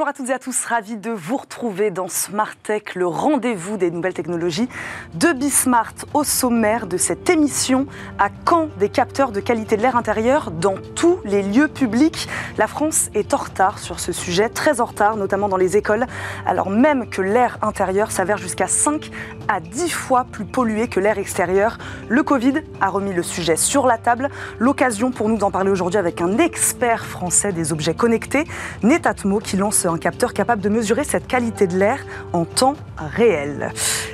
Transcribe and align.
Bonjour 0.00 0.08
à 0.08 0.14
toutes 0.14 0.30
et 0.30 0.32
à 0.32 0.38
tous, 0.38 0.64
ravi 0.64 0.96
de 0.96 1.10
vous 1.10 1.36
retrouver 1.36 1.90
dans 1.90 2.08
Smart 2.08 2.56
Tech, 2.62 2.94
le 2.94 3.06
rendez-vous 3.06 3.76
des 3.76 3.90
nouvelles 3.90 4.14
technologies 4.14 4.66
de 5.12 5.34
Bismart 5.34 5.92
au 6.14 6.24
sommaire 6.24 6.86
de 6.86 6.96
cette 6.96 7.28
émission. 7.28 7.86
À 8.18 8.30
quand 8.30 8.70
des 8.78 8.88
capteurs 8.88 9.30
de 9.30 9.40
qualité 9.40 9.76
de 9.76 9.82
l'air 9.82 9.96
intérieur 9.96 10.52
dans 10.52 10.76
tous 10.94 11.18
les 11.26 11.42
lieux 11.42 11.68
publics 11.68 12.28
La 12.56 12.66
France 12.66 13.10
est 13.12 13.34
en 13.34 13.36
retard 13.36 13.78
sur 13.78 14.00
ce 14.00 14.10
sujet, 14.10 14.48
très 14.48 14.80
en 14.80 14.86
retard, 14.86 15.16
notamment 15.16 15.50
dans 15.50 15.58
les 15.58 15.76
écoles, 15.76 16.06
alors 16.46 16.70
même 16.70 17.10
que 17.10 17.20
l'air 17.20 17.58
intérieur 17.60 18.10
s'avère 18.10 18.38
jusqu'à 18.38 18.68
5 18.68 19.10
à 19.48 19.60
10 19.60 19.90
fois 19.90 20.24
plus 20.24 20.46
pollué 20.46 20.88
que 20.88 20.98
l'air 20.98 21.18
extérieur. 21.18 21.76
Le 22.08 22.22
Covid 22.22 22.54
a 22.80 22.88
remis 22.88 23.12
le 23.12 23.22
sujet 23.22 23.56
sur 23.56 23.86
la 23.86 23.98
table, 23.98 24.30
l'occasion 24.60 25.10
pour 25.10 25.28
nous 25.28 25.36
d'en 25.36 25.50
parler 25.50 25.70
aujourd'hui 25.70 25.98
avec 25.98 26.22
un 26.22 26.38
expert 26.38 27.04
français 27.04 27.52
des 27.52 27.74
objets 27.74 27.94
connectés, 27.94 28.44
Netatmo, 28.82 29.40
qui 29.40 29.58
lance 29.58 29.89
un 29.90 29.98
capteur 29.98 30.32
capable 30.32 30.62
de 30.62 30.68
mesurer 30.68 31.04
cette 31.04 31.26
qualité 31.26 31.66
de 31.66 31.78
l'air 31.78 31.98
en 32.32 32.44
temps 32.44 32.74
réel. 32.96 33.72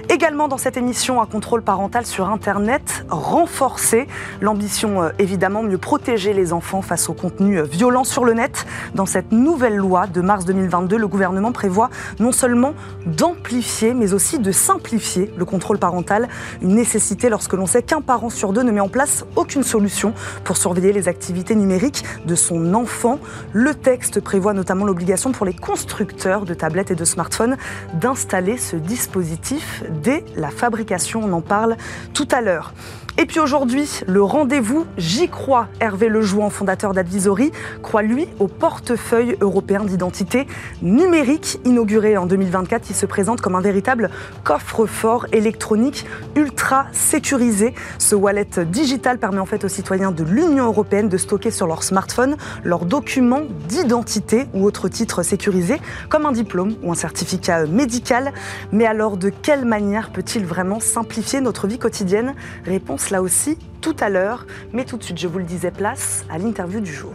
Également 0.08 0.46
dans 0.46 0.56
cette 0.56 0.76
émission, 0.76 1.20
un 1.20 1.26
contrôle 1.26 1.62
parental 1.62 2.06
sur 2.06 2.28
Internet 2.28 3.04
renforcé. 3.10 4.06
L'ambition, 4.40 5.02
euh, 5.02 5.08
évidemment, 5.18 5.64
mieux 5.64 5.78
protéger 5.78 6.32
les 6.32 6.52
enfants 6.52 6.80
face 6.80 7.08
aux 7.08 7.12
contenus 7.12 7.58
euh, 7.58 7.64
violents 7.64 8.04
sur 8.04 8.24
le 8.24 8.32
net. 8.32 8.66
Dans 8.94 9.06
cette 9.06 9.32
nouvelle 9.32 9.74
loi 9.74 10.06
de 10.06 10.20
mars 10.20 10.44
2022, 10.44 10.96
le 10.96 11.08
gouvernement 11.08 11.50
prévoit 11.50 11.90
non 12.20 12.30
seulement 12.30 12.74
d'amplifier, 13.04 13.94
mais 13.94 14.14
aussi 14.14 14.38
de 14.38 14.52
simplifier 14.52 15.32
le 15.36 15.44
contrôle 15.44 15.78
parental. 15.78 16.28
Une 16.62 16.77
nécessité 16.77 17.28
lorsque 17.28 17.54
l'on 17.54 17.66
sait 17.66 17.82
qu'un 17.82 18.00
parent 18.00 18.30
sur 18.30 18.52
deux 18.52 18.62
ne 18.62 18.70
met 18.70 18.80
en 18.80 18.88
place 18.88 19.24
aucune 19.34 19.64
solution 19.64 20.14
pour 20.44 20.56
surveiller 20.56 20.92
les 20.92 21.08
activités 21.08 21.56
numériques 21.56 22.05
de 22.27 22.36
son 22.36 22.74
enfant. 22.74 23.18
Le 23.52 23.74
texte 23.74 24.20
prévoit 24.20 24.52
notamment 24.52 24.84
l'obligation 24.84 25.33
pour 25.33 25.46
les 25.46 25.55
constructeurs 25.56 26.44
de 26.44 26.54
tablettes 26.54 26.90
et 26.90 26.94
de 26.94 27.04
smartphones 27.04 27.56
d'installer 27.94 28.56
ce 28.56 28.76
dispositif 28.76 29.82
dès 30.02 30.24
la 30.36 30.50
fabrication. 30.50 31.22
On 31.24 31.32
en 31.32 31.40
parle 31.40 31.76
tout 32.14 32.28
à 32.30 32.40
l'heure. 32.40 32.72
Et 33.19 33.25
puis 33.25 33.41
aujourd'hui, 33.41 33.89
le 34.06 34.22
rendez-vous, 34.22 34.84
j'y 34.98 35.31
crois. 35.31 35.69
Hervé 35.81 36.11
Lejouan, 36.11 36.50
fondateur 36.50 36.92
d'Advisory, 36.92 37.50
croit 37.83 38.03
lui 38.03 38.28
au 38.39 38.47
portefeuille 38.47 39.39
européen 39.41 39.84
d'identité 39.84 40.47
numérique 40.83 41.58
inauguré 41.64 42.19
en 42.19 42.27
2024. 42.27 42.91
Il 42.91 42.95
se 42.95 43.06
présente 43.06 43.41
comme 43.41 43.55
un 43.55 43.62
véritable 43.62 44.11
coffre-fort 44.45 45.27
électronique 45.33 46.05
ultra 46.34 46.89
sécurisé. 46.92 47.75
Ce 47.98 48.14
wallet 48.14 48.50
digital 48.67 49.17
permet 49.17 49.39
en 49.39 49.47
fait 49.47 49.64
aux 49.64 49.69
citoyens 49.69 50.12
de 50.12 50.23
l'Union 50.23 50.67
européenne 50.67 51.08
de 51.08 51.17
stocker 51.17 51.51
sur 51.51 51.67
leur 51.67 51.84
smartphone 51.84 52.36
leurs 52.64 52.84
documents 52.84 53.45
d'identité 53.67 54.47
ou 54.53 54.67
autres 54.67 54.89
titres 54.89 55.23
sécurisés, 55.23 55.80
comme 56.11 56.27
un 56.27 56.33
diplôme 56.33 56.75
ou 56.83 56.92
un 56.92 56.95
certificat 56.95 57.64
médical. 57.64 58.34
Mais 58.73 58.84
alors, 58.84 59.17
de 59.17 59.30
quelle 59.30 59.64
manière 59.64 60.11
peut-il 60.11 60.45
vraiment 60.45 60.80
simplifier 60.80 61.41
notre 61.41 61.67
vie 61.67 61.78
quotidienne? 61.78 62.34
Réponse 62.67 63.05
là 63.10 63.22
aussi 63.22 63.58
tout 63.80 63.96
à 64.00 64.08
l'heure. 64.08 64.46
Mais 64.72 64.84
tout 64.84 64.96
de 64.96 65.02
suite, 65.02 65.18
je 65.18 65.28
vous 65.28 65.38
le 65.38 65.44
disais, 65.44 65.70
place 65.70 66.24
à 66.30 66.38
l'interview 66.38 66.80
du 66.80 66.92
jour. 66.92 67.14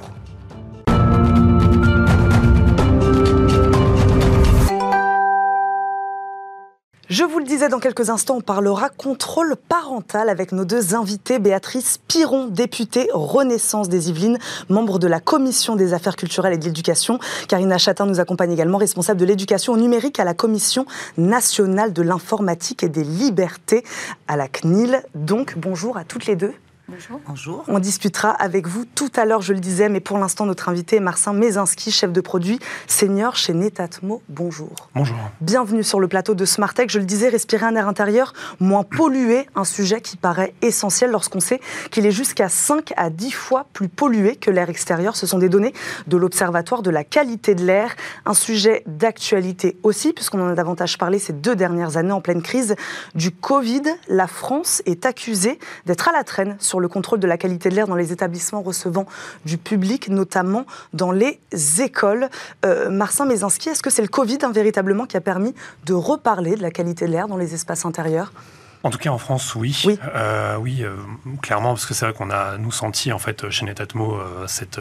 Je 7.12 7.26
vous 7.26 7.40
le 7.40 7.44
disais, 7.44 7.68
dans 7.68 7.82
quelques 7.82 8.10
instants, 8.10 8.38
on 8.38 8.42
parlera 8.42 8.88
contrôle 8.88 9.58
parental 9.58 10.30
avec 10.30 10.54
nos 10.54 10.64
deux 10.64 10.96
invités. 10.96 11.40
Béatrice 11.40 12.00
Piron, 12.08 12.48
députée 12.48 13.10
Renaissance 13.12 13.90
des 13.90 14.10
Yvelines, 14.10 14.38
membre 14.70 14.98
de 14.98 15.08
la 15.08 15.20
Commission 15.20 15.76
des 15.76 15.94
affaires 15.94 16.16
culturelles 16.16 16.54
et 16.54 16.58
de 16.58 16.64
l'éducation. 16.64 17.20
Karina 17.50 17.78
Chatin 17.78 18.06
nous 18.06 18.22
accompagne 18.22 18.54
également, 18.54 18.78
responsable 18.78 19.20
de 19.20 19.26
l'éducation 19.26 19.76
numérique 19.76 20.22
à 20.22 20.24
la 20.24 20.34
Commission 20.34 20.86
nationale 21.18 21.92
de 21.92 22.02
l'informatique 22.02 22.82
et 22.82 22.88
des 22.88 23.04
libertés 23.04 23.84
à 24.30 24.38
la 24.38 24.48
CNIL. 24.48 25.04
Donc, 25.14 25.56
bonjour 25.58 25.98
à 25.98 26.06
toutes 26.06 26.28
les 26.28 26.38
deux. 26.38 26.54
Bonjour. 27.28 27.64
On 27.68 27.80
discutera 27.80 28.32
avec 28.32 28.68
vous 28.68 28.84
tout 28.84 29.12
à 29.16 29.24
l'heure, 29.24 29.42
je 29.42 29.54
le 29.54 29.60
disais, 29.60 29.88
mais 29.88 30.02
pour 30.02 30.18
l'instant, 30.18 30.46
notre 30.46 30.68
invité 30.68 30.98
est 30.98 31.02
Marcin 31.02 31.32
Mézinski, 31.32 31.90
chef 31.90 32.12
de 32.12 32.20
produit 32.20 32.60
senior 32.88 33.38
chez 33.38 33.54
Netatmo. 33.54 34.22
Bonjour. 34.28 34.90
Bonjour. 34.94 35.16
Bienvenue 35.40 35.84
sur 35.84 36.02
le 36.02 36.08
plateau 36.10 36.36
de 36.36 36.44
Smartech. 36.44 36.90
Je 36.90 37.00
le 37.00 37.06
disais, 37.06 37.30
respirer 37.30 37.66
un 37.66 37.76
air 37.76 37.88
intérieur 37.88 38.34
moins 38.60 38.84
pollué, 38.84 39.48
un 39.56 39.64
sujet 39.64 40.02
qui 40.02 40.18
paraît 40.18 40.54
essentiel 40.62 41.12
lorsqu'on 41.12 41.40
sait 41.40 41.62
qu'il 41.92 42.06
est 42.06 42.12
jusqu'à 42.12 42.50
5 42.50 42.94
à 42.98 43.10
10 43.10 43.32
fois 43.32 43.68
plus 43.72 43.88
pollué 43.88 44.36
que 44.36 44.52
l'air 44.52 44.70
extérieur. 44.70 45.16
Ce 45.16 45.26
sont 45.26 45.40
des 45.40 45.50
données 45.50 45.74
de 46.08 46.18
l'Observatoire 46.18 46.82
de 46.82 46.90
la 46.90 47.06
qualité 47.06 47.56
de 47.56 47.64
l'air. 47.64 47.96
Un 48.26 48.34
sujet 48.34 48.84
d'actualité 48.86 49.78
aussi, 49.84 50.12
puisqu'on 50.12 50.42
en 50.42 50.50
a 50.50 50.56
davantage 50.56 50.98
parlé 50.98 51.20
ces 51.20 51.34
deux 51.34 51.56
dernières 51.56 51.96
années 51.96 52.12
en 52.12 52.22
pleine 52.22 52.42
crise 52.42 52.76
du 53.16 53.32
Covid. 53.32 53.84
La 54.10 54.28
France 54.28 54.82
est 54.86 55.06
accusée 55.06 55.58
d'être 55.86 56.10
à 56.10 56.12
la 56.12 56.26
traîne 56.26 56.58
sur 56.60 56.81
le 56.82 56.88
contrôle 56.88 57.20
de 57.20 57.28
la 57.28 57.38
qualité 57.38 57.70
de 57.70 57.76
l'air 57.76 57.88
dans 57.88 57.96
les 57.96 58.12
établissements 58.12 58.62
recevant 58.62 59.06
du 59.46 59.58
public, 59.58 60.10
notamment 60.10 60.66
dans 60.94 61.12
les 61.12 61.40
écoles. 61.80 62.30
Euh, 62.66 62.90
Marcin 62.90 63.26
Mézinski, 63.26 63.70
est-ce 63.70 63.84
que 63.84 63.90
c'est 63.90 64.02
le 64.02 64.08
Covid 64.08 64.40
hein, 64.44 64.52
véritablement 64.52 65.06
qui 65.06 65.18
a 65.18 65.22
permis 65.22 65.54
de 65.86 65.94
reparler 65.94 66.56
de 66.56 66.62
la 66.62 66.72
qualité 66.72 67.06
de 67.06 67.12
l'air 67.12 67.28
dans 67.28 67.38
les 67.38 67.54
espaces 67.54 67.86
intérieurs? 67.86 68.34
En 68.84 68.90
tout 68.90 68.98
cas, 68.98 69.12
en 69.12 69.20
France, 69.20 69.54
oui. 69.56 69.80
Oui, 69.86 70.00
euh, 70.16 70.58
oui 70.58 70.84
euh, 70.84 70.96
clairement, 71.42 71.70
parce 71.70 71.86
que 71.86 71.94
c'est 71.94 72.06
vrai 72.06 72.14
qu'on 72.16 72.32
a, 72.32 72.58
nous, 72.58 72.72
senti, 72.72 73.14
en 73.14 73.20
fait, 73.20 73.50
chez 73.52 73.66
Netatmo, 73.66 74.18
cette 74.48 74.80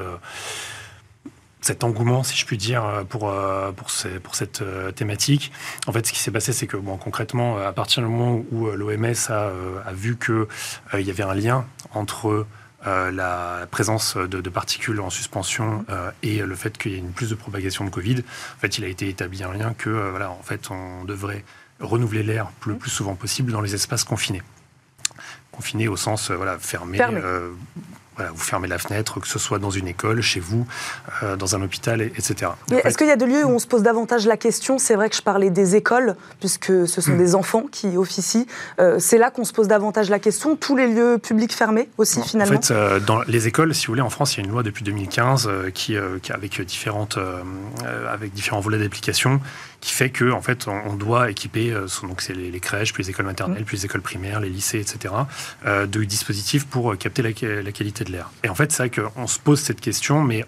cet 1.60 1.84
engouement, 1.84 2.22
si 2.22 2.36
je 2.36 2.46
puis 2.46 2.56
dire, 2.56 3.04
pour, 3.08 3.32
pour, 3.76 3.90
pour 4.22 4.34
cette 4.34 4.64
thématique. 4.94 5.52
En 5.86 5.92
fait, 5.92 6.06
ce 6.06 6.12
qui 6.12 6.18
s'est 6.18 6.30
passé, 6.30 6.52
c'est 6.52 6.66
que 6.66 6.76
bon, 6.76 6.96
concrètement, 6.96 7.58
à 7.58 7.72
partir 7.72 8.02
du 8.02 8.08
moment 8.08 8.42
où 8.50 8.66
l'OMS 8.66 9.14
a, 9.28 9.50
a, 9.84 9.92
vu 9.92 10.16
qu'il 10.16 10.46
il 10.94 11.06
y 11.06 11.10
avait 11.10 11.22
un 11.22 11.34
lien 11.34 11.66
entre 11.92 12.46
la 12.86 13.66
présence 13.70 14.16
de, 14.16 14.50
particules 14.50 15.00
en 15.00 15.10
suspension 15.10 15.84
et 16.22 16.38
le 16.38 16.54
fait 16.54 16.78
qu'il 16.78 16.92
y 16.92 16.94
ait 16.94 16.98
une 16.98 17.12
plus 17.12 17.30
de 17.30 17.34
propagation 17.34 17.84
de 17.84 17.90
Covid, 17.90 18.20
en 18.20 18.60
fait, 18.60 18.78
il 18.78 18.84
a 18.84 18.88
été 18.88 19.08
établi 19.08 19.42
un 19.42 19.52
lien 19.52 19.74
que, 19.74 19.90
voilà, 19.90 20.30
en 20.30 20.42
fait, 20.42 20.70
on 20.70 21.04
devrait 21.04 21.44
renouveler 21.80 22.22
l'air 22.22 22.50
le 22.66 22.76
plus 22.76 22.90
souvent 22.90 23.14
possible 23.14 23.52
dans 23.52 23.60
les 23.60 23.74
espaces 23.74 24.04
confinés. 24.04 24.42
Confinés 25.50 25.88
au 25.88 25.96
sens, 25.96 26.30
voilà, 26.30 26.58
fermé, 26.58 26.98
vous 28.32 28.42
fermez 28.42 28.68
la 28.68 28.78
fenêtre, 28.78 29.20
que 29.20 29.28
ce 29.28 29.38
soit 29.38 29.58
dans 29.58 29.70
une 29.70 29.88
école, 29.88 30.20
chez 30.20 30.40
vous, 30.40 30.66
euh, 31.22 31.36
dans 31.36 31.56
un 31.56 31.62
hôpital, 31.62 32.00
etc. 32.02 32.52
Est-ce 32.70 32.98
qu'il 32.98 33.06
y 33.06 33.10
a 33.10 33.16
des 33.16 33.26
lieux 33.26 33.44
où 33.44 33.50
on 33.50 33.58
se 33.58 33.66
pose 33.66 33.82
davantage 33.82 34.26
la 34.26 34.36
question? 34.36 34.78
C'est 34.78 34.94
vrai 34.94 35.08
que 35.10 35.16
je 35.16 35.22
parlais 35.22 35.50
des 35.50 35.76
écoles, 35.76 36.16
puisque 36.38 36.88
ce 36.88 37.00
sont 37.00 37.12
hmm. 37.12 37.18
des 37.18 37.34
enfants 37.34 37.64
qui 37.70 37.96
officient. 37.96 38.46
Euh, 38.80 38.98
c'est 38.98 39.18
là 39.18 39.30
qu'on 39.30 39.44
se 39.44 39.52
pose 39.52 39.68
davantage 39.68 40.10
la 40.10 40.18
question. 40.18 40.56
Tous 40.56 40.76
les 40.76 40.86
lieux 40.86 41.18
publics 41.18 41.54
fermés 41.54 41.88
aussi, 41.98 42.22
finalement 42.22 42.58
En 42.58 42.62
fait, 42.62 42.72
euh, 42.72 43.00
dans 43.00 43.22
les 43.22 43.46
écoles, 43.46 43.74
si 43.74 43.86
vous 43.86 43.92
voulez, 43.92 44.02
en 44.02 44.10
France, 44.10 44.34
il 44.34 44.40
y 44.40 44.42
a 44.42 44.44
une 44.44 44.52
loi 44.52 44.62
depuis 44.62 44.84
2015 44.84 45.50
qui, 45.74 45.96
qui, 46.22 46.32
avec, 46.32 46.60
différentes, 46.62 47.18
avec 48.10 48.32
différents 48.32 48.60
volets 48.60 48.78
d'application 48.78 49.40
qui 49.80 49.92
fait 49.92 50.10
que 50.10 50.30
en 50.30 50.42
fait 50.42 50.68
on 50.68 50.94
doit 50.94 51.30
équiper 51.30 51.74
donc 52.02 52.20
c'est 52.20 52.34
les, 52.34 52.60
crèches, 52.60 52.92
puis 52.92 53.02
les 53.02 53.10
écoles 53.10 53.26
maternelles, 53.26 53.62
hmm. 53.62 53.64
puis 53.64 53.76
les 53.78 53.86
écoles 53.86 54.02
primaires, 54.02 54.40
les 54.40 54.50
lycées, 54.50 54.78
etc. 54.78 55.14
de 55.66 56.04
dispositifs 56.04 56.66
pour 56.66 56.96
capter 56.98 57.22
la, 57.22 57.30
la 57.62 57.72
qualité 57.72 58.04
de 58.04 58.12
l'air. 58.12 58.30
Et 58.44 58.48
en 58.48 58.54
fait, 58.54 58.72
c'est 58.72 58.88
vrai 58.88 58.90
qu'on 58.90 59.26
se 59.26 59.38
pose 59.38 59.60
cette 59.60 59.80
question, 59.80 60.22
mais 60.22 60.44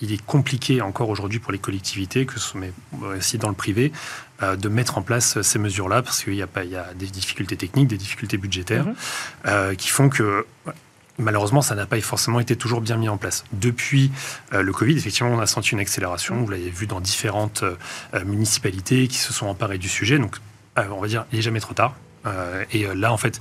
il 0.00 0.12
est 0.12 0.24
compliqué 0.24 0.80
encore 0.82 1.08
aujourd'hui 1.08 1.38
pour 1.38 1.52
les 1.52 1.58
collectivités, 1.58 2.26
que 2.26 2.34
ce 2.34 2.40
soit 2.40 2.60
aussi 3.16 3.38
dans 3.38 3.48
le 3.48 3.54
privé, 3.54 3.92
euh, 4.42 4.56
de 4.56 4.70
mettre 4.70 4.96
en 4.96 5.02
place 5.02 5.42
ces 5.42 5.58
mesures-là, 5.58 6.00
parce 6.00 6.24
qu'il 6.24 6.34
y, 6.34 6.42
a 6.42 6.94
des 6.94 7.06
difficultés 7.06 7.56
techniques, 7.56 7.88
des 7.88 7.98
difficultés 7.98 8.38
budgétaires, 8.38 8.86
mhm. 8.86 8.94
euh, 9.46 9.74
qui 9.74 9.88
font 9.88 10.08
que 10.08 10.46
malheureusement, 11.20 11.62
ça 11.62 11.74
n'a 11.74 11.86
pas 11.86 12.00
forcément 12.00 12.40
été 12.40 12.56
toujours 12.56 12.80
bien 12.80 12.96
mis 12.96 13.08
en 13.08 13.16
place. 13.16 13.44
Depuis 13.52 14.10
euh, 14.52 14.62
le 14.62 14.72
Covid, 14.72 14.96
effectivement, 14.96 15.30
on 15.30 15.40
a 15.40 15.46
senti 15.46 15.70
une 15.70 15.80
accélération. 15.80 16.36
Mhm. 16.36 16.44
Vous 16.44 16.50
l'avez 16.50 16.70
vu 16.70 16.86
dans 16.86 17.00
différentes 17.00 17.64
municipalités 18.24 19.08
qui 19.08 19.18
se 19.18 19.32
sont 19.32 19.46
emparées 19.46 19.78
du 19.78 19.88
sujet. 19.88 20.18
Donc, 20.18 20.36
on 20.76 21.00
va 21.00 21.08
dire, 21.08 21.26
il 21.32 21.36
n'est 21.36 21.42
jamais 21.42 21.60
trop 21.60 21.74
tard. 21.74 21.94
et 22.72 22.86
là, 22.94 23.12
en 23.12 23.16
fait, 23.16 23.40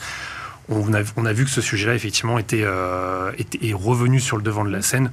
on 0.69 1.25
a, 1.25 1.33
vu 1.33 1.45
que 1.45 1.49
ce 1.49 1.61
sujet-là, 1.61 1.95
effectivement, 1.95 2.37
euh, 2.53 3.31
était, 3.37 3.67
est 3.67 3.73
revenu 3.73 4.19
sur 4.19 4.37
le 4.37 4.43
devant 4.43 4.63
de 4.63 4.69
la 4.69 4.81
scène 4.81 5.11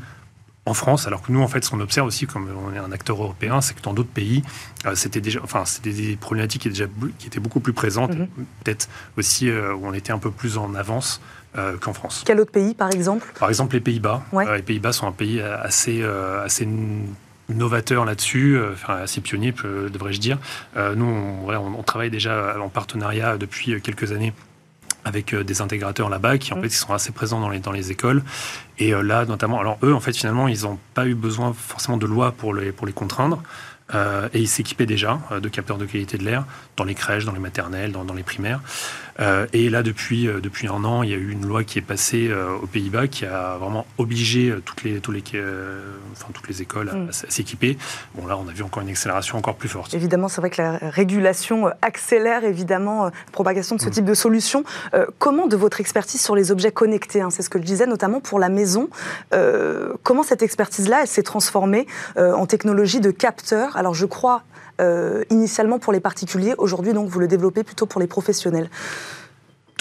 en 0.67 0.75
France, 0.75 1.07
alors 1.07 1.23
que 1.23 1.31
nous, 1.31 1.41
en 1.41 1.49
fait, 1.49 1.65
ce 1.65 1.71
qu'on 1.71 1.81
observe 1.81 2.07
aussi, 2.07 2.27
comme 2.27 2.49
on 2.51 2.75
est 2.75 2.79
un 2.79 2.91
acteur 2.93 3.23
européen, 3.23 3.61
c'est 3.61 3.75
que 3.75 3.83
dans 3.83 3.95
d'autres 3.95 4.11
pays, 4.11 4.43
euh, 4.85 4.95
c'était 4.97 5.21
déjà, 5.21 5.41
enfin, 5.43 5.65
c'était 5.65 5.93
des 5.93 6.17
problématiques 6.17 6.63
qui, 6.63 6.69
déjà, 6.69 6.87
qui 7.19 7.29
étaient 7.29 7.41
beaucoup 7.41 7.61
plus 7.61 7.73
présentes, 7.73 8.17
mhm. 8.17 8.27
peut-être 8.65 8.89
aussi 9.17 9.49
euh, 9.49 9.75
où 9.75 9.87
on 9.87 9.95
était 9.95 10.13
un 10.13 10.19
peu 10.19 10.31
plus 10.31 10.59
en 10.59 10.75
avance 10.75 11.21
qu'en 11.81 11.93
France. 11.93 12.23
Quel 12.27 12.41
autre 12.41 12.53
pays, 12.53 12.75
par 12.75 12.91
exemple? 12.93 13.33
Par 13.39 13.49
exemple, 13.49 13.75
les 13.75 13.81
Pays-Bas. 13.81 14.23
les 14.55 14.63
Pays-Bas 14.63 14.93
sont 14.93 15.07
un 15.07 15.13
pays 15.13 15.41
assez, 15.41 16.03
assez 16.03 16.69
novateur 17.49 18.05
là-dessus, 18.05 18.59
enfin, 18.73 18.97
assez 18.97 19.21
pionnier, 19.21 19.53
devrais-je 19.53 20.21
dire. 20.21 20.39
nous, 20.77 21.05
on, 21.05 21.51
on, 21.51 21.83
travaille 21.83 22.11
déjà 22.11 22.57
en 22.61 22.69
partenariat 22.69 23.39
depuis 23.39 23.81
quelques 23.81 24.13
années 24.13 24.33
avec 25.07 25.33
euh, 25.33 25.45
des 25.45 25.63
intégrateurs 25.63 26.11
là-bas 26.11 26.37
qui 26.37 26.53
en 26.53 26.59
mmh. 26.59 26.63
fait 26.63 26.69
sont 26.69 26.93
assez 26.93 27.13
présents 27.13 27.41
dans 27.41 27.49
les, 27.49 27.61
dans 27.61 27.73
les 27.73 27.93
écoles 27.93 28.23
Et 28.79 28.91
là, 28.91 29.25
notamment, 29.25 29.61
alors 29.61 29.79
eux, 29.83 29.95
en 29.95 30.01
fait, 30.01 30.15
finalement, 30.15 30.49
ils 30.49 30.63
n'ont 30.63 30.79
pas 30.93 31.07
eu 31.07 31.15
besoin 31.15 31.55
forcément 31.55 31.97
de 31.97 32.07
loi 32.07 32.33
pour 32.33 32.53
les, 32.53 32.73
pour 32.73 32.87
les 32.87 32.93
contraindre. 32.93 33.43
Euh, 33.95 34.29
et 34.35 34.41
ils 34.41 34.49
s'équipaient 34.49 34.87
déjà 34.87 35.21
euh, 35.31 35.41
de 35.41 35.49
capteurs 35.49 35.79
de 35.79 35.87
qualité 35.87 36.19
de 36.19 36.25
l'air 36.25 36.45
dans 36.77 36.85
les 36.85 36.95
crèches, 36.95 37.25
dans 37.25 37.33
les 37.33 37.39
maternelles, 37.39 37.93
dans, 37.93 38.05
les 38.15 38.23
primaires. 38.23 38.61
Euh, 39.21 39.47
et 39.53 39.71
là, 39.71 39.83
depuis, 39.83 40.27
depuis 40.27 40.69
un 40.69 40.85
an, 40.85 41.03
il 41.03 41.11
y 41.11 41.15
a 41.15 41.17
eu 41.17 41.31
une 41.31 41.47
loi 41.47 41.65
qui 41.65 41.79
est 41.79 41.83
passée 41.83 42.31
aux 42.63 42.67
Pays-Bas 42.67 43.07
qui 43.07 43.25
a 43.25 43.57
vraiment 43.57 43.87
obligé 43.97 44.55
toutes 44.65 44.83
les, 44.83 45.01
tous 45.01 45.13
les, 45.13 45.23
enfin, 46.13 46.27
toutes 46.35 46.49
les 46.49 46.61
écoles 46.61 46.91
à, 46.91 46.95
mm. 46.95 47.13
s'équiper. 47.13 47.79
Bon, 48.15 48.27
là, 48.27 48.37
on 48.37 48.47
a 48.47 48.53
vu 48.53 48.63
encore 48.63 48.83
une 48.83 48.91
accélération 48.91 49.39
encore 49.39 49.55
plus 49.55 49.71
forte. 49.71 49.95
Évidemment, 49.95 50.29
c'est 50.29 50.43
vrai 50.43 50.51
que 50.51 50.61
la 50.61 50.79
régulation 50.91 51.71
accélère 51.81 52.45
évidemment 52.45 53.07
la 53.07 53.13
propagation 53.33 53.77
de 53.77 53.81
ce 53.81 53.89
mm. 53.89 53.93
type 53.93 54.05
de 54.05 54.15
solution. 54.15 54.65
comment, 55.19 55.47
de 55.47 55.57
votre 55.57 55.81
expertise 55.81 56.21
sur 56.21 56.37
les 56.37 56.51
objets 56.51 56.73
connectés, 56.73 57.23
hein, 57.23 57.31
c'est 57.31 57.43
ce 57.43 57.49
que 57.49 57.59
je 57.59 57.65
disais, 57.65 57.87
notamment 57.87 58.21
pour 58.21 58.39
la 58.39 58.51
maison, 58.51 58.91
comment 60.03 60.25
cette 60.25 60.43
expertise-là, 60.43 61.07
s'est 61.07 61.23
transformée 61.23 61.87
en 62.17 62.45
technologie 62.45 63.01
de 63.01 63.11
capteurs 63.11 63.76
alors 63.77 63.95
je 63.95 64.07
crois 64.07 64.43
euh, 64.81 65.23
initialement 65.31 65.79
pour 65.79 65.93
les 65.93 66.01
particuliers, 66.01 66.55
aujourd'hui 66.59 66.93
donc 66.93 67.09
vous 67.09 67.21
le 67.21 67.29
développez 67.29 67.65
plutôt 67.65 67.87
pour 67.87 68.01
les 68.01 68.07
professionnels. 68.07 68.69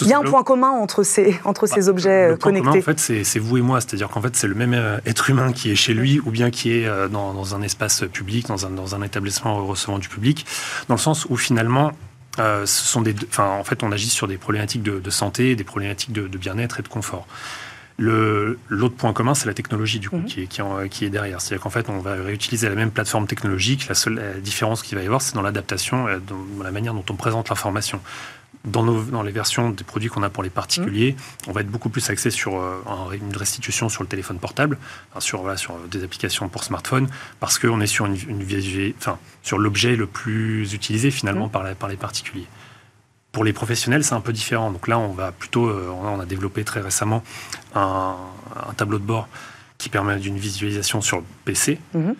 Il 0.02 0.08
y 0.08 0.12
a 0.12 0.18
un 0.18 0.22
point 0.22 0.42
commun 0.42 0.68
entre 0.68 1.02
ces, 1.02 1.38
entre 1.44 1.66
ces 1.66 1.80
bah, 1.80 1.88
objets 1.88 2.28
le 2.28 2.36
point 2.36 2.50
connectés. 2.50 2.68
Commun, 2.68 2.78
en 2.80 2.96
fait, 2.96 3.24
c'est 3.24 3.38
vous 3.38 3.56
et 3.56 3.62
moi. 3.62 3.80
C'est-à-dire 3.80 4.10
qu'en 4.10 4.20
fait, 4.20 4.36
c'est 4.36 4.46
le 4.46 4.54
même 4.54 4.74
euh, 4.74 4.98
être 5.06 5.30
humain 5.30 5.52
qui 5.52 5.70
est 5.70 5.74
chez 5.74 5.94
lui 5.94 6.20
ou 6.20 6.30
bien 6.30 6.50
qui 6.50 6.70
est 6.72 6.86
euh, 6.86 7.08
dans, 7.08 7.54
un 7.54 7.62
espace 7.62 8.04
public, 8.12 8.46
dans 8.46 8.66
un, 8.66 8.70
dans 8.70 8.94
un, 8.94 9.00
établissement 9.00 9.64
recevant 9.64 9.98
du 9.98 10.10
public, 10.10 10.44
dans 10.88 10.96
le 10.96 11.00
sens 11.00 11.24
où 11.30 11.36
finalement, 11.38 11.92
ce 12.36 12.66
sont 12.66 13.00
des, 13.00 13.14
enfin, 13.26 13.48
en 13.48 13.64
fait, 13.64 13.82
on 13.82 13.90
agit 13.90 14.10
sur 14.10 14.28
des 14.28 14.36
problématiques 14.36 14.82
de, 14.82 15.10
santé, 15.10 15.56
des 15.56 15.64
problématiques 15.64 16.12
de, 16.12 16.28
de 16.28 16.36
bien-être 16.36 16.78
et 16.78 16.82
de 16.82 16.88
confort. 16.88 17.26
L'autre 17.98 18.94
point 18.94 19.12
commun, 19.12 19.34
c'est 19.34 19.46
la 19.46 19.54
technologie 19.54 19.98
du 19.98 20.10
coup, 20.10 20.18
mhm. 20.18 20.26
qui, 20.26 20.42
est, 20.42 20.88
qui, 20.90 21.04
est, 21.04 21.10
derrière. 21.10 21.40
C'est-à-dire 21.40 21.62
qu'en 21.62 21.70
fait, 21.70 21.88
on 21.88 22.00
va 22.00 22.14
réutiliser 22.14 22.68
la 22.68 22.74
même 22.74 22.90
plateforme 22.90 23.26
technologique. 23.26 23.88
La 23.88 23.94
seule 23.94 24.40
différence 24.42 24.82
qu'il 24.82 24.98
va 24.98 25.02
y 25.02 25.06
avoir, 25.06 25.22
c'est 25.22 25.34
dans 25.34 25.42
l'adaptation, 25.42 26.06
euh, 26.06 26.18
dans 26.18 26.62
la 26.62 26.70
manière 26.72 26.92
dont 26.92 27.04
on 27.08 27.14
présente 27.14 27.48
l'information. 27.48 28.00
Dans, 28.64 28.82
dans, 28.82 29.22
les 29.22 29.30
versions 29.30 29.70
des 29.70 29.84
produits 29.84 30.08
qu'on 30.08 30.24
a 30.24 30.28
pour 30.28 30.42
les 30.42 30.50
particuliers, 30.50 31.12
mhm. 31.12 31.48
on 31.48 31.52
va 31.52 31.60
être 31.60 31.70
beaucoup 31.70 31.88
plus 31.88 32.10
axé 32.10 32.30
sur 32.30 32.60
euh, 32.60 32.82
une 33.12 33.36
restitution 33.36 33.88
sur 33.88 34.02
le 34.02 34.08
téléphone 34.08 34.38
portable, 34.38 34.76
sur, 35.20 35.40
voilà, 35.40 35.56
sur 35.56 35.78
des 35.90 36.02
applications 36.02 36.48
pour 36.48 36.64
smartphone, 36.64 37.08
parce 37.38 37.58
qu'on 37.58 37.80
est 37.80 37.86
sur, 37.86 38.06
une, 38.06 38.16
une, 38.28 38.94
enfin, 38.98 39.18
sur 39.42 39.58
l'objet 39.58 39.94
le 39.94 40.06
plus 40.06 40.74
utilisé 40.74 41.10
finalement 41.10 41.46
mhm. 41.46 41.52
par, 41.52 41.74
par 41.76 41.88
les 41.88 41.96
particuliers. 41.96 42.46
Pour 43.36 43.44
les 43.44 43.52
professionnels, 43.52 44.02
c'est 44.02 44.14
un 44.14 44.22
peu 44.22 44.32
différent. 44.32 44.70
Donc 44.70 44.88
là, 44.88 44.98
on 44.98 45.12
va 45.12 45.30
plutôt, 45.30 45.66
euh, 45.66 45.90
on 45.90 46.18
a 46.18 46.24
développé 46.24 46.64
très 46.64 46.80
récemment 46.80 47.22
un, 47.74 48.16
tableau 48.78 48.98
de 48.98 49.04
bord 49.04 49.28
qui 49.76 49.90
permet 49.90 50.16
d'une 50.16 50.38
visualisation 50.38 51.02
sur 51.02 51.18
le 51.18 51.24
PC. 51.44 51.78
Mhm. 51.92 52.14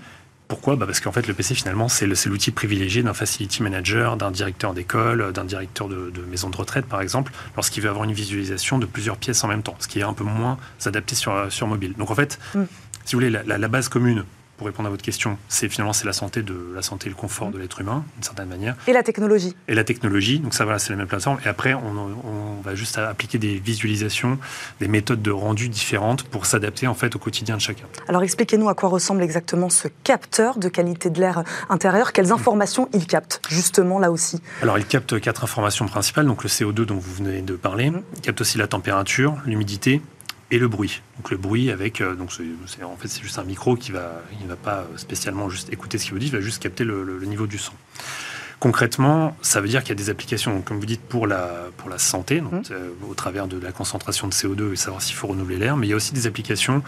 Pourquoi? 0.47 0.77
Bah 0.77 0.85
Parce 0.85 1.01
qu'en 1.01 1.13
fait, 1.13 1.27
le 1.27 1.33
PC, 1.33 1.55
finalement, 1.55 1.89
c'est 1.89 2.05
l'outil 2.05 2.51
privilégié 2.51 3.03
d'un 3.03 3.15
facility 3.15 3.63
manager, 3.63 4.19
d'un 4.19 4.31
directeur 4.31 4.75
d'école, 4.75 5.33
d'un 5.33 5.47
directeur 5.47 5.89
de, 5.89 6.13
maison 6.31 6.51
de 6.51 6.57
retraite, 6.59 6.85
par 6.85 7.01
exemple, 7.01 7.33
lorsqu'il 7.55 7.83
veut 7.83 7.89
avoir 7.89 8.05
une 8.05 8.13
visualisation 8.13 8.77
de 8.77 8.85
plusieurs 8.85 9.17
pièces 9.17 9.43
en 9.43 9.49
même 9.49 9.63
temps, 9.63 9.77
ce 9.79 9.89
qui 9.89 10.01
est 10.01 10.03
un 10.03 10.13
peu 10.13 10.25
moins 10.25 10.59
adapté 10.85 11.15
sur, 11.15 11.51
sur 11.51 11.67
mobile. 11.67 11.95
Donc 11.97 12.11
en 12.11 12.15
fait, 12.15 12.39
mhm. 12.55 12.67
si 13.07 13.15
vous 13.15 13.23
voulez, 13.23 13.31
la 13.31 13.69
base 13.69 13.89
commune 13.89 14.23
pour 14.57 14.67
répondre 14.67 14.87
à 14.87 14.91
votre 14.91 15.03
question, 15.03 15.39
c'est 15.49 15.69
finalement 15.69 15.93
c'est 15.93 16.07
la 16.07 16.13
santé 16.13 16.43
de 16.43 16.73
la 16.75 16.83
santé 16.83 17.07
et 17.07 17.11
le 17.11 17.17
confort 17.17 17.51
de 17.51 17.59
l'être 17.59 17.81
humain 17.81 18.05
d'une 18.15 18.23
certaine 18.23 18.49
manière. 18.49 18.77
Et 18.87 18.93
la 18.93 19.03
technologie. 19.03 19.55
Et 19.69 19.75
la 19.75 19.85
technologie, 19.85 20.39
donc 20.39 20.55
ça 20.55 20.65
voilà, 20.65 20.79
c'est 20.79 20.91
la 20.91 20.97
même 20.97 21.07
plateforme. 21.07 21.39
Et 21.45 21.49
après, 21.49 21.75
on, 21.75 22.61
va 22.65 22.75
juste 22.75 22.99
appliquer 22.99 23.39
des 23.39 23.59
visualisations, 23.59 24.39
des 24.81 24.89
méthodes 24.89 25.23
de 25.23 25.31
rendu 25.31 25.69
différentes 25.69 26.25
pour 26.25 26.47
s'adapter 26.47 26.87
en 26.89 26.95
fait 26.95 27.15
au 27.15 27.19
quotidien 27.19 27.57
de 27.57 27.61
chacun. 27.61 27.85
Alors 28.09 28.23
expliquez-nous 28.23 28.69
à 28.69 28.75
quoi 28.75 28.89
ressemble 28.89 29.23
exactement 29.23 29.69
ce 29.69 29.89
capteur 30.03 30.59
de 30.59 30.69
qualité 30.69 31.11
de 31.11 31.21
l'air 31.21 31.45
intérieur. 31.69 32.13
Quelles 32.13 32.33
informations 32.33 32.89
il 32.93 33.07
capte 33.07 33.41
justement 33.49 33.99
là 33.99 34.11
aussi? 34.11 34.41
Alors 34.63 34.79
il 34.79 34.87
capte 34.87 35.21
quatre 35.21 35.45
informations 35.45 35.87
principales. 35.87 36.27
Donc 36.27 36.43
le 36.43 36.49
CO2 36.49 36.85
dont 36.85 36.97
vous 36.97 37.15
venez 37.15 37.43
de 37.43 37.55
parler. 37.55 37.91
Mmh. 37.91 38.03
Il 38.17 38.21
capte 38.23 38.41
aussi 38.41 38.59
la 38.59 38.67
température, 38.67 39.37
l'humidité, 39.45 40.03
et 40.51 40.59
le 40.59 40.69
bruit. 40.69 41.03
Donc 41.17 41.31
le 41.31 41.37
bruit 41.37 41.71
avec, 41.71 42.01
euh, 42.01 42.15
donc 42.15 42.31
c'est, 42.33 42.83
en 42.83 42.97
fait 42.97 43.09
c'est 43.09 43.23
juste 43.23 43.39
un 43.39 43.45
micro 43.45 43.77
qui 43.77 43.93
va, 43.93 44.23
il 44.41 44.47
va 44.47 44.57
pas 44.57 44.87
spécialement 44.97 45.49
juste 45.49 45.73
écouter 45.73 45.99
ce 45.99 46.05
qu'il 46.05 46.13
vous 46.13 46.19
dit, 46.19 46.27
il 46.27 46.33
va 46.33 46.41
juste 46.41 46.63
capter 46.63 46.85
le, 46.85 47.19
niveau 47.25 47.47
du 47.47 47.59
son. 47.59 47.73
Concrètement, 48.59 49.37
ça 49.43 49.61
veut 49.61 49.69
dire 49.69 49.83
qu'il 49.83 49.91
y 49.91 49.93
a 49.93 50.03
des 50.03 50.09
applications, 50.09 50.63
comme 50.63 50.79
vous 50.79 50.87
dites, 50.87 51.03
pour 51.03 51.27
la, 51.27 51.67
pour 51.77 51.91
la 51.91 51.99
santé, 51.99 52.41
donc, 52.41 52.53
mmh. 52.53 52.73
euh, 52.73 52.91
au 53.09 53.15
travers 53.15 53.49
de 53.49 53.59
la 53.59 53.73
concentration 53.73 54.29
de 54.29 54.33
CO2 54.33 54.73
et 54.73 54.77
savoir 54.77 55.03
s'il 55.03 55.17
faut 55.17 55.27
renouveler 55.27 55.59
l'air, 55.59 55.77
mais 55.77 55.87
il 55.87 55.91
y 55.91 55.93
a 55.93 55.97
aussi 55.97 56.15
des 56.15 56.27
applications 56.27 56.83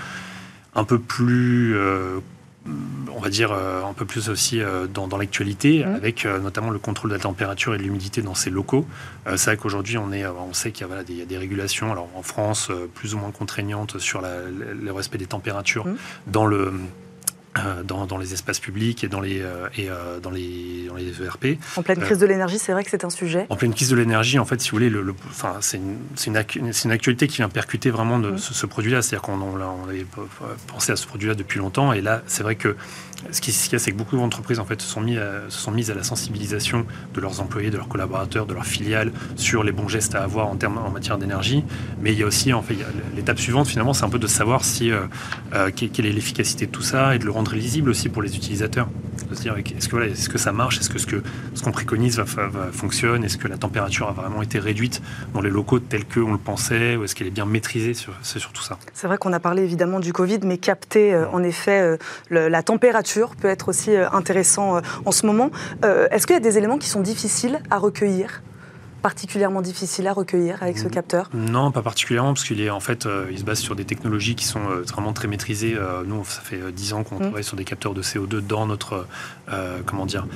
un 0.74 0.84
peu 0.84 0.98
plus 0.98 1.76
euh, 1.76 2.20
on 2.66 3.20
va 3.20 3.30
dire, 3.30 3.52
euh, 3.52 3.82
un 3.82 3.92
peu 3.92 4.04
plus 4.04 4.28
aussi 4.28 4.60
euh, 4.60 4.86
dans, 4.86 5.08
l'actualité, 5.16 5.84
mmh. 5.84 5.94
avec 5.94 6.24
euh, 6.24 6.38
notamment 6.38 6.70
le 6.70 6.78
contrôle 6.78 7.10
de 7.10 7.16
la 7.16 7.20
température 7.20 7.74
et 7.74 7.78
de 7.78 7.82
l'humidité 7.82 8.22
dans 8.22 8.34
ces 8.34 8.50
locaux. 8.50 8.86
c'est 9.26 9.50
vrai 9.50 9.56
qu'aujourd'hui, 9.56 9.98
on, 9.98 10.12
est, 10.12 10.26
on 10.26 10.52
sait 10.52 10.70
qu'il 10.70 10.86
y, 10.86 10.92
a 10.92 11.26
des, 11.26 11.38
régulations, 11.38 11.92
alors 11.92 12.08
en 12.14 12.22
France, 12.22 12.70
plus 12.94 13.14
ou 13.14 13.18
moins 13.18 13.30
contraignantes 13.30 13.98
sur 13.98 14.22
le 14.22 14.92
respect 14.92 15.18
des 15.18 15.26
températures 15.26 15.86
mmh. 15.86 15.96
dans 16.28 16.46
le 16.46 16.72
euh, 17.66 17.82
dans, 17.82 18.18
les 18.18 18.32
espaces 18.32 18.58
publics 18.58 19.04
et 19.04 19.08
dans 19.08 19.20
les, 19.20 19.40
euh, 19.40 19.68
et, 19.76 19.88
euh, 19.88 20.20
dans 20.20 20.30
les, 20.30 20.86
dans 20.88 20.94
les 20.94 21.22
ERP. 21.22 21.58
En 21.76 21.82
pleine 21.82 21.98
crise 21.98 22.18
de 22.18 22.26
l'énergie, 22.26 22.58
c'est 22.58 22.72
vrai 22.72 22.84
que 22.84 22.90
c'est 22.90 23.04
un 23.04 23.10
sujet 23.10 23.46
En 23.48 23.56
pleine 23.56 23.74
crise 23.74 23.90
de 23.90 23.96
l'énergie, 23.96 24.38
en 24.38 24.44
fait, 24.44 24.60
si 24.60 24.70
vous 24.70 24.76
voulez, 24.76 24.90
le, 24.90 25.14
enfin, 25.30 25.56
c'est 25.60 25.78
une, 25.78 25.98
une, 26.26 26.72
une, 26.84 26.90
actualité 26.90 27.28
qui 27.28 27.36
vient 27.38 27.48
percuter 27.48 27.90
vraiment 27.90 28.18
de, 28.18 28.32
mm. 28.32 28.38
ce, 28.38 28.66
produit-là. 28.66 29.02
C'est-à-dire 29.02 29.22
qu'on 29.22 29.40
on 29.40 29.88
avait 29.88 30.06
pensé 30.66 30.92
à 30.92 30.96
ce 30.96 31.06
produit-là 31.06 31.34
depuis 31.34 31.58
longtemps. 31.58 31.92
Et 31.92 32.00
là, 32.00 32.22
c'est 32.26 32.42
vrai 32.42 32.56
que 32.56 32.76
ce 33.32 33.40
qui 33.40 33.52
se 33.52 33.78
c'est 33.78 33.90
que 33.90 33.96
beaucoup 33.96 34.16
d'entreprises 34.16 34.60
en 34.60 34.64
fait, 34.64 34.80
se, 34.80 34.88
sont 34.88 35.00
mis 35.00 35.16
se 35.16 35.58
sont 35.58 35.72
mises 35.72 35.90
à 35.90 35.94
la 35.94 36.04
sensibilisation 36.04 36.86
de 37.14 37.20
leurs 37.20 37.40
employés, 37.40 37.70
de 37.70 37.76
leurs 37.76 37.88
collaborateurs, 37.88 38.46
de 38.46 38.54
leurs 38.54 38.66
filiales 38.66 39.12
sur 39.36 39.64
les 39.64 39.72
bons 39.72 39.88
gestes 39.88 40.14
à 40.14 40.22
avoir 40.22 40.46
en, 40.46 40.56
termes, 40.56 40.78
en 40.78 40.90
matière 40.90 41.18
d'énergie. 41.18 41.64
Mais 42.00 42.12
il 42.12 42.18
y 42.18 42.22
a 42.22 42.26
aussi, 42.26 42.52
en 42.52 42.62
fait, 42.62 42.76
l'étape 43.16 43.38
suivante, 43.38 43.66
finalement, 43.66 43.92
c'est 43.92 44.04
un 44.04 44.10
peu 44.10 44.18
de 44.18 44.26
savoir 44.26 44.64
si, 44.64 44.90
quelle 45.74 46.06
est 46.06 46.12
l'efficacité 46.12 46.66
de 46.66 46.70
tout 46.70 46.82
ça 46.82 47.14
et 47.14 47.18
de 47.18 47.24
le 47.24 47.30
rendre 47.30 47.47
lisible 47.56 47.90
aussi 47.90 48.08
pour 48.08 48.22
les 48.22 48.36
utilisateurs. 48.36 48.88
dire 49.40 49.56
est-ce 49.56 49.88
que, 49.88 49.96
voilà, 49.96 50.06
est-ce 50.06 50.28
que 50.28 50.38
ça 50.38 50.52
marche? 50.52 50.78
Est-ce 50.78 50.90
que 50.90 50.98
ce, 50.98 51.06
que, 51.06 51.22
ce 51.54 51.62
qu'on 51.62 51.72
préconise 51.72 52.18
va, 52.18 52.24
va, 52.24 52.72
fonctionne? 52.72 53.24
Est-ce 53.24 53.38
que 53.38 53.48
la 53.48 53.56
température 53.56 54.08
a 54.08 54.12
vraiment 54.12 54.42
été 54.42 54.58
réduite 54.58 55.02
dans 55.34 55.40
les 55.40 55.50
locaux 55.50 55.78
tels 55.78 56.06
qu'on 56.06 56.32
le 56.32 56.38
pensait? 56.38 56.96
Ou 56.96 57.04
est-ce 57.04 57.14
qu'elle 57.14 57.26
est 57.26 57.32
bien 57.32 57.46
maîtrisée 57.46 57.94
sur, 57.94 58.12
C'est 58.22 58.38
surtout 58.38 58.62
ça? 58.62 58.78
C'est 58.94 59.06
vrai 59.06 59.18
qu'on 59.18 59.32
a 59.32 59.40
parlé 59.40 59.62
évidemment 59.62 60.00
du 60.00 60.12
Covid, 60.12 60.40
mais 60.44 60.58
capter 60.58 61.14
euh, 61.14 61.28
en 61.30 61.42
effet 61.42 61.80
euh, 61.80 62.48
la 62.48 62.62
température 62.62 63.36
peut 63.36 63.48
être 63.48 63.68
aussi 63.68 63.94
euh, 63.94 64.10
intéressant 64.10 64.80
en 65.04 65.12
ce 65.12 65.26
moment. 65.26 65.50
est-ce 65.82 66.26
qu'il 66.26 66.34
y 66.34 66.36
a 66.36 66.40
des 66.40 66.58
éléments 66.58 66.78
qui 66.78 66.88
sont 66.88 67.00
difficiles 67.00 67.60
à 67.70 67.78
recueillir? 67.78 68.42
Particulièrement 69.02 69.62
difficile 69.62 70.06
à 70.06 70.12
recueillir 70.12 70.62
avec 70.62 70.78
ce 70.78 70.86
mm. 70.86 70.90
capteur 70.90 71.30
Non, 71.34 71.70
pas 71.70 71.82
particulièrement, 71.82 72.34
parce 72.34 72.44
qu'il 72.44 72.60
est 72.60 72.70
en 72.70 72.80
fait, 72.80 73.06
euh, 73.06 73.26
il 73.30 73.38
se 73.38 73.44
base 73.44 73.58
sur 73.58 73.76
des 73.76 73.84
technologies 73.84 74.34
qui 74.34 74.44
sont 74.44 74.60
euh, 74.68 74.82
vraiment 74.82 75.12
très 75.12 75.28
maîtrisées. 75.28 75.74
Euh, 75.76 76.02
nous, 76.04 76.24
ça 76.24 76.40
fait 76.40 76.72
10 76.72 76.92
ans 76.92 77.04
qu'on 77.04 77.16
mm. 77.16 77.22
travaille 77.22 77.44
sur 77.44 77.56
des 77.56 77.64
capteurs 77.64 77.94
de 77.94 78.02
CO2 78.02 78.40
dans 78.40 78.66
notre, 78.66 79.06
comment 79.86 80.06
dire, 80.06 80.26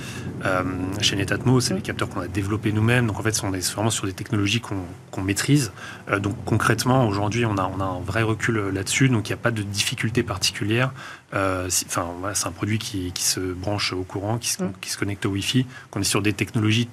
chez 1.01 1.17
Netatmo. 1.17 1.61
C'est 1.61 1.75
mm. 1.75 1.77
des 1.77 1.83
capteurs 1.83 2.09
qu'on 2.09 2.21
a 2.21 2.29
développés 2.29 2.73
nous-mêmes. 2.73 3.07
Donc 3.07 3.19
en 3.19 3.23
fait, 3.23 3.39
on 3.43 3.53
est 3.53 3.73
vraiment 3.73 3.91
sur 3.91 4.07
des 4.07 4.13
technologies 4.13 4.61
qu'on 4.61 5.23
maîtrise. 5.23 5.73
donc 6.21 6.37
concrètement, 6.45 7.07
aujourd'hui, 7.07 7.45
on 7.47 7.57
a, 7.59 7.71
on 7.77 7.81
a 7.81 7.85
un 7.85 8.01
vrai 8.01 8.23
recul 8.23 8.71
là-dessus. 8.73 9.09
Donc 9.09 9.29
il 9.29 9.33
n'y 9.33 9.39
a 9.39 9.43
pas 9.43 9.51
de 9.51 9.63
difficulté 9.63 10.23
particulière. 10.23 10.93
Enfin, 11.33 12.11
c'est 12.35 12.47
un 12.47 12.53
produit 12.53 12.79
qui, 12.79 13.13
qui, 13.13 13.25
se 13.25 13.41
branche 13.41 13.93
au 13.93 14.03
courant, 14.03 14.39
qui 14.39 14.51
se, 14.51 14.63
qui 14.81 14.91
se 14.91 14.99
connecte 14.99 15.27
au 15.27 15.31
Wi-Fi. 15.31 15.67
Qu'on 15.91 16.01
est 16.01 16.05
sur 16.05 16.23
des 16.23 16.33
technologies 16.33 16.89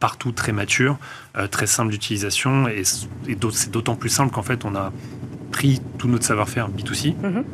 partout 0.00 0.32
très 0.32 0.52
mature, 0.52 0.98
euh, 1.36 1.46
très 1.46 1.66
simple 1.66 1.90
d'utilisation, 1.90 2.68
et, 2.68 2.82
c'est 2.84 3.70
d'autant 3.70 3.96
plus 3.96 4.08
simple 4.08 4.32
qu'en 4.32 4.42
fait 4.42 4.64
on 4.64 4.74
a 4.74 4.92
pris 5.50 5.80
tout 5.98 6.08
notre 6.08 6.24
savoir-faire 6.24 6.68
B2C. 6.68 7.14
Mhm. 7.20 7.44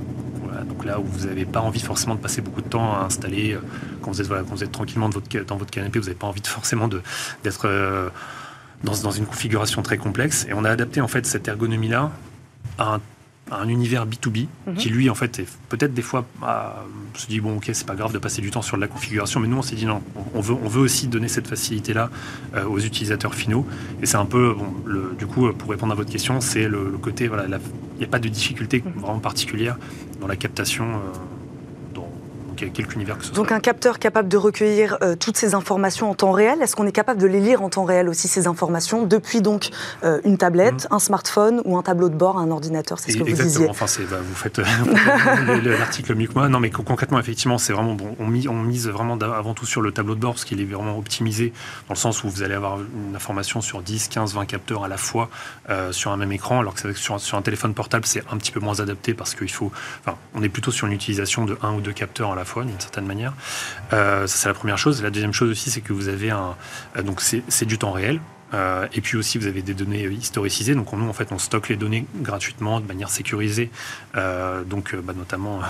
donc 0.69 0.85
là 0.85 1.01
où 1.01 1.05
vous 1.05 1.27
n'avez 1.27 1.45
pas 1.45 1.61
envie 1.61 1.81
forcément 1.81 2.15
de 2.15 2.21
passer 2.21 2.41
beaucoup 2.41 2.63
de 2.63 2.69
temps 2.69 2.95
à 2.95 3.05
installer, 3.05 3.55
euh, 3.55 3.61
quand 4.03 4.11
vous 4.11 4.21
êtes, 4.21 4.27
voilà, 4.27 4.43
quand 4.43 4.55
vous 4.55 4.65
êtes 4.65 4.73
tranquillement 4.73 5.09
de 5.09 5.15
votre, 5.15 5.45
dans 5.45 5.57
votre 5.57 5.71
canapé, 5.71 5.99
vous 5.99 6.07
n'avez 6.07 6.19
pas 6.19 6.27
envie 6.27 6.41
de, 6.41 6.47
forcément 6.59 6.89
d'être 6.89 7.67
euh, 7.67 8.09
dans, 8.83 8.97
dans, 9.03 9.11
une 9.11 9.27
configuration 9.27 9.83
très 9.83 9.97
complexe. 9.97 10.47
Et 10.49 10.53
on 10.55 10.65
a 10.65 10.71
adapté 10.71 11.01
en 11.01 11.09
fait 11.09 11.27
cette 11.27 11.49
ergonomie-là 11.49 12.13
à 12.79 12.95
un 12.95 13.01
un 13.51 13.69
univers 13.69 14.07
B2B 14.07 14.47
mhm. 14.67 14.75
qui 14.75 14.89
lui 14.89 15.11
en 15.11 15.15
fait 15.15 15.39
est 15.39 15.49
peut-être 15.69 15.93
des 15.93 16.03
fois 16.03 16.27
bah, 16.41 16.87
se 17.15 17.27
dit 17.27 17.41
bon 17.41 17.57
ok 17.57 17.71
c'est 17.73 17.87
pas 17.87 17.95
grave 17.95 18.13
de 18.13 18.19
passer 18.19 18.41
du 18.41 18.51
temps 18.51 18.63
sur 18.63 18.77
de 18.77 18.81
la 18.81 18.89
configuration 18.89 19.39
mais 19.41 19.49
nous 19.49 19.59
on 19.59 19.63
s'est 19.63 19.77
dit 19.77 19.87
non 19.87 20.03
on 20.35 20.41
veut 20.41 20.55
on 20.55 20.69
veut 20.69 20.81
aussi 20.81 21.09
donner 21.09 21.29
cette 21.29 21.47
facilité 21.47 21.93
là 21.93 22.11
euh, 22.55 22.65
aux 22.65 22.79
utilisateurs 22.79 23.35
finaux 23.35 23.67
et 24.03 24.07
c'est 24.07 24.17
un 24.17 24.25
peu 24.25 24.55
bon 24.55 24.73
le, 24.87 25.15
du 25.19 25.27
coup 25.27 25.53
pour 25.53 25.71
répondre 25.71 25.93
à 25.93 25.97
votre 25.97 26.11
question 26.11 26.41
c'est 26.41 26.69
le, 26.69 26.93
côté 27.03 27.29
voilà 27.29 27.45
il 27.45 27.99
n'y 27.99 28.05
a 28.05 28.09
pas 28.09 28.19
de 28.19 28.29
difficulté 28.29 28.83
mhm. 28.85 29.01
vraiment 29.01 29.21
particulière 29.21 29.77
dans 30.21 30.27
la 30.27 30.37
captation 30.37 30.85
euh, 30.85 30.99
univers 32.95 33.19
que 33.19 33.25
ce 33.25 33.33
Donc 33.33 33.53
un 33.53 33.61
capteur 33.61 33.99
capable 33.99 34.29
de 34.29 34.37
recueillir 34.37 34.99
euh, 35.03 35.17
toutes 35.17 35.37
ces 35.37 35.55
informations 35.55 36.11
en 36.11 36.15
temps 36.15 36.33
réel. 36.33 36.63
Est-ce 36.63 36.77
qu'on 36.77 36.87
est 36.87 36.93
capable 36.93 37.21
de 37.21 37.27
les 37.27 37.41
lire 37.41 37.63
en 37.63 37.69
temps 37.69 37.85
réel 37.85 38.09
aussi 38.09 38.29
ces 38.29 38.47
informations 38.47 39.05
depuis 39.05 39.41
donc 39.41 39.71
euh, 40.05 40.21
une 40.25 40.39
tablette, 40.39 40.89
mhm. 40.91 40.97
un 40.97 40.99
smartphone 40.99 41.63
ou 41.65 41.77
un 41.77 41.83
tableau 41.83 42.09
de 42.09 42.15
bord, 42.15 42.39
un 42.39 42.51
ordinateur 42.51 42.99
C'est 42.99 43.13
ce 43.13 43.19
que 43.19 43.23
vous 43.23 43.29
Exactement. 43.29 43.53
disiez. 43.53 43.69
Enfin, 43.69 43.87
bah, 44.11 44.19
vous 44.23 44.35
faites 44.35 44.59
l'article 45.79 46.15
mieux 46.15 46.27
que 46.27 46.35
moi. 46.35 46.49
Non, 46.49 46.61
mais 46.61 46.71
concrètement, 46.71 47.19
effectivement, 47.19 47.59
c'est 47.59 47.73
vraiment 47.73 47.95
bon. 47.95 48.17
On, 48.19 48.27
mise, 48.27 48.49
on 48.49 48.55
mise 48.55 48.89
vraiment 48.89 49.15
avant 49.17 49.55
tout 49.55 49.67
sur 49.67 49.81
le 49.81 49.93
tableau 49.93 50.15
de 50.15 50.21
bord 50.21 50.35
parce 50.35 50.45
qu'il 50.45 50.61
est 50.61 50.65
vraiment 50.65 50.99
optimisé 50.99 51.53
dans 51.89 51.95
le 51.95 51.99
sens 51.99 52.25
où 52.25 52.29
vous 52.29 52.43
allez 52.43 52.55
avoir 52.55 52.79
une 52.79 53.17
information 53.17 53.61
sur 53.61 53.83
10, 53.83 54.09
15, 54.09 54.35
20 54.35 54.47
capteurs 54.47 54.85
à 54.85 54.89
la 54.89 54.97
fois 54.97 55.29
sur 55.91 56.13
un 56.13 56.17
même 56.17 56.33
écran, 56.33 56.61
alors 56.61 56.75
que 56.75 56.93
sur, 56.93 57.21
sur 57.21 57.39
un 57.39 57.43
téléphone 57.43 57.75
portable, 57.75 58.07
c'est 58.07 58.23
un 58.31 58.37
petit 58.37 58.53
peu 58.53 58.61
moins 58.61 58.81
adapté 58.81 59.15
parce 59.15 59.35
qu'il 59.35 59.51
faut. 59.51 59.73
Enfin, 60.01 60.17
on 60.35 60.43
est 60.43 60.49
plutôt 60.49 60.71
sur 60.71 60.87
une 60.87 60.93
utilisation 60.93 61.45
de 61.45 61.57
un 61.63 61.75
ou 61.75 61.81
deux 61.81 61.93
capteurs 61.93 62.33
à 62.33 62.37
la 62.37 62.44
fois, 62.45 62.65
d'une 62.65 62.81
certaine 62.81 63.07
manière. 63.07 63.35
Euh, 63.93 64.27
ça, 64.27 64.37
c'est 64.37 64.49
la 64.49 64.55
première 64.55 64.79
chose. 64.79 65.03
La 65.03 65.11
deuxième 65.11 65.33
chose 65.33 65.51
aussi, 65.51 65.71
c'est 65.71 65.81
que 65.81 65.93
vous 65.93 66.09
avez 66.09 66.31
un. 66.31 66.57
Euh, 66.97 67.03
donc, 67.03 67.21
c'est 67.21 67.65
du 67.65 67.79
temps 67.79 67.93
réel. 67.93 68.21
Euh, 68.53 68.87
et 68.93 69.01
puis 69.01 69.17
aussi, 69.17 69.37
vous 69.39 69.49
avez 69.49 69.63
des 69.63 69.75
données 69.75 70.05
historicisées. 70.05 70.77
Donc, 70.77 70.93
nous, 70.93 71.09
en 71.09 71.13
fait, 71.13 71.33
on 71.33 71.39
stocke 71.39 71.71
les 71.71 71.77
données 71.77 72.07
gratuitement, 72.17 72.79
de 72.79 72.87
manière 72.87 73.11
sécurisée. 73.11 73.71
donc, 74.15 74.95
bah, 74.95 75.13
notamment 75.17 75.61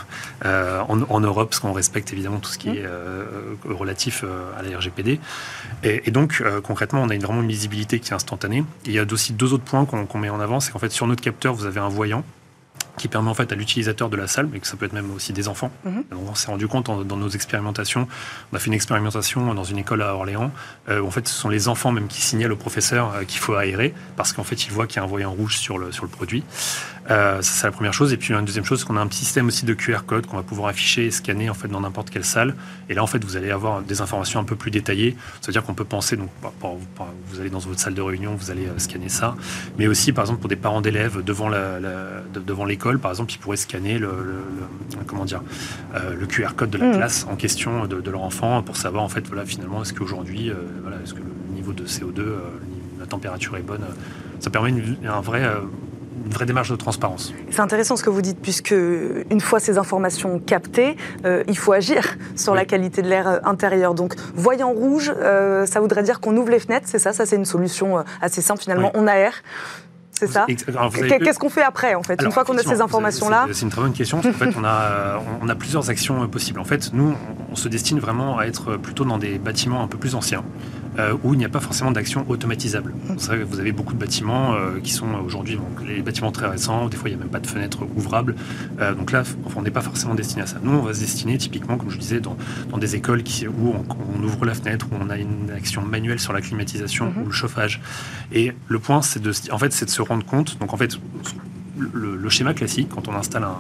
en, 0.45 1.21
Europe, 1.21 1.50
parce 1.50 1.61
qu'on 1.61 1.73
respecte 1.73 2.12
évidemment 2.12 2.40
tout 2.40 2.50
ce 2.50 2.59
qui 2.59 2.69
est 2.69 2.87
relatif 3.64 4.23
à 4.59 4.62
la 4.62 4.76
RGPD. 4.76 5.19
Et, 5.83 6.11
donc, 6.11 6.43
concrètement, 6.62 7.02
on 7.02 7.09
a 7.09 7.14
une, 7.14 7.23
vraiment 7.23 7.40
une 7.40 7.49
visibilité 7.49 8.00
qui 8.00 8.11
est 8.11 8.14
instantanée. 8.14 8.64
il 8.85 8.93
y 8.93 8.99
a 8.99 9.07
aussi 9.11 9.33
deux 9.33 9.54
autres 9.54 9.64
points 9.64 9.87
qu'on 9.87 10.19
met 10.19 10.28
en 10.28 10.40
avant. 10.40 10.61
C'est 10.61 10.71
qu'en 10.71 10.78
fait, 10.78 10.93
sur 10.93 11.07
notre 11.07 11.23
capteur, 11.23 11.54
vous 11.54 11.64
avez 11.64 11.81
un 11.81 11.88
voyant 11.88 12.23
qui 12.97 13.09
permet 13.09 13.31
en 13.31 13.35
fait 13.35 13.51
à 13.53 13.55
l'utilisateur 13.55 14.09
de 14.09 14.17
la 14.17 14.27
salle, 14.27 14.49
mais 14.51 14.61
que 14.61 14.67
ça 14.67 14.77
peut 14.77 14.87
être 14.87 14.93
même 14.93 15.11
aussi 15.13 15.33
des 15.33 15.49
enfants. 15.49 15.71
Mhm. 15.85 16.05
on 16.13 16.35
s'est 16.35 16.51
rendu 16.51 16.69
compte 16.69 16.87
dans 17.07 17.17
nos 17.17 17.29
expérimentations, 17.29 18.07
on 18.53 18.57
a 18.57 18.59
fait 18.59 18.69
une 18.69 18.75
expérimentation 18.75 19.55
dans 19.55 19.65
une 19.65 19.79
école 19.79 20.03
à 20.03 20.15
Orléans, 20.15 20.51
euh, 20.89 21.01
où 21.01 21.07
en 21.07 21.11
fait 21.11 21.27
ce 21.27 21.35
sont 21.35 21.49
les 21.49 21.69
enfants 21.69 21.93
même 21.93 22.09
qui 22.09 22.21
signalent 22.21 22.53
au 22.53 22.57
professeur 22.57 23.13
euh, 23.13 23.25
qu'il 23.25 23.41
faut 23.41 23.55
aérer, 23.55 23.95
parce 24.17 24.33
qu'en 24.33 24.45
fait 24.45 24.67
ils 24.67 24.73
voient 24.73 24.87
qu'il 24.87 24.97
y 24.97 25.01
a 25.01 25.03
un 25.03 25.09
voyant 25.09 25.33
rouge 25.33 25.59
sur 25.59 25.79
le, 25.79 25.93
sur 25.93 26.05
le 26.05 26.11
produit. 26.11 26.45
Euh, 27.11 27.43
ça 27.43 27.53
c'est 27.61 27.67
la 27.67 27.73
première 27.73 27.93
chose. 27.93 28.13
Et 28.13 28.17
puis 28.17 28.33
une 28.33 28.45
deuxième 28.45 28.65
chose, 28.65 28.81
c'est 28.81 28.87
qu'on 28.87 28.97
a 28.97 29.01
un 29.01 29.07
petit 29.07 29.25
système 29.25 29.47
aussi 29.47 29.67
de 29.67 29.75
QR 29.75 30.01
code 30.07 30.27
qu'on 30.27 30.37
va 30.37 30.43
pouvoir 30.43 30.69
afficher 30.69 31.07
et 31.07 31.11
scanner 31.11 31.51
en 31.51 31.55
fait 31.55 31.69
dans 31.69 31.81
n'importe 31.81 32.11
quelle 32.11 32.25
salle. 32.25 32.55
Et 32.89 32.95
là 32.95 33.03
en 33.03 33.07
fait 33.07 33.23
vous 33.25 33.37
allez 33.37 33.51
avoir 33.51 33.83
des 33.83 34.01
informations 34.01 34.41
un 34.41 34.45
peu 34.45 34.57
plus 34.57 34.71
détaillées. 34.71 35.17
Ça 35.41 35.49
veut 35.49 35.53
dire 35.53 35.63
qu'on 35.63 35.75
peut 35.75 35.85
penser, 35.85 36.17
donc 36.17 36.31
vous 36.63 37.41
allez 37.41 37.51
dans 37.51 37.59
votre 37.59 37.81
salle 37.81 37.95
de 37.95 38.03
réunion, 38.03 38.35
vous 38.35 38.51
allez 38.51 38.69
scanner 38.79 39.09
ça, 39.09 39.37
mais 39.79 39.87
aussi 39.87 40.13
par 40.13 40.25
exemple 40.25 40.41
pour 40.41 40.49
des 40.49 40.57
parents 40.57 40.81
d'élèves 40.81 41.23
devant 41.23 41.49
la, 41.49 41.79
devant 42.35 42.65
l'école 42.65 42.99
par 42.99 43.11
exemple, 43.11 43.33
ils 43.33 43.39
pourraient 43.39 43.57
scanner 43.57 43.99
le, 43.99 44.11
comment 45.07 45.25
dire, 45.25 45.43
euh, 45.95 46.15
le 46.15 46.27
QR 46.27 46.55
code 46.57 46.71
de 46.71 46.79
la 46.79 46.89
mm. 46.89 46.97
classe 46.97 47.27
en 47.31 47.37
question 47.37 47.87
de, 47.87 48.11
leur 48.11 48.23
enfant 48.23 48.63
pour 48.63 48.77
savoir 48.77 49.03
en 49.03 49.09
fait 49.09 49.27
voilà 49.27 49.45
finalement 49.45 49.83
est-ce 49.83 49.93
qu'aujourd'hui 49.93 50.51
euh, 50.51 50.55
voilà 50.83 50.99
est-ce 51.03 51.15
que 51.15 51.21
le 51.21 51.55
niveau 51.55 51.73
de 51.73 51.85
CO2 51.85 52.21
euh, 52.21 52.39
la 53.01 53.07
température 53.07 53.57
est 53.57 53.63
bonne 53.63 53.85
ça 54.41 54.51
permet 54.51 54.71
une, 54.71 54.97
un 55.07 55.21
vrai 55.21 55.43
une 56.25 56.33
vraie 56.33 56.47
démarche 56.47 56.71
de 56.71 56.76
transparence. 56.76 57.33
C'est 57.50 57.61
intéressant 57.61 57.97
ce 57.97 58.02
que 58.02 58.11
vous 58.11 58.23
dites, 58.23 58.38
puisque 58.40 58.73
une 58.73 59.40
fois 59.40 59.61
ces 59.61 59.78
informations 59.78 60.38
captées, 60.38 60.97
il 61.25 61.59
faut 61.59 61.73
agir 61.73 62.16
sur 62.37 62.54
la 62.54 62.64
qualité 62.64 63.02
de 63.02 63.09
l'air 63.09 63.40
intérieur. 63.47 63.94
Donc, 63.94 64.14
voyant 64.35 64.71
rouge, 64.71 65.12
ça 65.66 65.80
voudrait 65.80 66.02
dire 66.02 66.21
qu'on 66.21 66.37
ouvre 66.37 66.50
les 66.50 66.61
fenêtres, 66.61 66.87
c'est 66.88 66.99
ça? 66.99 67.12
Ça, 67.12 67.26
c'est 67.26 67.37
une 67.37 67.44
solution 67.44 68.04
assez 68.21 68.42
simple 68.42 68.62
finalement. 68.62 68.90
On 68.94 69.06
aère 69.06 69.42
c'est 70.18 70.28
ça? 70.28 70.47
Qu'est-ce 70.47 71.38
qu'on 71.38 71.50
fait 71.50 71.62
après, 71.62 71.94
en 71.94 72.02
fait, 72.02 72.23
une 72.23 72.30
fois 72.30 72.44
qu'on 72.44 72.56
a 72.56 72.62
ces 72.62 72.80
informations-là 72.80 73.47
C'est 73.52 73.62
une 73.62 73.71
très 73.71 73.83
bonne 73.83 73.92
question. 73.92 74.18
en 74.18 74.23
fait, 74.23 74.50
on 74.56 74.64
a, 74.64 75.21
on 75.42 75.49
a 75.49 75.54
plusieurs 75.54 75.90
actions 75.90 76.23
euh, 76.23 76.26
possibles. 76.26 76.61
En 76.61 76.64
fait, 76.64 76.92
nous, 76.92 77.14
on 77.50 77.56
se 77.56 77.68
destine 77.68 77.99
vraiment 77.99 78.38
à 78.38 78.47
être 78.47 78.76
plutôt 78.76 79.04
dans 79.04 79.18
des 79.18 79.38
bâtiments 79.38 79.83
un 79.83 79.88
peu 79.88 79.99
plus 79.99 80.14
anciens. 80.14 80.44
Euh, 80.99 81.17
où 81.25 81.35
il 81.35 81.39
n'y 81.39 81.45
a 81.45 81.49
pas 81.49 81.61
forcément 81.61 81.91
d'action 81.91 82.25
automatisable. 82.29 82.95
C'est 83.19 83.27
vrai 83.27 83.39
que 83.39 83.43
vous 83.43 83.59
avez 83.59 83.73
beaucoup 83.73 83.95
de 83.95 83.99
bâtiments 83.99 84.55
euh, 84.55 84.79
qui 84.81 84.93
sont 84.93 85.13
aujourd'hui 85.27 85.59
les 85.85 86.03
bâtiments 86.03 86.31
très 86.31 86.47
récents, 86.47 86.89
des 86.89 86.97
fois 86.97 87.09
il 87.09 87.17
n'y 87.17 87.21
a 87.21 87.25
même 87.25 87.33
pas 87.33 87.41
de 87.41 87.49
fenêtres 87.49 87.81
ouvrables. 87.97 88.37
Euh, 88.81 88.95
donc 88.95 89.11
là, 89.11 89.25
on 89.57 89.63
n'est 89.63 89.73
pas 89.73 89.81
forcément 89.81 90.15
destiné 90.15 90.43
à 90.43 90.47
ça. 90.47 90.59
Nous, 90.63 90.71
on 90.71 90.83
va 90.83 90.95
se 90.95 91.01
destiner 91.01 91.37
typiquement, 91.37 91.79
comme 91.79 91.91
je 91.91 91.99
disais, 91.99 92.21
dans, 92.21 92.37
des 92.79 92.95
écoles 92.95 93.25
qui, 93.25 93.49
où 93.49 93.75
on, 93.75 94.23
ouvre 94.23 94.45
la 94.45 94.55
fenêtre, 94.55 94.87
où 94.93 94.97
on 95.01 95.11
a 95.11 95.19
une 95.19 95.51
action 95.57 95.83
manuelle 95.83 96.21
sur 96.21 96.33
la 96.33 96.41
climatisation 96.41 97.07
mhm. 97.07 97.23
ou 97.23 97.27
le 97.27 97.33
chauffage. 97.33 97.81
Et 98.33 98.53
le 98.69 98.79
point, 98.79 99.03
c'est 99.03 99.21
de, 99.21 99.33
en 99.51 99.59
fait, 99.59 99.85
de 99.85 99.91
se 99.91 100.03
rendre 100.03 100.25
compte. 100.25 100.59
Donc 100.61 100.73
en 100.73 100.77
fait, 100.77 100.97
le, 101.77 102.17
le 102.17 102.29
schéma 102.29 102.55
classique, 102.55 102.89
quand 102.95 103.09
on 103.09 103.15
installe 103.15 103.43
un, 103.43 103.59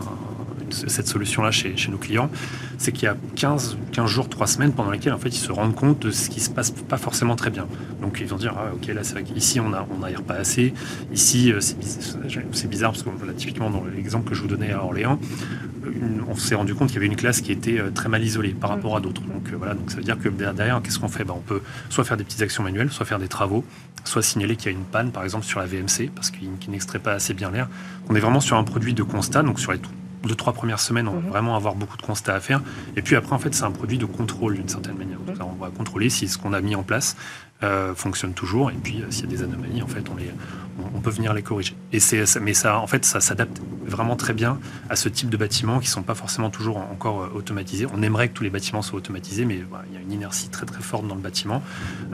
cette 0.74 1.06
solution-là 1.06 1.50
chez, 1.50 1.76
chez, 1.76 1.90
nos 1.90 1.98
clients, 1.98 2.30
c'est 2.78 2.92
qu'il 2.92 3.04
y 3.04 3.08
a 3.08 3.16
15, 3.36 3.78
15 3.92 4.10
jours, 4.10 4.28
3 4.28 4.46
semaines 4.46 4.72
pendant 4.72 4.90
lesquelles 4.90 5.12
en 5.12 5.18
fait, 5.18 5.28
ils 5.28 5.34
se 5.34 5.52
rendent 5.52 5.74
compte 5.74 6.00
de 6.00 6.10
ce 6.10 6.28
qui 6.28 6.40
se 6.40 6.50
passe 6.50 6.70
pas 6.70 6.98
forcément 6.98 7.36
très 7.36 7.50
bien. 7.50 7.66
Donc 8.02 8.18
ils 8.20 8.26
vont 8.26 8.36
dire, 8.36 8.54
ah, 8.56 8.74
ok, 8.74 8.86
là 8.88 9.04
c'est 9.04 9.14
vrai 9.14 9.22
qu'ici 9.22 9.60
on 9.60 9.72
on 9.72 10.22
pas 10.22 10.34
assez, 10.34 10.74
ici 11.12 11.52
euh, 11.52 11.60
c'est 11.60 12.68
bizarre 12.68 12.92
parce 12.92 13.02
que 13.02 13.08
là, 13.26 13.32
typiquement 13.36 13.70
dans 13.70 13.84
l'exemple 13.84 14.28
que 14.28 14.34
je 14.34 14.42
vous 14.42 14.48
donnais 14.48 14.72
à 14.72 14.82
Orléans, 14.82 15.18
on 16.28 16.36
s'est 16.36 16.54
rendu 16.54 16.74
compte 16.74 16.88
qu'il 16.88 16.96
y 16.96 16.98
avait 16.98 17.06
une 17.06 17.16
classe 17.16 17.40
qui 17.40 17.52
était 17.52 17.78
euh, 17.78 17.90
très 17.90 18.08
mal 18.08 18.22
isolée 18.22 18.50
par 18.50 18.70
rapport 18.70 18.96
à 18.96 19.00
d'autres. 19.00 19.22
Donc 19.22 19.50
euh, 19.52 19.56
voilà, 19.56 19.74
donc 19.74 19.90
ça 19.90 19.96
veut 19.96 20.02
dire 20.02 20.18
que 20.18 20.28
derrière, 20.28 20.80
qu'est-ce 20.82 20.98
qu'on 20.98 21.08
fait? 21.08 21.24
Ben, 21.24 21.34
On 21.36 21.40
peut 21.40 21.62
soit 21.90 22.04
faire 22.04 22.16
des 22.16 22.24
petites 22.24 22.42
actions 22.42 22.62
manuelles, 22.62 22.90
soit 22.90 23.06
faire 23.06 23.18
des 23.18 23.28
travaux, 23.28 23.64
soit 24.04 24.22
signaler 24.22 24.56
qu'il 24.56 24.72
y 24.72 24.74
a 24.74 24.78
une 24.78 24.84
panne, 24.84 25.10
par 25.10 25.24
exemple 25.24 25.44
sur 25.44 25.60
la 25.60 25.66
VMC, 25.66 26.10
parce 26.14 26.30
qu'il 26.30 26.50
n'extrait 26.68 26.98
pas 26.98 27.12
assez 27.12 27.34
bien 27.34 27.50
l'air. 27.50 27.68
On 28.08 28.14
est 28.14 28.20
vraiment 28.20 28.40
sur 28.40 28.56
un 28.56 28.64
produit 28.64 28.94
de 28.94 29.02
constat, 29.02 29.42
donc 29.42 29.60
sur 29.60 29.72
les 29.72 29.78
deux, 30.26 30.34
trois 30.34 30.52
premières 30.52 30.80
semaines, 30.80 31.08
on 31.08 31.14
va 31.14 31.20
mhm. 31.20 31.28
vraiment 31.28 31.56
avoir 31.56 31.74
beaucoup 31.74 31.96
de 31.96 32.02
constats 32.02 32.34
à 32.34 32.40
faire. 32.40 32.60
Et 32.96 33.02
puis 33.02 33.16
après, 33.16 33.34
en 33.34 33.38
fait, 33.38 33.54
c'est 33.54 33.64
un 33.64 33.70
produit 33.70 33.98
de 33.98 34.06
contrôle 34.06 34.54
d'une 34.54 34.68
certaine 34.68 34.96
manière. 34.96 35.18
Mhm. 35.18 35.34
on 35.40 35.62
va 35.64 35.70
contrôler 35.70 36.10
si 36.10 36.28
ce 36.28 36.38
qu'on 36.38 36.52
a 36.52 36.60
mis 36.60 36.74
en 36.74 36.82
place 36.82 37.16
euh, 37.64 37.94
fonctionne 37.94 38.34
toujours. 38.34 38.70
Et 38.70 38.74
puis, 38.74 39.00
euh, 39.00 39.10
s'il 39.10 39.24
y 39.24 39.28
a 39.28 39.36
des 39.36 39.42
anomalies, 39.42 39.82
en 39.82 39.86
fait, 39.86 40.04
on, 40.10 40.16
les, 40.16 40.30
on, 40.94 41.00
peut 41.00 41.10
venir 41.10 41.32
les 41.32 41.42
corriger. 41.42 41.74
Et 41.92 41.98
mais 42.40 42.52
ça, 42.52 42.78
en 42.78 42.86
fait, 42.86 43.04
ça 43.04 43.20
s'adapte 43.20 43.60
vraiment 43.86 44.16
très 44.16 44.34
bien 44.34 44.58
à 44.90 44.96
ce 44.96 45.08
type 45.08 45.30
de 45.30 45.36
bâtiments 45.36 45.78
qui 45.78 45.86
ne 45.86 45.92
sont 45.92 46.02
pas 46.02 46.14
forcément 46.14 46.50
toujours 46.50 46.78
encore 46.78 47.22
euh, 47.22 47.28
automatisés. 47.34 47.86
On 47.94 48.02
aimerait 48.02 48.28
que 48.28 48.34
tous 48.34 48.44
les 48.44 48.50
bâtiments 48.50 48.82
soient 48.82 48.98
automatisés, 48.98 49.44
mais 49.44 49.62
il 49.88 49.94
y 49.94 49.96
a 49.96 50.00
une 50.00 50.12
inertie 50.12 50.48
très 50.48 50.66
très 50.66 50.82
forte 50.82 51.06
dans 51.06 51.14
le 51.14 51.20
bâtiment 51.20 51.62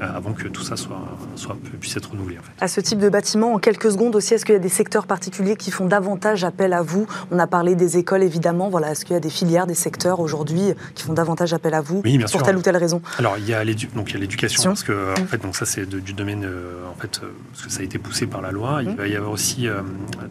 avant 0.01 0.33
que 0.33 0.49
tout 0.49 0.63
ça 0.63 0.77
soit, 0.77 1.01
soit, 1.37 1.57
puisse 1.81 1.97
être 1.97 2.11
renouvelé. 2.11 2.39
En 2.39 2.43
fait. 2.43 2.53
À 2.61 2.69
ce 2.69 2.81
type 2.81 2.99
de 2.99 3.09
bâtiment, 3.09 3.55
en 3.55 3.59
quelques 3.59 3.91
secondes 3.91 4.15
aussi, 4.15 4.35
est-ce 4.35 4.45
qu'il 4.45 4.55
y 4.55 4.57
a 4.57 4.61
des 4.61 4.69
secteurs 4.69 5.07
particuliers 5.07 5.57
qui 5.57 5.71
font 5.71 5.87
davantage 5.87 6.45
appel 6.45 6.73
à 6.73 6.83
vous? 6.83 7.07
On 7.31 7.39
a 7.39 7.47
parlé 7.47 7.75
des 7.75 7.99
écoles, 7.99 8.23
évidemment. 8.23 8.69
Voilà, 8.69 8.93
est-ce 8.93 9.05
qu'il 9.05 9.15
y 9.15 9.17
a 9.17 9.21
des 9.21 9.31
filières, 9.31 9.67
des 9.67 9.75
secteurs 9.75 10.21
aujourd'hui 10.21 10.75
qui 10.95 11.05
font 11.05 11.13
davantage 11.13 11.53
appel 11.53 11.75
à 11.75 11.81
vous? 11.81 12.03
Pour 12.31 12.43
telle 12.43 12.57
ou 12.57 12.63
telle 12.63 12.77
raison 12.77 13.03
Alors, 13.19 13.37
il 13.39 13.49
y 13.49 13.55
a 13.55 13.65
l'éducation, 13.65 14.71
parce 14.71 14.83
que 14.83 15.13
en 15.21 15.27
fait, 15.27 15.40
donc 15.43 15.57
ça 15.57 15.65
c'est 15.65 15.89
du 15.89 16.13
domaine, 16.13 16.45
euh, 16.45 16.87
en 16.91 16.95
fait, 16.95 17.21
euh, 17.23 17.31
parce 17.53 17.65
que 17.65 17.71
ça 17.71 17.81
a 17.81 17.83
été 17.83 17.99
poussé 17.99 18.27
par 18.27 18.43
la 18.43 18.51
loi. 18.51 18.83
Il 18.83 18.91
mmh. 18.91 18.95
va 18.95 19.09
y 19.09 19.17
avoir 19.17 19.33
aussi 19.33 19.69
euh, 19.69 19.81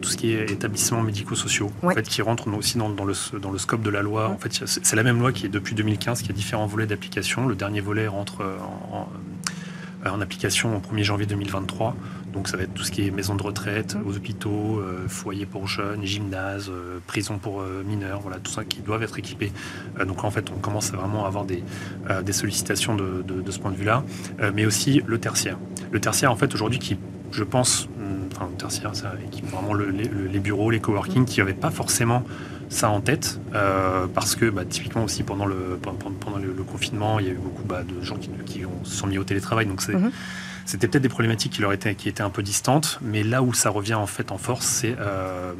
tout 0.00 0.08
ce 0.08 0.16
qui 0.16 0.32
est 0.32 0.50
établissements 0.50 1.02
médico-sociaux, 1.02 1.70
en 1.82 1.90
fait, 1.90 2.02
qui 2.02 2.22
rentrent 2.22 2.48
aussi 2.48 2.78
dans, 2.78 2.88
le, 2.88 3.38
dans 3.38 3.50
le 3.50 3.58
scope 3.58 3.82
de 3.82 3.90
la 3.90 4.02
loi. 4.02 4.28
Mmh. 4.28 4.32
En 4.32 4.38
fait, 4.38 4.62
c'est 4.66 4.96
la 4.96 5.02
même 5.02 5.18
loi 5.18 5.32
qui 5.32 5.46
est 5.46 5.48
depuis 5.48 5.74
2015, 5.74 6.22
qui 6.22 6.30
a 6.30 6.34
différents 6.34 6.66
volets 6.66 6.86
d'application. 6.86 7.46
Le 7.46 7.54
dernier 7.54 7.80
volet 7.80 8.06
rentre 8.06 8.42
en, 8.92 9.08
en 10.08 10.20
application 10.20 10.76
au 10.76 10.80
1er 10.80 11.02
janvier 11.02 11.26
2023. 11.26 11.96
Donc 12.32 12.48
ça 12.48 12.56
va 12.56 12.64
être 12.64 12.74
tout 12.74 12.82
ce 12.82 12.90
qui 12.90 13.06
est 13.06 13.10
maison 13.10 13.34
de 13.34 13.42
retraite, 13.42 13.96
mmh. 13.96 14.08
hôpitaux, 14.08 14.82
foyers 15.08 15.46
pour 15.46 15.66
jeunes, 15.66 16.04
gymnases, 16.04 16.70
prisons 17.06 17.38
pour 17.38 17.62
mineurs, 17.84 18.20
voilà, 18.20 18.38
tout 18.38 18.50
ça 18.50 18.64
qui 18.64 18.80
doivent 18.80 19.02
être 19.02 19.18
équipés. 19.18 19.52
donc 20.06 20.24
en 20.24 20.30
fait, 20.30 20.50
on 20.50 20.58
commence 20.58 20.92
à 20.94 20.96
vraiment 20.96 21.26
avoir 21.26 21.44
des, 21.44 21.64
des 22.24 22.32
sollicitations 22.32 22.94
de, 22.94 23.22
de, 23.22 23.50
ce 23.50 23.58
point 23.58 23.70
de 23.70 23.76
vue-là, 23.76 24.04
mais 24.54 24.64
aussi 24.64 25.02
le 25.06 25.18
tertiaire. 25.18 25.58
Le 25.90 26.00
tertiaire, 26.00 26.30
en 26.30 26.36
fait, 26.36 26.54
aujourd'hui, 26.54 26.78
qui, 26.78 26.98
je 27.32 27.42
pense, 27.42 27.88
enfin, 28.32 28.48
le 28.50 28.56
tertiaire, 28.56 28.94
ça 28.94 29.12
équipe 29.26 29.46
vraiment 29.46 29.74
les 29.74 30.40
bureaux, 30.40 30.70
les 30.70 30.80
coworking, 30.80 31.24
qui 31.24 31.40
n'avaient 31.40 31.52
pas 31.54 31.70
forcément 31.70 32.24
ça 32.70 32.88
en 32.88 33.00
tête, 33.00 33.40
euh, 33.54 34.06
parce 34.14 34.36
que 34.36 34.48
bah, 34.48 34.64
typiquement 34.64 35.04
aussi 35.04 35.24
pendant 35.24 35.44
le, 35.44 35.78
pendant 35.82 36.38
le, 36.38 36.62
confinement, 36.62 37.18
il 37.18 37.26
y 37.26 37.28
a 37.28 37.32
eu 37.32 37.38
beaucoup 37.38 37.64
bah, 37.64 37.82
de 37.82 38.02
gens 38.02 38.16
qui, 38.16 38.30
qui 38.46 38.64
ont, 38.64 38.84
se 38.84 38.96
sont 38.96 39.08
mis 39.08 39.18
au 39.18 39.24
télétravail, 39.24 39.66
donc 39.66 39.82
c'est, 39.82 39.96
mhm. 39.96 40.12
C'était 40.70 40.86
peut-être 40.86 41.02
des 41.02 41.08
problématiques 41.08 41.52
qui 41.52 41.62
leur 41.62 41.72
étaient, 41.72 41.96
qui 41.96 42.08
étaient 42.08 42.22
un 42.22 42.30
peu 42.30 42.44
distantes, 42.44 43.00
mais 43.02 43.24
là 43.24 43.42
où 43.42 43.52
ça 43.52 43.70
revient 43.70 43.94
en 43.94 44.06
fait 44.06 44.30
en 44.30 44.38
force, 44.38 44.66
c'est 44.66 44.94
euh, 45.00 45.52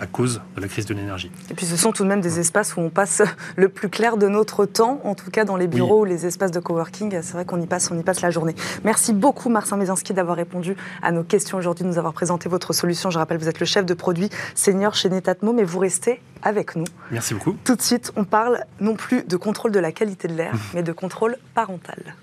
à 0.00 0.06
cause 0.06 0.40
de 0.56 0.60
la 0.60 0.66
crise 0.66 0.86
de 0.86 0.92
l'énergie. 0.94 1.30
Et 1.52 1.54
puis 1.54 1.66
ce 1.66 1.76
sont 1.76 1.92
tout 1.92 2.02
de 2.02 2.08
même 2.08 2.20
des 2.20 2.40
espaces 2.40 2.76
où 2.76 2.80
on 2.80 2.90
passe 2.90 3.22
le 3.54 3.68
plus 3.68 3.88
clair 3.88 4.16
de 4.16 4.26
notre 4.26 4.66
temps, 4.66 5.00
en 5.04 5.14
tout 5.14 5.30
cas 5.30 5.44
dans 5.44 5.56
les 5.56 5.68
bureaux 5.68 6.00
ou 6.00 6.04
les 6.04 6.26
espaces 6.26 6.50
de 6.50 6.58
coworking. 6.58 7.16
C'est 7.22 7.32
vrai 7.34 7.44
qu'on 7.44 7.60
y 7.60 7.66
passe, 7.68 7.92
on 7.92 7.98
y 7.98 8.02
passe 8.02 8.22
la 8.22 8.30
journée. 8.30 8.56
Merci 8.82 9.12
beaucoup 9.12 9.50
Marcin 9.50 9.76
Mézinski 9.76 10.14
d'avoir 10.14 10.36
répondu 10.36 10.74
à 11.00 11.12
nos 11.12 11.22
questions 11.22 11.56
aujourd'hui, 11.56 11.84
de 11.84 11.88
nous 11.88 11.98
avoir 11.98 12.12
présenté 12.12 12.48
votre 12.48 12.72
solution. 12.72 13.08
Je 13.10 13.18
rappelle, 13.18 13.38
vous 13.38 13.48
êtes 13.48 13.60
le 13.60 13.66
chef 13.66 13.86
de 13.86 13.94
produit 13.94 14.30
senior 14.56 14.96
chez 14.96 15.10
Netatmo, 15.10 15.52
mais 15.52 15.62
vous 15.62 15.78
restez 15.78 16.20
avec 16.42 16.74
nous. 16.74 16.86
Merci 17.12 17.34
beaucoup. 17.34 17.54
Tout 17.62 17.76
de 17.76 17.82
suite, 17.82 18.10
on 18.16 18.24
parle 18.24 18.64
non 18.80 18.96
plus 18.96 19.22
de 19.22 19.36
contrôle 19.36 19.70
de 19.70 19.78
la 19.78 19.92
qualité 19.92 20.26
de 20.26 20.34
l'air, 20.34 20.54
mais 20.74 20.82
de 20.82 20.92
contrôle 20.92 21.36
parental. 21.54 22.16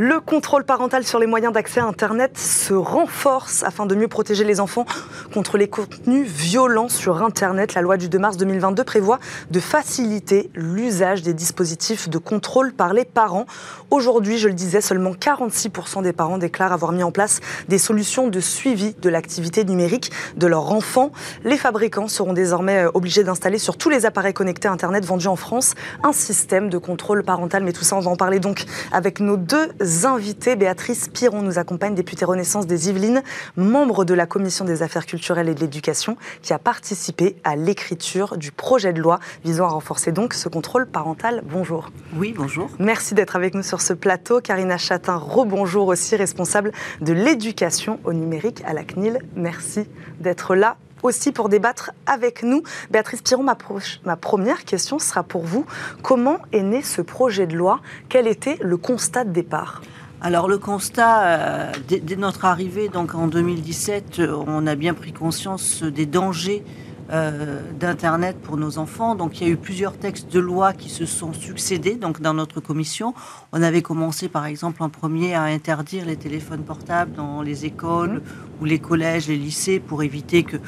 Le 0.00 0.20
contrôle 0.20 0.62
parental 0.62 1.02
sur 1.02 1.18
les 1.18 1.26
moyens 1.26 1.52
d'accès 1.52 1.80
à 1.80 1.84
Internet 1.84 2.38
se 2.38 2.72
renforce 2.72 3.64
afin 3.64 3.84
de 3.84 3.96
mieux 3.96 4.06
protéger 4.06 4.44
les 4.44 4.60
enfants 4.60 4.86
contre 5.34 5.58
les 5.58 5.66
contenus 5.66 6.24
violents 6.24 6.88
sur 6.88 7.20
Internet. 7.20 7.74
La 7.74 7.82
loi 7.82 7.96
du 7.96 8.08
2 8.08 8.16
mars 8.16 8.36
2022 8.36 8.84
prévoit 8.84 9.18
de 9.50 9.58
faciliter 9.58 10.50
l'usage 10.54 11.22
des 11.22 11.34
dispositifs 11.34 12.08
de 12.08 12.18
contrôle 12.18 12.74
par 12.74 12.92
les 12.92 13.04
parents. 13.04 13.46
Aujourd'hui, 13.90 14.38
je 14.38 14.46
le 14.46 14.54
disais, 14.54 14.80
seulement 14.80 15.14
46% 15.14 16.04
des 16.04 16.12
parents 16.12 16.38
déclarent 16.38 16.72
avoir 16.72 16.92
mis 16.92 17.02
en 17.02 17.10
place 17.10 17.40
des 17.66 17.78
solutions 17.78 18.28
de 18.28 18.38
suivi 18.38 18.94
de 19.02 19.08
l'activité 19.08 19.64
numérique 19.64 20.12
de 20.36 20.46
leur 20.46 20.70
enfant. 20.70 21.10
Les 21.42 21.56
fabricants 21.56 22.06
seront 22.06 22.34
désormais 22.34 22.84
euh, 22.84 22.90
obligés 22.94 23.24
d'installer 23.24 23.58
sur 23.58 23.76
tous 23.76 23.90
les 23.90 24.06
appareils 24.06 24.32
connectés 24.32 24.68
Internet 24.68 25.04
vendus 25.04 25.26
en 25.26 25.34
France 25.34 25.74
un 26.04 26.12
système 26.12 26.70
de 26.70 26.78
contrôle 26.78 27.24
parental. 27.24 27.64
Mais 27.64 27.72
tout 27.72 27.82
ça, 27.82 27.96
on 27.96 28.00
va 28.00 28.12
en 28.12 28.16
parler 28.16 28.38
donc 28.38 28.64
avec 28.92 29.18
nos 29.18 29.36
deux 29.36 29.72
invités. 30.04 30.56
Béatrice 30.56 31.08
Piron 31.08 31.42
nous 31.42 31.58
accompagne, 31.58 31.94
députée 31.94 32.24
Renaissance 32.24 32.66
des 32.66 32.88
Yvelines, 32.88 33.22
membre 33.56 34.04
de 34.04 34.14
la 34.14 34.26
Commission 34.26 34.64
des 34.64 34.82
affaires 34.82 35.06
culturelles 35.06 35.48
et 35.48 35.54
de 35.54 35.60
l'éducation, 35.60 36.16
qui 36.42 36.52
a 36.52 36.58
participé 36.58 37.36
à 37.44 37.56
l'écriture 37.56 38.36
du 38.36 38.52
projet 38.52 38.92
de 38.92 39.00
loi 39.00 39.20
visant 39.44 39.66
à 39.66 39.68
renforcer 39.68 40.12
donc 40.12 40.34
ce 40.34 40.48
contrôle 40.48 40.86
parental. 40.86 41.42
Bonjour. 41.50 41.90
Oui, 42.16 42.34
bonjour. 42.36 42.68
Merci 42.78 43.14
d'être 43.14 43.36
avec 43.36 43.54
nous 43.54 43.62
sur 43.62 43.80
ce 43.80 43.92
plateau. 43.92 44.40
Karina 44.40 44.78
Chatin, 44.78 45.16
rebonjour 45.16 45.88
aussi, 45.88 46.16
responsable 46.16 46.72
de 47.00 47.12
l'éducation 47.12 48.00
au 48.04 48.12
numérique 48.12 48.62
à 48.64 48.72
la 48.72 48.84
CNIL. 48.84 49.20
Merci 49.34 49.86
d'être 50.20 50.54
là 50.54 50.76
aussi 51.02 51.32
pour 51.32 51.48
débattre 51.48 51.92
avec 52.06 52.42
nous. 52.42 52.62
Béatrice 52.90 53.22
Piron, 53.22 53.42
ma, 53.42 53.56
ma, 54.04 54.16
première 54.16 54.64
question 54.64 54.98
sera 54.98 55.22
pour 55.22 55.42
vous. 55.42 55.64
Comment 56.02 56.38
est 56.52 56.62
né 56.62 56.82
ce 56.82 57.02
projet 57.02 57.46
de 57.46 57.56
loi? 57.56 57.80
Quel 58.08 58.26
était 58.26 58.58
le 58.60 58.76
constat 58.76 59.24
de 59.24 59.30
départ? 59.30 59.82
Alors 60.20 60.48
le 60.48 60.58
constat, 60.58 61.22
euh, 61.22 61.72
dès, 61.86 62.16
notre 62.16 62.44
arrivée 62.44 62.88
donc 62.88 63.14
en 63.14 63.28
2017, 63.28 64.18
euh, 64.18 64.44
on 64.48 64.66
a 64.66 64.74
bien 64.74 64.92
pris 64.92 65.12
conscience 65.12 65.84
des 65.84 66.06
dangers 66.06 66.64
euh, 67.10 67.62
d'Internet 67.78 68.36
pour 68.42 68.56
nos 68.56 68.78
enfants. 68.78 69.14
Donc 69.14 69.40
il 69.40 69.46
y 69.46 69.50
a 69.50 69.52
eu 69.52 69.56
plusieurs 69.56 69.96
textes 69.96 70.32
de 70.32 70.38
loi 70.38 70.72
qui 70.72 70.88
se 70.88 71.06
sont 71.06 71.32
succédés 71.32 71.94
donc 71.94 72.20
dans 72.20 72.34
notre 72.34 72.60
commission. 72.60 73.14
On 73.52 73.62
avait 73.62 73.82
commencé 73.82 74.28
par 74.28 74.46
exemple 74.46 74.82
en 74.82 74.88
premier 74.88 75.34
à 75.34 75.42
interdire 75.42 76.04
les 76.04 76.16
téléphones 76.16 76.64
portables 76.64 77.12
dans 77.12 77.42
les 77.42 77.64
écoles 77.64 78.22
ou 78.60 78.64
les 78.64 78.78
collèges, 78.78 79.28
les 79.28 79.36
lycées 79.36 79.80
pour 79.80 80.02
éviter 80.02 80.42
que 80.42 80.58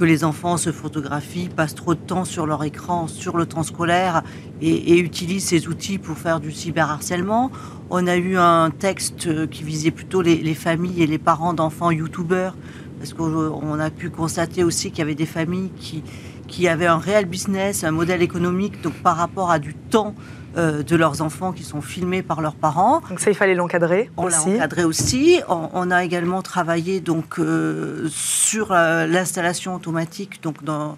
que 0.00 0.06
les 0.06 0.24
enfants 0.24 0.56
se 0.56 0.72
photographient, 0.72 1.50
passent 1.54 1.74
trop 1.74 1.94
de 1.94 2.00
temps 2.00 2.24
sur 2.24 2.46
leur 2.46 2.64
écran, 2.64 3.06
sur 3.06 3.36
le 3.36 3.44
temps 3.44 3.62
scolaire 3.62 4.22
et, 4.62 4.98
utilisent 4.98 5.44
ces 5.44 5.68
outils 5.68 5.98
pour 5.98 6.16
faire 6.16 6.40
du 6.40 6.52
cyberharcèlement. 6.52 7.50
On 7.90 8.06
a 8.06 8.16
eu 8.16 8.38
un 8.38 8.70
texte 8.70 9.48
qui 9.50 9.62
visait 9.62 9.90
plutôt 9.90 10.22
les, 10.22 10.54
familles 10.54 11.02
et 11.02 11.06
les 11.06 11.18
parents 11.18 11.52
d'enfants 11.52 11.90
youtubeurs, 11.90 12.56
parce 13.00 13.14
qu'on 13.14 13.80
a 13.80 13.90
pu 13.90 14.10
constater 14.10 14.62
aussi 14.62 14.90
qu'il 14.90 14.98
y 14.98 15.02
avait 15.02 15.14
des 15.14 15.24
familles 15.24 15.70
qui, 15.74 16.02
qui 16.46 16.68
avaient 16.68 16.86
un 16.86 16.98
réel 16.98 17.24
business, 17.24 17.82
un 17.82 17.92
modèle 17.92 18.20
économique, 18.20 18.82
donc 18.82 18.92
par 18.92 19.16
rapport 19.16 19.50
à 19.50 19.58
du 19.58 19.72
temps 19.74 20.14
euh, 20.58 20.82
de 20.82 20.96
leurs 20.96 21.22
enfants 21.22 21.52
qui 21.52 21.62
sont 21.62 21.80
filmés 21.80 22.22
par 22.22 22.42
leurs 22.42 22.56
parents. 22.56 23.00
Donc 23.08 23.18
ça, 23.20 23.30
il 23.30 23.34
fallait 23.34 23.54
l'encadrer 23.54 24.10
On 24.18 24.26
l'a 24.26 24.42
encadré 24.42 24.84
aussi. 24.84 25.40
On, 25.48 25.90
a 25.90 26.04
également 26.04 26.42
travaillé 26.42 27.00
donc 27.00 27.38
euh, 27.38 28.06
sur 28.10 28.72
euh, 28.72 29.06
l'installation 29.06 29.74
automatique 29.74 30.42
donc 30.42 30.62
d'un 30.62 30.96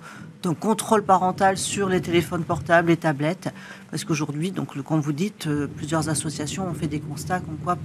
contrôle 0.58 1.04
parental 1.04 1.56
sur 1.56 1.88
les 1.88 2.00
téléphones 2.00 2.42
portables 2.42 2.90
et 2.90 2.96
tablettes, 2.96 3.54
parce 3.92 4.02
qu'aujourd'hui, 4.02 4.50
donc 4.50 4.76
comme 4.82 5.00
vous 5.00 5.12
dites, 5.12 5.48
plusieurs 5.76 6.08
associations 6.08 6.66
ont 6.66 6.74
fait 6.74 6.88
des 6.88 6.98
constats 6.98 7.38
comme 7.38 7.58
quoi 7.62 7.76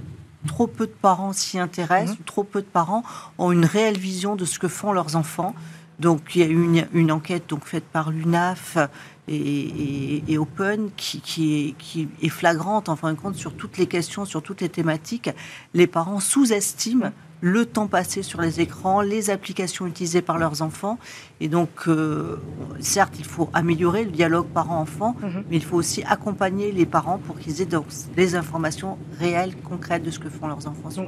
trop 0.46 0.66
peu 0.66 0.86
de 0.86 0.92
parents 0.92 1.32
s'y 1.32 1.58
intéressent, 1.58 2.18
mmh. 2.18 2.24
trop 2.24 2.44
peu 2.44 2.60
de 2.60 2.66
parents 2.66 3.02
ont 3.38 3.52
une 3.52 3.64
réelle 3.64 3.98
vision 3.98 4.36
de 4.36 4.44
ce 4.44 4.58
que 4.58 4.68
font 4.68 4.92
leurs 4.92 5.16
enfants. 5.16 5.54
Donc 5.98 6.36
il 6.36 6.40
y 6.40 6.44
a 6.44 6.46
eu 6.46 6.64
une, 6.64 6.86
une 6.92 7.10
enquête 7.10 7.48
donc 7.48 7.64
faite 7.64 7.84
par 7.84 8.10
l'UNAF 8.10 8.78
et, 9.26 10.38
Open 10.38 10.90
qui, 10.96 11.20
qui, 11.20 11.68
est, 11.68 11.72
qui, 11.72 12.08
est, 12.22 12.28
flagrante 12.28 12.88
en 12.88 12.96
fin 12.96 13.12
de 13.12 13.18
compte 13.18 13.34
sur 13.34 13.54
toutes 13.54 13.76
les 13.76 13.86
questions, 13.86 14.24
sur 14.24 14.42
toutes 14.42 14.60
les 14.60 14.68
thématiques. 14.68 15.30
Les 15.74 15.86
parents 15.86 16.20
sous-estiment 16.20 17.10
le 17.40 17.66
temps 17.66 17.86
passé 17.86 18.22
sur 18.22 18.40
les 18.40 18.60
écrans, 18.60 19.00
les 19.00 19.30
applications 19.30 19.86
utilisées 19.86 20.22
par 20.22 20.38
leurs 20.38 20.62
enfants. 20.62 20.98
Et 21.40 21.48
donc, 21.48 21.68
euh, 21.86 22.40
certes, 22.80 23.14
il 23.18 23.24
faut 23.24 23.48
améliorer 23.52 24.04
le 24.04 24.10
dialogue 24.10 24.46
parent-enfant, 24.46 25.14
mhm. 25.22 25.44
mais 25.48 25.56
il 25.56 25.64
faut 25.64 25.76
aussi 25.76 26.02
accompagner 26.08 26.72
les 26.72 26.84
parents 26.84 27.18
pour 27.18 27.38
qu'ils 27.38 27.62
aient 27.62 27.66
donc 27.66 27.86
des 28.16 28.34
informations 28.34 28.98
réelles, 29.20 29.52
concrètes 29.68 30.02
de 30.02 30.10
ce 30.10 30.18
que 30.18 30.28
font 30.28 30.48
leurs 30.48 30.66
enfants 30.66 30.90
sur 30.90 31.04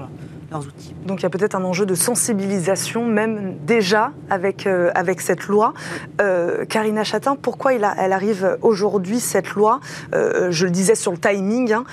leurs 0.51 0.67
outils. 0.67 0.95
Donc, 1.05 1.21
il 1.21 1.23
y 1.25 1.27
a 1.27 1.31
peut-être 1.31 1.57
un 1.57 1.65
enjeu 1.65 1.85
de 1.85 1.97
sensibilisation, 1.97 3.07
même 3.07 3.57
déjà 3.67 4.13
avec, 4.29 4.69
euh, 4.69 4.93
avec 4.95 5.21
cette 5.21 5.49
loi. 5.49 5.75
Euh, 6.21 6.65
Karina 6.65 7.03
Chatin, 7.03 7.35
pourquoi 7.35 7.73
il 7.73 7.83
a, 7.83 7.95
elle 7.99 8.13
arrive 8.13 8.57
aujourd'hui, 8.63 9.19
cette 9.19 9.51
loi? 9.51 9.81
Je 10.13 10.65
le 10.65 10.71
disais 10.71 10.95
sur 10.95 11.13
le 11.13 11.19
timing. 11.19 11.73
Hein. 11.73 11.85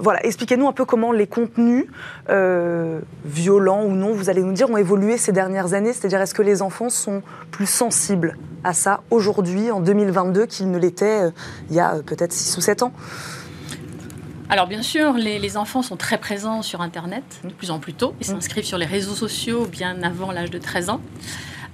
voilà, 0.00 0.24
expliquez-nous 0.24 0.66
un 0.66 0.72
peu 0.72 0.84
comment 0.84 1.12
les 1.12 1.26
contenus 1.26 1.86
violents 3.24 3.84
ou 3.84 3.92
non, 3.92 4.12
vous 4.12 4.30
allez 4.30 4.42
nous 4.42 4.52
dire, 4.52 4.70
ont 4.70 4.76
évolué 4.76 5.18
ces 5.18 5.32
dernières 5.32 5.74
années 5.74 5.92
C'est-à-dire, 5.92 6.20
est-ce 6.20 6.34
que 6.34 6.42
les 6.42 6.62
enfants 6.62 6.88
sont 6.88 7.22
plus 7.50 7.68
sensibles 7.68 8.36
à 8.64 8.72
ça 8.72 9.02
aujourd'hui, 9.10 9.70
en 9.70 9.80
2022, 9.80 10.46
qu'ils 10.46 10.70
ne 10.70 10.78
l'étaient 10.78 11.24
euh, 11.24 11.30
il 11.70 11.76
y 11.76 11.80
a 11.80 11.94
euh, 11.94 12.02
peut-être 12.02 12.32
6 12.32 12.56
ou 12.56 12.60
7 12.60 12.82
ans 12.82 12.92
alors 14.52 14.66
bien 14.66 14.82
sûr, 14.82 15.12
les, 15.12 15.56
enfants 15.56 15.80
sont 15.80 15.96
très 15.96 16.18
présents 16.18 16.62
sur 16.62 16.80
Internet 16.80 17.22
de 17.44 17.50
plus 17.50 17.70
en 17.70 17.78
plus 17.78 17.94
tôt. 17.94 18.16
Ils 18.20 18.26
s'inscrivent 18.26 18.64
sur 18.64 18.78
les 18.78 18.84
réseaux 18.84 19.14
sociaux 19.14 19.64
bien 19.64 20.02
avant 20.02 20.32
l'âge 20.32 20.50
de 20.50 20.58
13 20.58 20.90
ans. 20.90 21.00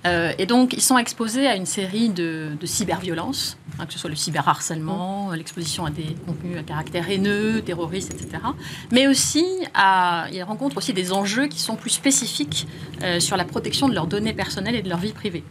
Euh, 0.06 0.32
et 0.38 0.46
donc, 0.46 0.72
ils 0.72 0.82
sont 0.82 0.98
exposés 0.98 1.46
à 1.46 1.56
une 1.56 1.66
série 1.66 2.08
de, 2.08 2.50
de 2.58 2.66
cyberviolences 2.66 3.58
Hein, 3.78 3.84
que 3.84 3.92
ce 3.92 3.98
soit 3.98 4.08
le 4.08 4.16
cyberharcèlement, 4.16 5.32
l'exposition 5.32 5.84
à 5.84 5.90
des 5.90 6.16
contenus 6.26 6.58
à 6.58 6.62
caractère 6.62 7.10
haineux, 7.10 7.60
terroristes, 7.60 8.14
etc. 8.14 8.42
Mais 8.90 9.06
aussi, 9.06 9.44
à, 9.74 10.28
ils 10.32 10.42
rencontrent 10.42 10.78
aussi 10.78 10.94
des 10.94 11.12
enjeux 11.12 11.46
qui 11.46 11.58
sont 11.58 11.76
plus 11.76 11.90
spécifiques 11.90 12.66
euh, 13.02 13.20
sur 13.20 13.36
la 13.36 13.44
protection 13.44 13.88
de 13.88 13.94
leurs 13.94 14.06
données 14.06 14.32
personnelles 14.32 14.76
et 14.76 14.82
de 14.82 14.88
leur 14.88 14.98
vie 14.98 15.12
privée. 15.12 15.44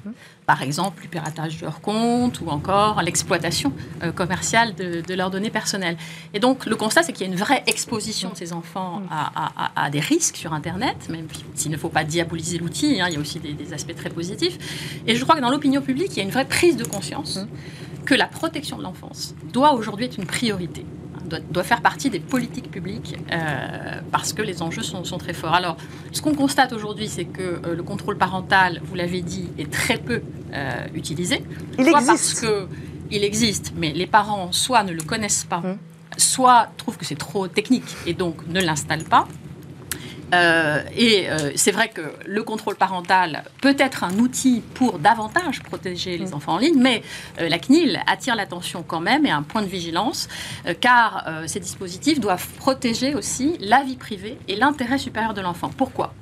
Par 0.45 0.61
exemple, 0.61 1.01
le 1.03 1.09
piratage 1.09 1.57
de 1.57 1.65
leurs 1.65 1.81
comptes 1.81 2.39
ou 2.41 2.49
encore 2.49 3.01
l'exploitation 3.01 3.73
euh, 4.03 4.11
commerciale 4.11 4.75
de, 4.75 5.13
leurs 5.13 5.31
données 5.31 5.49
personnelles. 5.49 5.97
Et 6.33 6.39
donc, 6.39 6.65
le 6.65 6.75
constat, 6.75 7.03
c'est 7.03 7.13
qu'il 7.13 7.25
y 7.25 7.29
a 7.29 7.33
une 7.33 7.39
vraie 7.39 7.63
exposition 7.67 8.29
de 8.29 8.35
ces 8.35 8.53
enfants 8.53 9.01
à, 9.09 9.89
des 9.89 9.99
risques 9.99 10.35
sur 10.35 10.53
Internet, 10.53 11.09
même 11.09 11.27
s'il 11.55 11.71
ne 11.71 11.77
faut 11.77 11.89
pas 11.89 12.03
diaboliser 12.03 12.57
l'outil, 12.57 13.01
hein, 13.01 13.07
il 13.07 13.13
y 13.13 13.17
a 13.17 13.19
aussi 13.19 13.39
des, 13.39 13.53
des, 13.53 13.73
aspects 13.73 13.95
très 13.95 14.09
positifs. 14.09 14.57
Et 15.07 15.15
je 15.15 15.23
crois 15.23 15.35
que 15.35 15.41
dans 15.41 15.49
l'opinion 15.49 15.81
publique, 15.81 16.11
il 16.13 16.17
y 16.17 16.21
a 16.21 16.23
une 16.23 16.31
vraie 16.31 16.45
prise 16.45 16.77
de 16.77 16.85
conscience 16.85 17.39
que 18.05 18.13
la 18.13 18.27
protection 18.27 18.77
de 18.77 18.83
l'enfance 18.83 19.35
doit 19.51 19.73
aujourd'hui 19.73 20.05
être 20.05 20.17
une 20.17 20.27
priorité, 20.27 20.85
doit, 21.25 21.63
faire 21.63 21.81
partie 21.81 22.09
des 22.09 22.19
politiques 22.19 22.71
publiques 22.71 23.17
euh, 23.31 23.99
parce 24.11 24.33
que 24.33 24.41
les 24.41 24.61
enjeux 24.61 24.83
sont, 24.83 25.17
très 25.17 25.33
forts. 25.33 25.53
Alors, 25.53 25.77
ce 26.11 26.21
qu'on 26.21 26.35
constate 26.35 26.73
aujourd'hui, 26.73 27.07
c'est 27.07 27.25
que 27.25 27.41
euh, 27.41 27.75
le 27.75 27.83
contrôle 27.83 28.17
parental, 28.17 28.81
vous 28.83 28.95
l'avez 28.95 29.21
dit, 29.21 29.49
est 29.57 29.71
très 29.71 29.97
peu 29.97 30.21
euh, 30.53 30.87
utilisé. 30.93 31.43
Il 31.77 31.85
soit 31.85 31.99
existe. 31.99 32.07
parce 32.07 32.39
que 32.41 32.67
il 33.11 33.23
existe, 33.23 33.73
mais 33.75 33.93
les 33.93 34.07
parents 34.07 34.51
soit 34.51 34.83
ne 34.83 34.91
le 34.91 35.03
connaissent 35.03 35.45
pas, 35.45 35.61
hum. 35.63 35.77
soit 36.17 36.69
trouvent 36.77 36.97
que 36.97 37.05
c'est 37.05 37.17
trop 37.17 37.47
technique 37.47 37.95
et 38.07 38.13
donc 38.13 38.47
ne 38.47 38.59
l'installent 38.61 39.03
pas. 39.03 39.27
Euh, 40.33 40.81
et 40.95 41.29
euh, 41.29 41.51
c'est 41.55 41.71
vrai 41.71 41.89
que 41.89 42.01
le 42.25 42.43
contrôle 42.43 42.75
parental 42.75 43.43
peut 43.61 43.75
être 43.77 44.03
un 44.03 44.17
outil 44.17 44.63
pour 44.73 44.99
davantage 44.99 45.61
protéger 45.61 46.17
les 46.17 46.27
mm. 46.27 46.33
enfants 46.33 46.53
en 46.53 46.57
ligne, 46.57 46.79
mais 46.79 47.03
euh, 47.39 47.47
la 47.47 47.59
CNIL 47.59 48.01
attire 48.07 48.35
l'attention 48.35 48.83
quand 48.85 49.01
même 49.01 49.25
et 49.25 49.31
un 49.31 49.43
point 49.43 49.61
de 49.61 49.67
vigilance, 49.67 50.27
car 50.81 51.25
ces 51.45 51.59
dispositifs 51.59 52.19
doivent 52.19 52.47
protéger 52.57 53.15
aussi 53.15 53.57
la 53.59 53.83
vie 53.83 53.97
privée 53.97 54.37
et 54.47 54.55
l'intérêt 54.55 54.97
supérieur 54.97 55.33
de 55.33 55.41
l'enfant. 55.41 55.69
Pourquoi? 55.75 56.13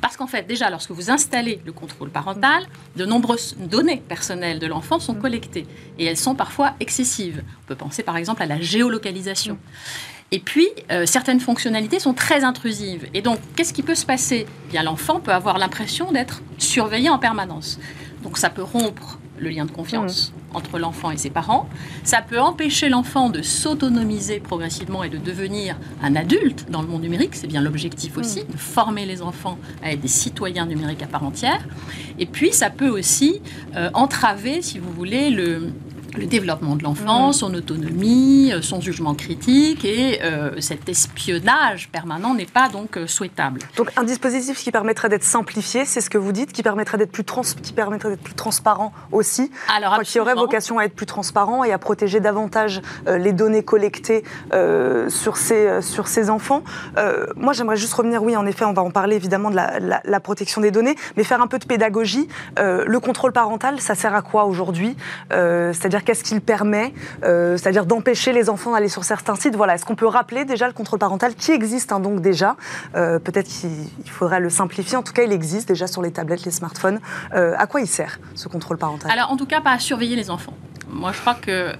Parce 0.00 0.16
qu'en 0.16 0.26
fait, 0.26 0.46
déjà, 0.46 0.70
lorsque 0.70 0.90
vous 0.90 1.10
installez 1.10 1.60
le 1.64 1.72
contrôle 1.72 2.10
parental, 2.10 2.66
de 2.96 3.04
nombreuses 3.04 3.56
données 3.58 4.02
personnelles 4.08 4.58
de 4.58 4.66
l'enfant 4.66 4.98
sont 4.98 5.14
collectées 5.14 5.66
et 5.98 6.04
elles 6.04 6.16
sont 6.16 6.34
parfois 6.34 6.74
excessives. 6.80 7.42
On 7.64 7.66
peut 7.66 7.74
penser 7.74 8.02
par 8.02 8.16
exemple 8.16 8.42
à 8.42 8.46
la 8.46 8.60
géolocalisation. 8.60 9.58
Et 10.32 10.40
puis, 10.40 10.68
euh, 10.90 11.06
certaines 11.06 11.40
fonctionnalités 11.40 12.00
sont 12.00 12.14
très 12.14 12.42
intrusives. 12.42 13.06
Et 13.14 13.22
donc, 13.22 13.38
qu'est-ce 13.54 13.72
qui 13.72 13.82
peut 13.82 13.94
se 13.94 14.06
passer? 14.06 14.46
Eh 14.48 14.72
Bien, 14.72 14.82
l'enfant 14.82 15.20
peut 15.20 15.32
avoir 15.32 15.58
l'impression 15.58 16.10
d'être 16.10 16.42
surveillé 16.58 17.08
en 17.10 17.18
permanence. 17.18 17.78
Donc, 18.22 18.38
ça 18.38 18.50
peut 18.50 18.62
rompre 18.62 19.18
le 19.38 19.50
lien 19.50 19.66
de 19.66 19.70
confiance 19.70 20.32
mmh. 20.32 20.56
entre 20.56 20.78
l'enfant 20.78 21.10
et 21.10 21.16
ses 21.16 21.30
parents. 21.30 21.68
Ça 22.04 22.22
peut 22.22 22.40
empêcher 22.40 22.88
l'enfant 22.88 23.28
de 23.28 23.42
s'autonomiser 23.42 24.40
progressivement 24.40 25.04
et 25.04 25.10
de 25.10 25.18
devenir 25.18 25.76
un 26.02 26.16
adulte 26.16 26.70
dans 26.70 26.82
le 26.82 26.88
monde 26.88 27.02
numérique. 27.02 27.34
C'est 27.34 27.46
bien 27.46 27.60
l'objectif 27.60 28.16
mmh. 28.16 28.20
aussi, 28.20 28.44
de 28.44 28.56
former 28.56 29.06
les 29.06 29.22
enfants 29.22 29.58
à 29.82 29.92
être 29.92 30.00
des 30.00 30.08
citoyens 30.08 30.66
numériques 30.66 31.02
à 31.02 31.06
part 31.06 31.22
entière. 31.22 31.64
Et 32.18 32.26
puis, 32.26 32.52
ça 32.52 32.70
peut 32.70 32.88
aussi 32.88 33.40
euh, 33.76 33.90
entraver, 33.94 34.62
si 34.62 34.78
vous 34.78 34.90
voulez, 34.90 35.30
le, 35.30 35.70
le 36.16 36.26
développement 36.26 36.76
de 36.76 36.82
l'enfant, 36.82 37.32
son 37.32 37.52
autonomie, 37.54 38.52
euh, 38.52 38.62
son 38.62 38.80
jugement 38.80 39.14
critique 39.14 39.84
et 39.84 40.20
euh, 40.22 40.60
cet 40.60 40.88
espionnage 40.88 41.88
permanent 41.90 42.34
n'est 42.34 42.46
pas 42.46 42.68
donc 42.68 42.96
euh, 42.96 43.06
souhaitable. 43.06 43.60
Donc 43.76 43.90
un 43.96 44.04
dispositif 44.04 44.58
qui 44.58 44.70
permettrait 44.70 45.08
d'être 45.08 45.24
simplifié, 45.24 45.84
c'est 45.84 46.00
ce 46.00 46.10
que 46.10 46.18
vous 46.18 46.32
dites, 46.32 46.52
qui 46.52 46.62
permettrait 46.62 46.98
d'être 46.98 47.12
plus, 47.12 47.24
trans 47.24 47.42
qui 47.62 47.72
permettrait 47.72 48.10
d'être 48.10 48.22
plus 48.22 48.34
transparent 48.34 48.92
aussi, 49.12 49.50
Alors, 49.74 50.00
qui 50.02 50.18
aurait 50.20 50.34
vocation 50.34 50.78
à 50.78 50.84
être 50.84 50.94
plus 50.94 51.06
transparent 51.06 51.64
et 51.64 51.72
à 51.72 51.78
protéger 51.78 52.20
davantage 52.20 52.80
les 53.06 53.32
données 53.32 53.62
collectées 53.62 54.24
sur, 55.08 55.36
ces, 55.36 55.82
sur 55.82 56.08
ces 56.08 56.30
enfants. 56.30 56.62
moi 57.36 57.52
j'aimerais 57.52 57.76
juste 57.76 57.94
revenir, 57.94 58.22
oui 58.22 58.36
en 58.36 58.46
effet 58.46 58.64
on 58.64 58.72
va 58.72 58.82
en 58.82 58.90
parler 58.90 59.16
évidemment 59.16 59.50
de 59.50 59.56
la, 59.56 60.00
la 60.02 60.20
protection 60.20 60.60
des 60.60 60.70
données, 60.70 60.96
mais 61.16 61.24
faire 61.24 61.40
un 61.40 61.46
peu 61.46 61.58
de 61.58 61.64
pédagogie. 61.64 62.28
le 62.58 62.98
contrôle 62.98 63.32
parental, 63.32 63.80
ça 63.80 63.94
sert 63.94 64.14
à 64.14 64.22
quoi 64.22 64.44
aujourd'hui? 64.44 64.96
C'est-à-dire 65.30 66.04
qu'est-ce 66.06 66.24
qu'il 66.24 66.40
permet, 66.40 66.94
euh, 67.24 67.58
c'est-à-dire 67.58 67.84
d'empêcher 67.84 68.32
les 68.32 68.48
enfants 68.48 68.72
d'aller 68.72 68.88
sur 68.88 69.04
certains 69.04 69.34
sites. 69.34 69.56
Voilà, 69.56 69.74
est-ce 69.74 69.84
qu'on 69.84 69.96
peut 69.96 70.06
rappeler 70.06 70.46
déjà 70.46 70.66
le 70.66 70.72
contrôle 70.72 70.98
parental 70.98 71.34
qui 71.34 71.50
existe 71.52 71.92
hein, 71.92 72.00
donc 72.00 72.20
déjà 72.20 72.56
euh, 72.94 73.18
Peut-être 73.18 73.48
qu'il 73.48 74.10
faudrait 74.10 74.40
le 74.40 74.48
simplifier. 74.48 74.96
En 74.96 75.02
tout 75.02 75.12
cas, 75.12 75.24
il 75.24 75.32
existe 75.32 75.68
déjà 75.68 75.86
sur 75.86 76.00
les 76.00 76.12
tablettes, 76.12 76.44
les 76.44 76.50
smartphones. 76.50 77.00
Euh, 77.34 77.54
à 77.58 77.66
quoi 77.66 77.80
il 77.80 77.88
sert 77.88 78.18
ce 78.34 78.48
contrôle 78.48 78.78
parental? 78.78 79.10
Alors, 79.10 79.30
en 79.30 79.36
tout 79.36 79.46
cas, 79.46 79.60
pas 79.60 79.72
à 79.72 79.78
surveiller 79.78 80.16
les 80.16 80.30
enfants. 80.30 80.54
Moi, 80.88 81.10
je 81.12 81.20
crois 81.20 81.34
que 81.34 81.72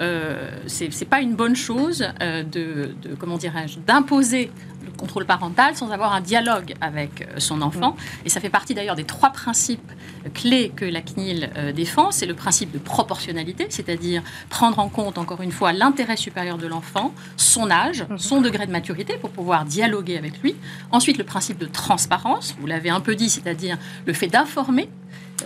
c'est 0.67 1.09
pas 1.09 1.21
une 1.21 1.35
bonne 1.35 1.55
chose 1.55 2.05
de, 2.21 2.91
comment 3.19 3.39
dirais-je, 3.39 3.79
d'imposer 3.79 4.51
contrôle 4.97 5.27
parental 5.27 5.77
sans 5.77 5.91
avoir 5.91 6.13
un 6.13 6.21
dialogue 6.21 6.75
avec 6.81 7.23
euh, 7.23 7.39
son 7.39 7.63
enfant. 7.63 7.97
Et 8.25 8.29
ça 8.29 8.41
fait 8.41 8.51
partie 8.51 8.75
d'ailleurs 8.75 8.97
des 8.97 9.05
trois 9.05 9.31
principes 9.31 9.93
clés 10.35 10.73
que 10.75 10.85
la 10.85 11.03
CNIL 11.03 11.51
euh, 11.57 11.73
défend. 11.73 12.11
C'est 12.11 12.27
le 12.27 12.35
principe 12.35 12.73
de 12.73 12.79
proportionnalité, 12.79 13.67
c'est-à-dire 13.71 14.23
prendre 14.49 14.79
en 14.79 14.89
compte, 14.89 15.19
encore 15.19 15.43
une 15.43 15.53
fois, 15.53 15.73
l'intérêt 15.73 16.17
supérieur 16.17 16.59
de 16.59 16.67
l'enfant, 16.67 17.13
son 17.37 17.71
âge, 17.71 18.03
mm-hmm. 18.03 18.19
son 18.19 18.41
degré 18.41 18.67
de 18.67 18.73
maturité 18.73 19.17
pour 19.19 19.31
pouvoir 19.31 19.65
dialoguer 19.65 20.17
avec 20.17 20.43
lui. 20.43 20.57
Ensuite, 20.91 21.19
le 21.19 21.25
principe 21.25 21.59
de 21.59 21.67
transparence, 21.67 22.57
vous 22.61 22.67
l'avez 22.67 22.91
un 22.91 23.01
peu 23.01 23.15
dit, 23.15 23.31
c'est-à-dire 23.31 23.79
le 24.07 24.13
fait 24.13 24.29
d'informer 24.29 24.89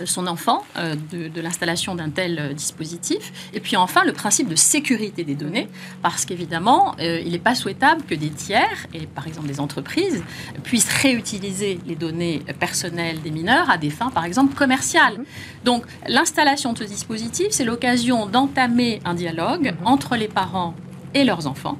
son 0.05 0.27
enfant 0.27 0.63
euh, 0.77 0.95
de, 1.11 1.41
l'installation 1.41 1.95
d'un 1.95 2.09
tel 2.09 2.39
euh, 2.39 2.53
dispositif. 2.53 3.31
Et 3.53 3.59
puis 3.59 3.75
enfin, 3.75 4.03
le 4.05 4.13
principe 4.13 4.47
de 4.47 4.55
sécurité 4.55 5.23
des 5.23 5.35
données, 5.35 5.67
parce 6.01 6.25
qu'évidemment, 6.25 6.95
il 6.99 7.31
n'est 7.31 7.39
pas 7.39 7.55
souhaitable 7.55 8.03
que 8.03 8.15
des 8.15 8.29
tiers, 8.29 8.87
et 8.93 9.07
par 9.07 9.27
exemple 9.27 9.47
des 9.47 9.59
entreprises, 9.59 10.23
puissent 10.63 10.89
réutiliser 10.89 11.79
les 11.85 11.95
données 11.95 12.41
personnelles 12.59 13.21
des 13.21 13.31
mineurs 13.31 13.69
à 13.69 13.77
des 13.77 13.89
fins, 13.89 14.09
par 14.09 14.25
exemple, 14.25 14.55
commerciales. 14.55 15.17
Mhm. 15.17 15.25
Donc 15.65 15.85
l'installation 16.07 16.73
de 16.73 16.79
ce 16.79 16.83
dispositif, 16.83 17.47
c'est 17.51 17.65
l'occasion 17.65 18.25
d'entamer 18.25 18.99
un 19.05 19.13
dialogue 19.13 19.73
mhm. 19.79 19.87
entre 19.87 20.15
les 20.15 20.27
parents 20.27 20.75
et 21.13 21.23
leurs 21.23 21.47
enfants 21.47 21.77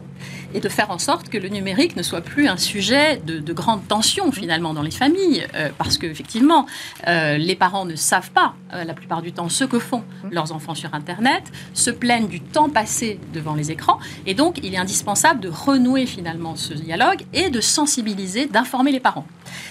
et 0.54 0.60
de 0.60 0.70
faire 0.70 0.92
en 0.92 1.00
sorte 1.00 1.30
que 1.30 1.38
le 1.38 1.50
numérique 1.50 1.96
ne 1.96 2.04
soit 2.04 2.22
plus 2.22 2.48
un 2.48 2.58
sujet 2.58 3.22
de, 3.26 3.54
grande 3.54 3.86
tension 3.88 4.32
finalement 4.32 4.74
dans 4.74 4.82
les 4.82 4.92
familles, 4.92 5.46
euh, 5.56 5.70
parce 5.78 5.98
qu'effectivement, 5.98 6.66
euh, 7.08 7.38
les 7.38 7.56
parents 7.56 7.84
ne 7.84 7.96
savent 7.96 8.32
pas 8.32 8.56
euh, 8.74 8.86
la 8.86 8.94
plupart 8.94 9.22
du 9.22 9.34
temps 9.34 9.50
ce 9.50 9.66
que 9.66 9.78
font 9.78 10.04
leurs 10.32 10.54
enfants 10.54 10.74
sur 10.74 10.94
Internet, 10.94 11.44
se 11.74 11.92
plaignent 11.92 12.30
du 12.30 12.40
temps 12.40 12.70
passé 12.70 13.20
devant 13.34 13.54
les 13.54 13.72
écrans, 13.72 14.00
et 14.26 14.34
donc 14.34 14.60
il 14.64 14.74
est 14.74 14.78
indispensable 14.78 15.42
de 15.42 15.50
renouer 15.50 16.06
finalement 16.06 16.56
ce 16.56 16.74
dialogue 16.74 17.24
et 17.34 17.50
de 17.50 17.60
sensibiliser, 17.60 18.46
d'informer 18.46 18.92
les 18.92 19.02
parents. 19.02 19.26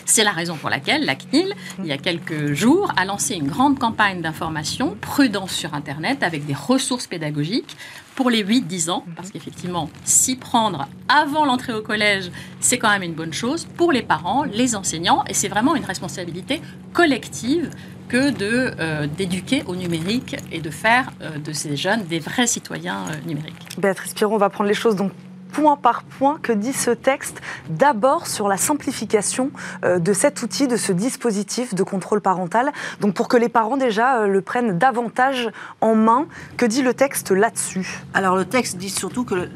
C'est 0.04 0.24
la 0.24 0.32
raison 0.32 0.56
pour 0.56 0.68
laquelle 0.68 1.04
la 1.04 1.14
CNIL, 1.14 1.54
il 1.78 1.86
y 1.86 1.92
a 1.92 1.98
quelques 1.98 2.52
jours, 2.52 2.92
a 2.96 3.04
lancé 3.04 3.34
une 3.34 3.48
grande 3.48 3.78
campagne 3.78 4.20
d'information, 4.20 4.96
prudence 5.00 5.52
sur 5.52 5.74
Internet, 5.74 6.22
avec 6.22 6.46
des 6.46 6.54
ressources 6.54 7.06
pédagogiques 7.06 7.76
pour 8.14 8.30
les 8.30 8.44
8-10 8.44 8.90
ans, 8.90 9.04
parce 9.16 9.30
qu'effectivement, 9.30 9.88
s'y 10.04 10.36
prendre 10.36 10.88
avant 11.08 11.44
l'entrée 11.44 11.72
au 11.72 11.82
collège, 11.82 12.30
c'est 12.60 12.78
quand 12.78 12.90
même 12.90 13.02
une 13.02 13.14
bonne 13.14 13.32
chose 13.32 13.66
pour 13.76 13.92
les 13.92 14.02
parents, 14.02 14.44
les 14.44 14.74
enseignants, 14.74 15.24
et 15.28 15.34
c'est 15.34 15.48
vraiment 15.48 15.74
une 15.74 15.84
responsabilité 15.84 16.60
collective 16.92 17.70
que 18.08 18.30
de 18.30 18.72
euh, 18.80 19.06
d'éduquer 19.06 19.62
au 19.66 19.76
numérique 19.76 20.36
et 20.50 20.60
de 20.60 20.70
faire 20.70 21.10
euh, 21.22 21.38
de 21.38 21.52
ces 21.52 21.76
jeunes 21.76 22.02
des 22.04 22.18
vrais 22.18 22.48
citoyens 22.48 23.06
euh, 23.08 23.26
numériques. 23.26 23.78
Béatrice 23.78 24.14
Piron, 24.14 24.34
on 24.34 24.38
va 24.38 24.50
prendre 24.50 24.68
les 24.68 24.74
choses 24.74 24.96
donc 24.96 25.12
point 25.52 25.76
par 25.76 26.02
point, 26.02 26.38
que 26.42 26.52
dit 26.52 26.72
ce 26.72 26.90
texte 26.90 27.40
D'abord 27.68 28.26
sur 28.26 28.48
la 28.48 28.56
simplification 28.56 29.50
euh, 29.84 29.98
de 29.98 30.12
cet 30.12 30.42
outil, 30.42 30.66
de 30.66 30.76
ce 30.76 30.92
dispositif 30.92 31.74
de 31.74 31.82
contrôle 31.82 32.20
parental. 32.20 32.72
Donc 33.00 33.14
pour 33.14 33.28
que 33.28 33.36
les 33.36 33.48
parents 33.48 33.76
déjà 33.76 34.20
euh, 34.20 34.26
le 34.26 34.40
prennent 34.40 34.78
davantage 34.78 35.50
en 35.80 35.94
main, 35.94 36.26
que 36.56 36.66
dit 36.66 36.82
le 36.82 36.94
texte 36.94 37.30
là-dessus? 37.30 38.02
Alors 38.14 38.36
le 38.36 38.44
texte 38.44 38.76
dit 38.76 38.90
surtout 38.90 39.24
que 39.24 39.48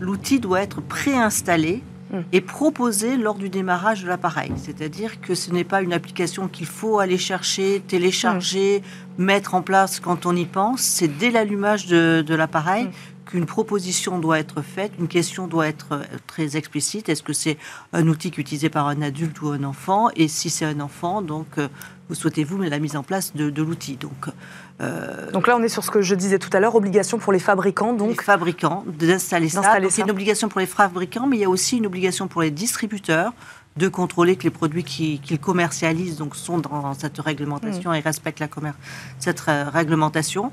l'outil 0.00 0.40
doit 0.40 0.60
être 0.60 0.80
préinstallé 0.80 1.82
hmm. 2.12 2.20
et 2.32 2.40
proposé 2.40 3.16
lors 3.16 3.36
du 3.36 3.48
démarrage 3.48 4.02
de 4.02 4.08
l'appareil. 4.08 4.52
C'est-à-dire 4.56 5.20
que 5.20 5.34
ce 5.34 5.52
n'est 5.52 5.64
pas 5.64 5.82
une 5.82 5.92
application 5.92 6.48
qu'il 6.48 6.66
faut 6.66 6.98
aller 6.98 7.18
chercher, 7.18 7.82
télécharger, 7.86 8.82
hmm. 9.18 9.24
mettre 9.24 9.54
en 9.54 9.62
place 9.62 10.00
quand 10.00 10.26
on 10.26 10.34
y 10.34 10.46
pense. 10.46 10.80
C'est 10.80 11.08
dès 11.08 11.30
l'allumage 11.30 11.86
de, 11.86 12.34
l'appareil 12.34 12.84
hmm 12.84 12.90
qu'une 13.30 13.46
proposition 13.46 14.18
doit 14.18 14.38
être 14.38 14.62
faite, 14.62 14.92
une 14.98 15.08
question 15.08 15.46
doit 15.46 15.68
être 15.68 15.92
euh, 15.92 16.02
très 16.26 16.56
explicite. 16.56 17.08
Est-ce 17.08 17.22
que 17.22 17.32
c'est 17.32 17.56
un 17.92 18.06
outil 18.08 18.28
utilisé 18.28 18.68
par 18.68 18.88
un 18.88 19.00
adulte 19.02 19.40
ou 19.42 19.48
un 19.48 19.64
enfant? 19.64 20.08
Et 20.16 20.28
si 20.28 20.50
c'est 20.50 20.64
un 20.64 20.80
enfant, 20.80 21.22
donc 21.22 21.46
euh, 21.58 21.68
vous 22.08 22.14
souhaitez-vous 22.14 22.60
la 22.60 22.78
mise 22.78 22.96
en 22.96 23.02
place 23.02 23.34
de, 23.34 23.62
l'outil? 23.62 23.96
Donc, 23.96 24.28
euh, 24.80 25.30
donc 25.30 25.46
là, 25.46 25.56
on 25.56 25.62
est 25.62 25.68
sur 25.68 25.84
ce 25.84 25.90
que 25.90 26.02
je 26.02 26.14
disais 26.14 26.38
tout 26.38 26.50
à 26.52 26.60
l'heure, 26.60 26.74
obligation 26.74 27.18
pour 27.18 27.32
les 27.32 27.38
fabricants. 27.38 27.92
Donc... 27.92 28.18
Les 28.18 28.24
fabricants 28.24 28.84
d'installer 28.86 29.48
ça. 29.48 29.78
Donc, 29.80 29.98
une 29.98 30.10
obligation 30.10 30.48
pour 30.48 30.60
les 30.60 30.66
fabricants, 30.66 31.26
mais 31.26 31.36
il 31.36 31.40
y 31.40 31.44
a 31.44 31.50
aussi 31.50 31.78
une 31.78 31.86
obligation 31.86 32.26
pour 32.26 32.42
les 32.42 32.50
distributeurs 32.50 33.32
de 33.80 33.88
contrôler 33.88 34.36
que 34.36 34.42
les 34.42 34.50
produits 34.50 34.84
qu'ils 34.84 35.40
commercialisent 35.40 36.18
donc, 36.18 36.36
sont 36.36 36.58
dans 36.58 36.92
cette 36.92 37.18
réglementation 37.18 37.90
mm. 37.90 37.94
et 37.94 38.00
respectent 38.00 38.40
la 38.40 38.48
cette 39.18 39.40
réglementation. 39.40 40.52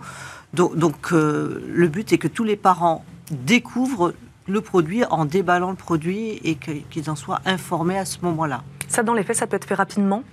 Donc, 0.54 1.12
euh, 1.12 1.62
le 1.68 1.88
but 1.90 2.13
est 2.13 2.18
que 2.18 2.30
tous 2.30 2.46
les 2.46 2.56
parents 2.56 3.04
découvrent 3.32 4.13
le 4.48 4.62
produit 4.62 5.04
en 5.10 5.26
déballant 5.26 5.72
le 5.72 5.76
produit 5.76 6.40
et 6.46 6.56
qu'ils 6.56 7.10
en 7.10 7.18
soient 7.18 7.42
informés 7.46 7.98
à 7.98 8.06
ce 8.06 8.20
moment-là. 8.22 8.63
Ça, 8.88 9.04
dans 9.04 9.13
les 9.13 9.24
faits, 9.24 9.36
ça 9.36 9.46
peut 9.46 9.58
être 9.58 9.68
fait 9.68 9.76
rapidement? 9.76 10.24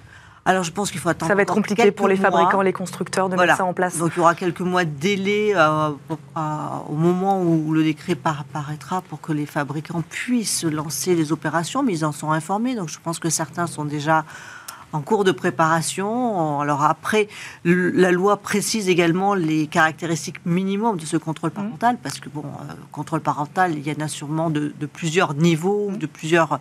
Alors 0.46 0.62
je 0.62 0.72
pense 0.72 0.90
qu'il 0.90 1.00
faut 1.00 1.08
attendre. 1.08 1.30
Ça 1.30 1.34
va 1.34 1.42
être 1.42 1.54
compliqué 1.54 1.90
pour 1.90 2.08
les 2.08 2.16
fabricants, 2.16 2.60
les 2.60 2.72
constructeurs 2.72 3.28
de 3.28 3.36
mettre 3.36 3.56
ça 3.56 3.64
en 3.64 3.72
place. 3.72 3.96
Donc 3.98 4.12
il 4.14 4.18
y 4.18 4.20
aura 4.20 4.34
quelques 4.34 4.60
mois 4.60 4.84
de 4.84 4.90
délai 4.90 5.52
euh, 5.54 5.90
au 6.88 6.94
moment 6.94 7.42
où 7.42 7.72
le 7.72 7.82
décret 7.82 8.14
paraîtra 8.14 9.02
pour 9.02 9.20
que 9.20 9.32
les 9.32 9.46
fabricants 9.46 10.02
puissent 10.02 10.64
lancer 10.64 11.14
les 11.14 11.32
opérations, 11.32 11.82
mais 11.82 11.92
ils 11.92 12.04
en 12.04 12.12
sont 12.12 12.30
informés. 12.30 12.74
Donc 12.74 12.88
je 12.88 12.98
pense 13.02 13.18
que 13.18 13.30
certains 13.30 13.66
sont 13.66 13.84
déjà 13.84 14.24
en 14.94 15.00
cours 15.00 15.24
de 15.24 15.32
préparation. 15.32 16.60
Alors 16.60 16.84
après, 16.84 17.28
la 17.64 18.12
loi 18.12 18.36
précise 18.36 18.88
également 18.88 19.34
les 19.34 19.66
caractéristiques 19.66 20.44
minimum 20.46 20.96
de 20.96 21.04
ce 21.04 21.16
contrôle 21.16 21.50
mmh. 21.50 21.54
parental, 21.54 21.98
parce 22.02 22.20
que 22.20 22.28
bon, 22.28 22.44
euh, 22.44 22.74
contrôle 22.92 23.20
parental, 23.20 23.72
il 23.76 23.86
y 23.86 23.90
en 23.90 24.04
a 24.04 24.08
sûrement 24.08 24.50
de, 24.50 24.72
plusieurs 24.92 25.34
niveaux, 25.34 25.90
de 25.90 26.06
plusieurs 26.06 26.60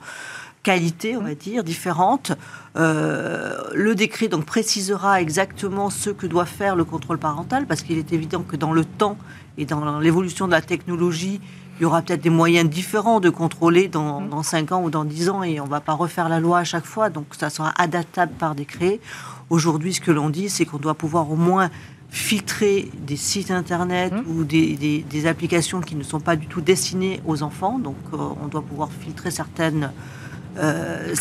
qualités, 0.64 1.18
on 1.18 1.22
va 1.22 1.36
dire, 1.36 1.64
différentes. 1.64 2.32
Euh, 2.78 3.56
le 3.74 3.94
décret 3.96 4.30
donc 4.30 4.46
précisera 4.46 5.22
exactement 5.22 5.90
ce 5.90 6.10
que 6.10 6.26
doit 6.26 6.46
faire 6.46 6.76
le 6.76 6.86
contrôle 6.86 7.20
parental, 7.20 7.68
parce 7.68 7.82
qu'il 7.82 7.98
est 7.98 8.14
évident 8.14 8.42
que 8.42 8.56
dans 8.56 8.74
le 8.74 8.86
temps 8.86 9.18
et 9.58 9.66
dans 9.66 10.00
l'évolution 10.00 10.48
de 10.48 10.52
la 10.52 10.62
technologie, 10.62 11.40
il 11.80 11.84
y 11.84 11.86
aura 11.86 12.02
peut-être 12.02 12.22
des 12.22 12.30
moyens 12.30 12.70
différents 12.70 13.20
de 13.20 13.30
contrôler 13.30 13.88
dans, 13.88 14.22
mm. 14.22 14.30
dans 14.30 14.44
5 14.44 14.72
ans 14.72 14.84
ou 14.84 14.90
dans 14.90 15.06
10 15.06 15.30
ans 15.30 15.44
et 15.44 15.60
on 15.60 15.66
ne 15.66 15.70
va 15.70 15.82
pas 15.82 15.94
refaire 15.94 16.30
la 16.30 16.40
loi 16.40 16.60
à 16.60 16.64
chaque 16.64 16.86
fois, 16.86 17.10
donc 17.10 17.28
ça 17.38 17.50
sera 17.50 17.74
adaptable 17.78 18.34
par 18.34 18.56
décret. 18.56 19.00
Aujourd'hui, 19.50 19.94
ce 19.94 20.02
que 20.02 20.12
l'on 20.12 20.30
dit, 20.30 20.50
c'est 20.50 20.66
qu'on 20.66 20.78
doit 20.78 20.94
pouvoir 20.94 21.30
au 21.32 21.36
moins 21.36 21.70
filtrer 22.10 22.92
des 22.94 23.16
sites 23.16 23.50
internet 23.50 24.14
mm. 24.14 24.24
ou 24.30 24.44
des, 24.44 25.04
des, 25.10 25.28
applications 25.28 25.82
qui 25.82 25.96
ne 25.96 26.04
sont 26.04 26.20
pas 26.20 26.36
du 26.36 26.46
tout 26.46 26.62
destinées 26.62 27.20
aux 27.26 27.42
enfants. 27.42 27.80
Donc, 27.80 27.96
euh, 28.14 28.18
on 28.44 28.48
doit 28.48 28.62
pouvoir 28.62 28.90
filtrer 28.92 29.32
certaines, 29.32 29.92
euh, 30.58 31.14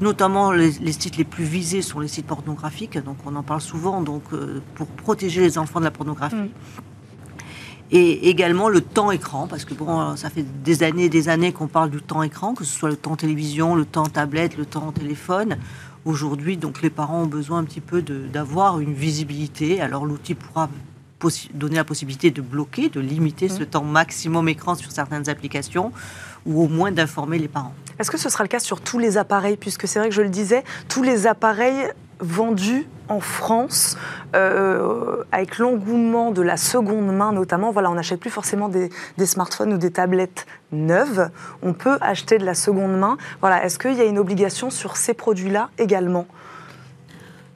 notamment 0.00 0.52
les, 0.52 0.92
sites 0.92 1.16
les 1.16 1.24
plus 1.24 1.44
visés 1.44 1.82
sont 1.82 2.00
les 2.00 2.08
sites 2.08 2.26
pornographiques. 2.26 2.98
Donc, 2.98 3.18
on 3.26 3.36
en 3.36 3.42
parle 3.42 3.60
souvent. 3.60 4.00
Donc, 4.00 4.22
euh, 4.32 4.60
pour 4.74 4.86
protéger 4.86 5.40
les 5.40 5.58
enfants 5.58 5.80
de 5.80 5.84
la 5.84 5.90
pornographie. 5.90 6.36
Mm 6.36 6.48
et 7.92 8.30
également 8.30 8.70
le 8.70 8.80
temps 8.80 9.10
écran, 9.10 9.46
parce 9.46 9.66
que 9.66 9.74
bon, 9.74 10.16
ça 10.16 10.30
fait 10.30 10.46
des 10.64 10.82
années 10.82 11.04
et 11.04 11.08
des 11.10 11.28
années 11.28 11.52
qu'on 11.52 11.68
parle 11.68 11.90
du 11.90 12.00
temps 12.00 12.22
écran, 12.22 12.54
que 12.54 12.64
ce 12.64 12.72
soit 12.74 12.88
le 12.88 12.96
temps 12.96 13.16
télévision, 13.16 13.74
le 13.74 13.84
temps 13.84 14.06
tablette, 14.06 14.56
le 14.56 14.64
temps 14.64 14.90
téléphone. 14.92 15.58
Aujourd'hui, 16.06 16.56
donc 16.56 16.80
les 16.80 16.88
parents 16.88 17.22
ont 17.22 17.26
besoin 17.26 17.58
un 17.58 17.64
petit 17.64 17.82
peu 17.82 18.00
d'avoir 18.00 18.80
une 18.80 18.94
visibilité. 18.94 19.82
Alors 19.82 20.06
l'outil 20.06 20.34
pourra 20.34 20.70
donner 21.54 21.76
la 21.76 21.84
possibilité 21.84 22.30
de 22.30 22.40
bloquer, 22.40 22.88
de 22.88 22.98
limiter 22.98 23.48
ce 23.48 23.62
mmh. 23.62 23.66
temps 23.66 23.84
maximum 23.84 24.48
écran 24.48 24.74
sur 24.74 24.90
certaines 24.90 25.28
applications, 25.28 25.92
ou 26.46 26.62
au 26.62 26.68
moins 26.68 26.92
d'informer 26.92 27.38
les 27.38 27.48
parents. 27.48 27.74
Est-ce 27.98 28.10
que 28.10 28.18
ce 28.18 28.28
sera 28.28 28.44
le 28.44 28.48
cas 28.48 28.58
sur 28.58 28.80
tous 28.80 28.98
les 28.98 29.16
appareils? 29.18 29.56
Puisque 29.56 29.86
c'est 29.86 29.98
vrai 29.98 30.08
que 30.08 30.14
je 30.14 30.22
le 30.22 30.28
disais, 30.28 30.64
tous 30.88 31.02
les 31.02 31.26
appareils 31.26 31.88
vendus 32.20 32.86
en 33.08 33.20
France, 33.20 33.96
euh, 34.34 35.24
avec 35.32 35.58
l'engouement 35.58 36.30
de 36.30 36.40
la 36.40 36.56
seconde 36.56 37.14
main 37.14 37.32
notamment, 37.32 37.70
voilà, 37.70 37.90
on 37.90 37.94
n'achète 37.94 38.20
plus 38.20 38.30
forcément 38.30 38.68
des, 38.68 38.90
smartphones 39.24 39.74
ou 39.74 39.78
des 39.78 39.90
tablettes 39.90 40.46
neuves, 40.70 41.30
on 41.62 41.74
peut 41.74 41.98
acheter 42.00 42.38
de 42.38 42.44
la 42.44 42.54
seconde 42.54 42.96
main. 42.98 43.18
Voilà, 43.40 43.64
est-ce 43.64 43.78
qu'il 43.78 43.94
y 43.94 44.00
a 44.00 44.04
une 44.04 44.18
obligation 44.18 44.70
sur 44.70 44.96
ces 44.96 45.14
produits-là 45.14 45.68
également? 45.78 46.26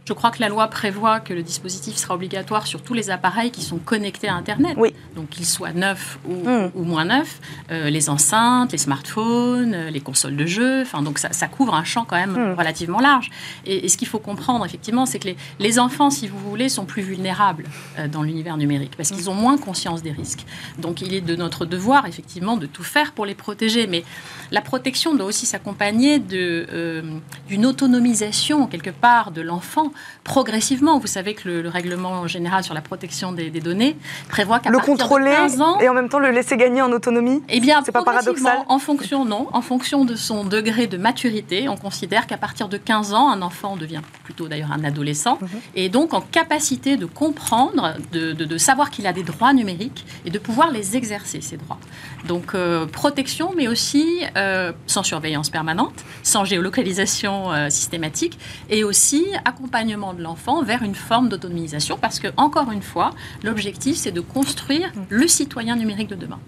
Je 0.07 0.13
crois 0.13 0.31
que 0.31 0.41
la 0.41 0.49
loi 0.49 0.69
prévoit 0.69 1.19
que 1.19 1.35
le 1.35 1.43
dispositif 1.43 1.97
sera 1.97 2.15
obligatoire 2.15 2.69
sur 2.69 2.81
tous 2.81 2.95
les 2.95 3.11
appareils 3.11 3.51
qui 3.51 3.63
sont 3.63 3.79
connectés 3.79 4.29
à 4.29 4.35
Internet. 4.35 4.77
Oui. 4.79 4.95
Donc 5.17 5.31
qu'ils 5.31 5.47
soient 5.47 5.73
neufs 5.73 6.21
ou, 6.25 6.49
hmm. 6.49 6.71
moins 6.77 7.07
neufs, 7.07 7.41
euh, 7.73 7.91
les 7.91 8.09
enceintes, 8.09 8.71
les 8.71 8.79
smartphones, 8.79 9.75
euh, 9.75 9.91
les 9.91 9.99
consoles 9.99 10.37
de 10.37 10.47
jeux. 10.47 10.83
Enfin, 10.83 11.03
donc 11.03 11.19
ça, 11.19 11.49
couvre 11.49 11.75
un 11.75 11.83
champ 11.83 12.05
quand 12.05 12.17
même 12.17 12.53
hmm. 12.53 12.55
relativement 12.57 13.01
large. 13.01 13.31
Et, 13.67 13.89
ce 13.89 13.97
qu'il 13.97 14.07
faut 14.07 14.21
comprendre 14.21 14.65
effectivement, 14.65 15.07
c'est 15.07 15.19
que 15.19 15.29
les, 15.59 15.79
enfants, 15.81 16.11
si 16.11 16.29
vous 16.29 16.39
voulez, 16.39 16.69
sont 16.69 16.85
plus 16.85 17.03
vulnérables 17.03 17.65
euh, 17.99 18.07
dans 18.07 18.23
l'univers 18.23 18.57
numérique 18.57 18.93
parce 18.97 19.11
qu'ils 19.11 19.29
ont 19.29 19.35
moins 19.35 19.59
conscience 19.59 20.03
des 20.05 20.13
risques. 20.13 20.47
Donc 20.79 21.01
il 21.01 21.15
est 21.15 21.21
de 21.21 21.35
notre 21.35 21.67
devoir 21.67 22.07
effectivement 22.07 22.57
de 22.57 22.67
tout 22.67 22.85
faire 22.85 23.11
pour 23.11 23.27
les 23.27 23.35
protéger. 23.35 23.89
Mais 23.89 24.05
la 24.53 24.61
protection 24.61 25.17
doit 25.17 25.27
aussi 25.27 25.47
s'accompagner 25.47 26.21
d'une 26.21 27.67
autonomisation 27.67 28.69
quelque 28.69 28.91
part 28.91 29.33
de 29.33 29.41
l'enfant 29.41 29.93
progressivement. 30.25 30.99
Vous 30.99 31.07
savez 31.07 31.35
que 31.35 31.49
le, 31.49 31.69
règlement 31.69 32.27
général 32.27 32.65
sur 32.65 32.75
la 32.75 32.81
protection 32.81 33.33
des, 33.33 33.51
données 33.51 33.97
prévoit 34.29 34.61
qu'à 34.61 34.71
partir 34.71 34.87
contrôler 34.87 35.31
de 35.31 35.37
15 35.37 35.61
ans, 35.61 35.79
et 35.81 35.89
en 35.89 35.95
même 35.95 36.09
temps 36.09 36.19
le 36.19 36.31
laisser 36.31 36.57
gagner 36.57 36.83
en 36.83 36.93
autonomie. 36.93 37.43
Eh 37.49 37.61
bien, 37.61 37.83
c'est 37.85 37.93
pas 37.93 38.03
paradoxal? 38.03 38.59
En 38.69 38.79
fonction 38.79 39.25
non, 39.25 39.49
en 39.53 39.63
fonction 39.63 40.05
de 40.05 40.15
son 40.15 40.45
degré 40.45 40.87
de 40.87 40.97
maturité, 40.97 41.69
on 41.69 41.77
considère 41.77 42.27
qu'à 42.27 42.37
partir 42.37 42.69
de 42.69 42.77
15 42.77 43.15
ans, 43.15 43.31
un 43.31 43.43
enfant 43.43 43.77
devient 43.77 44.03
plutôt 44.25 44.49
d'ailleurs 44.49 44.73
un 44.73 44.85
adolescent 44.85 45.39
mhm. 45.41 45.49
et 45.75 45.89
donc 45.89 46.15
en 46.15 46.21
capacité 46.21 46.97
de 46.97 47.07
comprendre, 47.07 47.95
de, 48.13 48.59
savoir 48.59 48.91
qu'il 48.91 49.07
a 49.07 49.13
des 49.13 49.23
droits 49.23 49.53
numériques 49.53 50.05
et 50.25 50.31
de 50.31 50.39
pouvoir 50.39 50.71
les 50.71 50.97
exercer 50.97 51.41
ces 51.41 51.57
droits. 51.57 51.79
Donc 52.27 52.55
euh, 52.55 52.87
protection, 52.87 53.53
mais 53.57 53.69
aussi 53.69 54.23
euh, 54.37 54.73
sans 54.87 55.03
surveillance 55.03 55.51
permanente, 55.51 56.05
sans 56.23 56.45
géolocalisation 56.45 57.53
euh, 57.53 57.71
systématique 57.71 58.39
et 58.71 58.83
aussi 58.85 59.27
accompagnement 59.45 59.86
de 59.87 60.23
l'enfant 60.23 60.63
vers 60.63 60.83
une 60.83 60.95
forme 60.95 61.29
d'autonomisation 61.29 61.97
parce 61.97 62.19
que, 62.19 62.29
encore 62.37 62.71
une 62.73 62.83
fois, 62.83 63.13
l'objectif, 63.43 63.97
c'est 63.97 64.13
de 64.13 64.21
construire 64.21 64.93
le 65.09 65.29
citoyen 65.29 65.77
numérique 65.77 66.09
de 66.09 66.17
demain. 66.17 66.39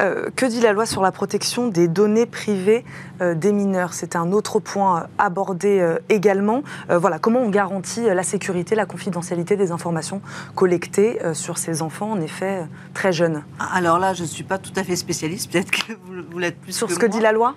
Euh, 0.00 0.28
que 0.34 0.46
dit 0.46 0.60
la 0.60 0.72
loi 0.72 0.86
sur 0.86 1.02
la 1.02 1.12
protection 1.12 1.68
des 1.68 1.86
données 1.86 2.26
privées 2.26 2.84
euh, 3.20 3.34
des 3.34 3.52
mineurs? 3.52 3.92
C'est 3.92 4.16
un 4.16 4.32
autre 4.32 4.58
point 4.58 5.06
abordé 5.18 5.78
euh, 5.78 5.98
également. 6.08 6.62
voilà, 6.88 7.18
comment 7.18 7.40
on 7.40 7.50
garantit 7.50 8.02
la 8.02 8.22
sécurité, 8.22 8.74
la 8.74 8.86
confidentialité 8.86 9.56
des 9.56 9.70
informations 9.70 10.20
collectées 10.54 11.18
sur 11.32 11.58
ces 11.58 11.82
enfants, 11.82 12.10
en 12.10 12.20
effet, 12.20 12.66
très 12.92 13.12
jeunes? 13.12 13.44
Alors 13.72 13.98
là, 13.98 14.14
je 14.14 14.22
ne 14.22 14.28
suis 14.28 14.44
pas 14.44 14.58
tout 14.58 14.72
à 14.76 14.84
fait 14.84 14.96
spécialiste, 14.96 15.50
peut-être 15.50 15.70
que 15.70 15.92
vous, 16.30 16.38
l'êtes 16.38 16.60
plus. 16.60 16.72
Sur 16.72 16.90
ce 16.90 16.98
que 16.98 17.06
dit 17.06 17.20
la 17.20 17.32
loi? 17.32 17.54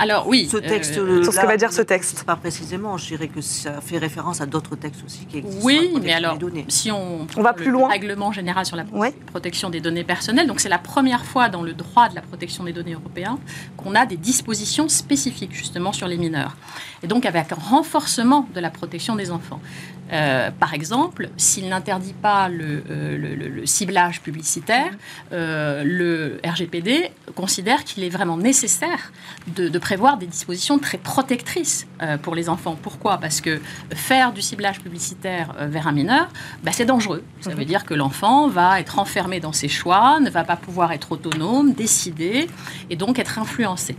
Alors 0.00 0.26
oui. 0.26 0.48
Ce 0.50 0.56
texte, 0.56 0.96
euh, 0.96 1.22
sur 1.22 1.30
ce 1.30 1.38
que 1.38 1.46
va 1.46 1.58
dire 1.58 1.72
ce 1.74 1.82
texte. 1.82 2.24
Pas 2.24 2.34
précisément. 2.34 2.96
Je 2.96 3.06
dirais 3.06 3.28
que 3.28 3.42
ça 3.42 3.82
fait 3.82 3.98
référence 3.98 4.40
à 4.40 4.46
d'autres 4.46 4.74
textes 4.74 5.02
aussi 5.04 5.26
qui 5.26 5.36
existent. 5.36 5.62
Oui, 5.62 5.92
mais 6.02 6.14
alors 6.14 6.38
si 6.68 6.90
on, 6.90 7.26
on 7.36 7.42
va 7.42 7.52
plus 7.52 7.70
loin. 7.70 7.88
Règlement 7.90 8.32
général 8.32 8.64
sur 8.64 8.76
la 8.76 8.84
protection 9.26 9.68
des 9.68 9.80
données 9.80 10.02
personnelles. 10.04 10.46
Donc 10.46 10.60
c'est 10.60 10.70
la 10.70 10.78
première 10.78 11.26
fois 11.26 11.50
dans 11.50 11.62
le 11.62 11.74
droit 11.74 12.08
de 12.08 12.14
la 12.14 12.22
protection 12.22 12.64
des 12.64 12.72
données 12.72 12.94
européen 12.94 13.38
qu'on 13.76 13.94
a 13.94 14.06
des 14.06 14.16
dispositions 14.16 14.88
spécifiques 14.88 15.52
justement 15.52 15.92
sur 15.92 16.08
les 16.08 16.16
mineurs. 16.16 16.56
Et 17.02 17.06
donc 17.06 17.26
avec 17.26 17.52
un 17.52 17.56
renforcement 17.56 18.48
de 18.54 18.60
la 18.60 18.70
protection 18.70 19.16
des 19.16 19.30
enfants. 19.30 19.60
Euh, 20.12 20.50
par 20.50 20.74
exemple, 20.74 21.30
s'il 21.36 21.68
n'interdit 21.68 22.14
pas 22.14 22.48
le, 22.48 22.82
euh, 22.90 23.66
ciblage 23.66 24.20
publicitaire, 24.20 24.92
euh, 25.32 25.84
le 25.84 26.40
RGPD 26.44 27.10
considère 27.34 27.84
qu'il 27.84 28.02
est 28.02 28.08
vraiment 28.08 28.36
nécessaire 28.36 29.12
de, 29.56 29.78
prévoir 29.78 30.18
des 30.18 30.26
dispositions 30.26 30.78
très 30.78 30.98
protectrices 30.98 31.86
pour 32.22 32.34
les 32.34 32.48
enfants. 32.50 32.76
Pourquoi? 32.80 33.16
Parce 33.18 33.40
que 33.40 33.60
faire 33.94 34.32
du 34.32 34.42
ciblage 34.42 34.80
publicitaire 34.80 35.54
vers 35.58 35.86
un 35.88 35.92
mineur, 35.92 36.28
bah, 36.62 36.70
c'est 36.72 36.84
dangereux. 36.84 37.24
Ça 37.40 37.50
veut 37.50 37.56
mhm. 37.56 37.64
dire 37.64 37.84
que 37.84 37.94
l'enfant 37.94 38.48
va 38.48 38.78
être 38.78 38.98
enfermé 38.98 39.40
dans 39.40 39.54
ses 39.54 39.68
choix, 39.68 40.20
ne 40.20 40.28
va 40.28 40.44
pas 40.44 40.56
pouvoir 40.56 40.92
être 40.92 41.12
autonome, 41.12 41.72
décider, 41.72 42.48
et 42.90 42.96
donc 42.96 43.18
être 43.18 43.38
influencé. 43.38 43.96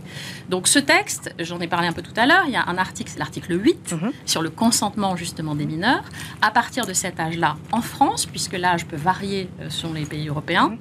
Donc 0.48 0.68
ce 0.68 0.78
texte, 0.78 1.34
j'en 1.40 1.58
ai 1.60 1.66
parlé 1.66 1.88
un 1.88 1.92
peu 1.92 2.02
tout 2.02 2.14
à 2.16 2.26
l'heure, 2.26 2.44
il 2.46 2.52
y 2.52 2.56
a 2.56 2.64
un 2.66 2.78
article, 2.78 3.10
c'est 3.10 3.18
l'article 3.18 3.60
8, 3.60 3.92
mhm. 3.92 4.12
sur 4.24 4.42
le 4.42 4.50
consentement 4.50 5.16
justement 5.16 5.56
des 5.56 5.66
mineurs. 5.66 6.01
À 6.40 6.50
partir 6.50 6.86
de 6.86 6.92
cet 6.92 7.20
âge-là, 7.20 7.56
en 7.72 7.82
France, 7.82 8.26
puisque 8.26 8.54
l'âge 8.54 8.86
peut 8.86 8.96
varier 8.96 9.48
euh, 9.60 9.70
selon 9.70 9.94
les 9.94 10.06
pays 10.06 10.28
européens, 10.28 10.70
mhm 10.70 10.78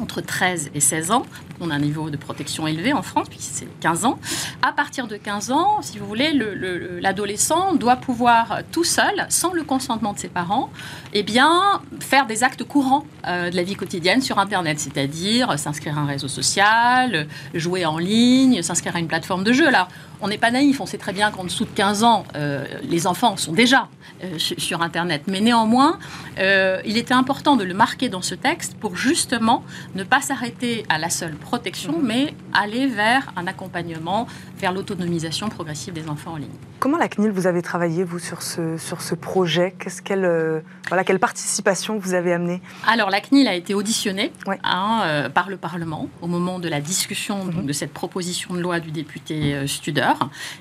entre 0.00 0.20
13 0.20 0.70
et 0.74 0.80
16 0.80 1.10
ans. 1.10 1.24
On 1.60 1.70
a 1.70 1.74
un 1.74 1.80
niveau 1.80 2.10
de 2.10 2.16
protection 2.16 2.66
élevé 2.66 2.92
en 2.92 3.02
France, 3.02 3.28
puisque 3.28 3.50
c'est 3.52 3.80
15 3.80 4.04
ans. 4.04 4.18
À 4.62 4.72
partir 4.72 5.08
de 5.08 5.16
15 5.16 5.50
ans, 5.50 5.82
si 5.82 5.98
vous 5.98 6.06
voulez, 6.06 6.32
l'adolescent 7.00 7.74
doit 7.74 7.96
pouvoir 7.96 8.60
tout 8.70 8.84
seul, 8.84 9.26
sans 9.28 9.52
le 9.52 9.64
consentement 9.64 10.12
de 10.12 10.18
ses 10.18 10.28
parents, 10.28 10.70
eh 11.14 11.22
bien, 11.22 11.82
faire 12.00 12.26
des 12.26 12.44
actes 12.44 12.62
courants 12.64 13.04
euh, 13.26 13.50
de 13.50 13.56
la 13.56 13.62
vie 13.64 13.74
quotidienne 13.74 14.20
sur 14.20 14.38
Internet, 14.38 14.78
c'est-à-dire 14.78 15.58
s'inscrire 15.58 15.98
à 15.98 16.02
un 16.02 16.06
réseau 16.06 16.28
social, 16.28 17.26
jouer 17.54 17.86
en 17.86 17.98
ligne, 17.98 18.62
s'inscrire 18.62 18.94
à 18.94 19.00
une 19.00 19.08
plateforme 19.08 19.42
de 19.42 19.52
jeu. 19.52 19.68
Là, 19.70 19.88
on 20.20 20.28
n'est 20.28 20.38
pas 20.38 20.50
naïf, 20.50 20.80
on 20.80 20.86
sait 20.86 20.98
très 20.98 21.12
bien 21.12 21.30
qu'en 21.30 21.44
dessous 21.44 21.64
de 21.64 21.70
15 21.70 22.04
ans, 22.04 22.24
euh, 22.36 22.64
les 22.82 23.06
enfants 23.06 23.36
sont 23.36 23.52
déjà 23.52 23.88
euh, 24.22 24.38
sur 24.38 24.82
Internet. 24.82 25.22
Mais 25.26 25.40
néanmoins, 25.40 25.98
il 26.84 26.96
était 26.96 27.14
important 27.14 27.56
de 27.56 27.64
le 27.64 27.74
marquer 27.74 28.08
dans 28.08 28.22
ce 28.22 28.36
texte 28.36 28.76
pour 28.78 28.96
justement 28.96 29.64
ne 29.96 30.04
pas 30.04 30.20
s'arrêter 30.20 30.84
à 30.88 30.98
la 30.98 31.10
seule 31.10 31.34
protection, 31.48 31.98
mhm. 31.98 32.06
mais 32.06 32.34
aller 32.52 32.86
vers 32.86 33.32
un 33.36 33.46
accompagnement, 33.46 34.26
vers 34.58 34.72
l'autonomisation 34.72 35.48
progressive 35.48 35.94
des 35.94 36.08
enfants 36.08 36.32
en 36.32 36.36
ligne. 36.36 36.58
Comment 36.78 36.98
la 36.98 37.08
CNIL, 37.08 37.32
vous 37.32 37.46
avez 37.46 37.62
travaillé, 37.62 38.04
vous, 38.04 38.18
sur 38.18 38.42
ce, 38.42 38.76
sur 38.76 39.00
ce 39.00 39.14
projet? 39.14 39.74
Qu'est-ce 39.78 40.02
qu'elle, 40.02 40.24
euh, 40.24 40.60
voilà, 40.88 41.02
Quelle 41.04 41.18
participation 41.18 41.98
vous 41.98 42.14
avez 42.14 42.32
amenée? 42.32 42.60
Alors, 42.86 43.10
la 43.10 43.20
CNIL 43.20 43.48
a 43.48 43.54
été 43.54 43.74
auditionnée 43.74 44.30
hein, 44.62 45.02
euh, 45.04 45.28
par 45.28 45.48
le 45.48 45.56
Parlement 45.56 46.08
au 46.20 46.28
moment 46.28 46.58
de 46.58 46.68
la 46.68 46.80
discussion 46.80 47.46
mhm. 47.46 47.66
de 47.66 47.72
cette 47.72 47.92
proposition 47.92 48.54
de 48.54 48.60
loi 48.60 48.78
du 48.78 48.90
député 48.90 49.54
euh, 49.54 49.66
Studer. 49.66 50.12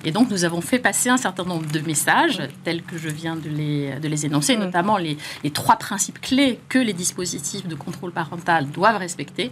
Et 0.06 0.12
donc, 0.12 0.32
nous 0.32 0.46
avons 0.46 0.62
fait 0.62 0.80
passer 0.80 1.10
un 1.10 1.18
certain 1.18 1.44
nombre 1.44 1.70
de 1.70 1.80
messages, 1.82 2.42
tels 2.64 2.82
que 2.82 2.98
je 2.98 3.10
viens 3.10 3.36
de 3.36 3.50
les, 3.50 4.00
de 4.00 4.08
les 4.08 4.26
énoncer, 4.26 4.56
notamment 4.56 4.98
les, 4.98 5.18
les 5.44 5.52
trois 5.52 5.76
principes 5.76 6.22
clés 6.22 6.60
que 6.70 6.80
les 6.80 6.94
dispositifs 6.94 7.68
de 7.68 7.76
contrôle 7.76 8.12
parental 8.12 8.68
doivent 8.72 8.98
respecter 8.98 9.52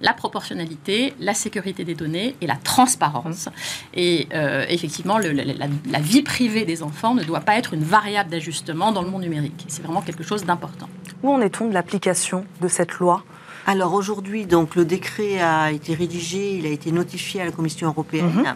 la 0.00 0.12
proportionnalité, 0.12 0.73
la 1.20 1.34
sécurité 1.34 1.84
des 1.84 1.94
données 1.94 2.36
et 2.40 2.46
la 2.46 2.56
transparence. 2.56 3.48
Et 3.94 4.28
euh, 4.34 4.64
effectivement, 4.68 5.18
la, 5.18 5.98
vie 6.00 6.22
privée 6.22 6.64
des 6.64 6.82
enfants 6.82 7.14
ne 7.14 7.22
doit 7.22 7.40
pas 7.40 7.56
être 7.56 7.74
une 7.74 7.84
variable 7.84 8.30
d'ajustement 8.30 8.92
dans 8.92 9.02
le 9.02 9.10
monde 9.10 9.22
numérique. 9.22 9.64
C'est 9.68 9.82
vraiment 9.82 10.02
quelque 10.02 10.24
chose 10.24 10.44
d'important. 10.44 10.88
Où 11.22 11.30
en 11.30 11.40
est-on 11.40 11.68
de 11.68 11.74
l'application 11.74 12.44
de 12.60 12.68
cette 12.68 12.94
loi? 12.94 13.24
Alors 13.66 13.94
aujourd'hui, 13.94 14.44
donc 14.44 14.74
le 14.74 14.84
décret 14.84 15.40
a 15.40 15.72
été 15.72 15.94
rédigé, 15.94 16.58
il 16.58 16.66
a 16.66 16.70
été 16.70 16.92
notifié 16.92 17.40
à 17.40 17.46
la 17.46 17.50
Commission 17.50 17.88
européenne. 17.88 18.44
Mhm. 18.44 18.54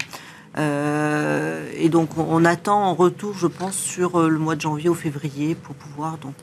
Euh, 0.59 1.71
et 1.77 1.89
donc 1.89 2.19
on, 2.19 2.45
attend 2.45 2.83
en 2.83 2.95
retour, 2.95 3.35
je 3.35 3.47
pense, 3.47 3.77
sur 3.77 4.19
euh, 4.19 4.29
le 4.29 4.39
mois 4.39 4.57
de 4.57 4.61
janvier 4.61 4.89
ou 4.89 4.95
février 4.95 5.55
pour 5.55 5.75
pouvoir 5.75 6.19
donc 6.19 6.35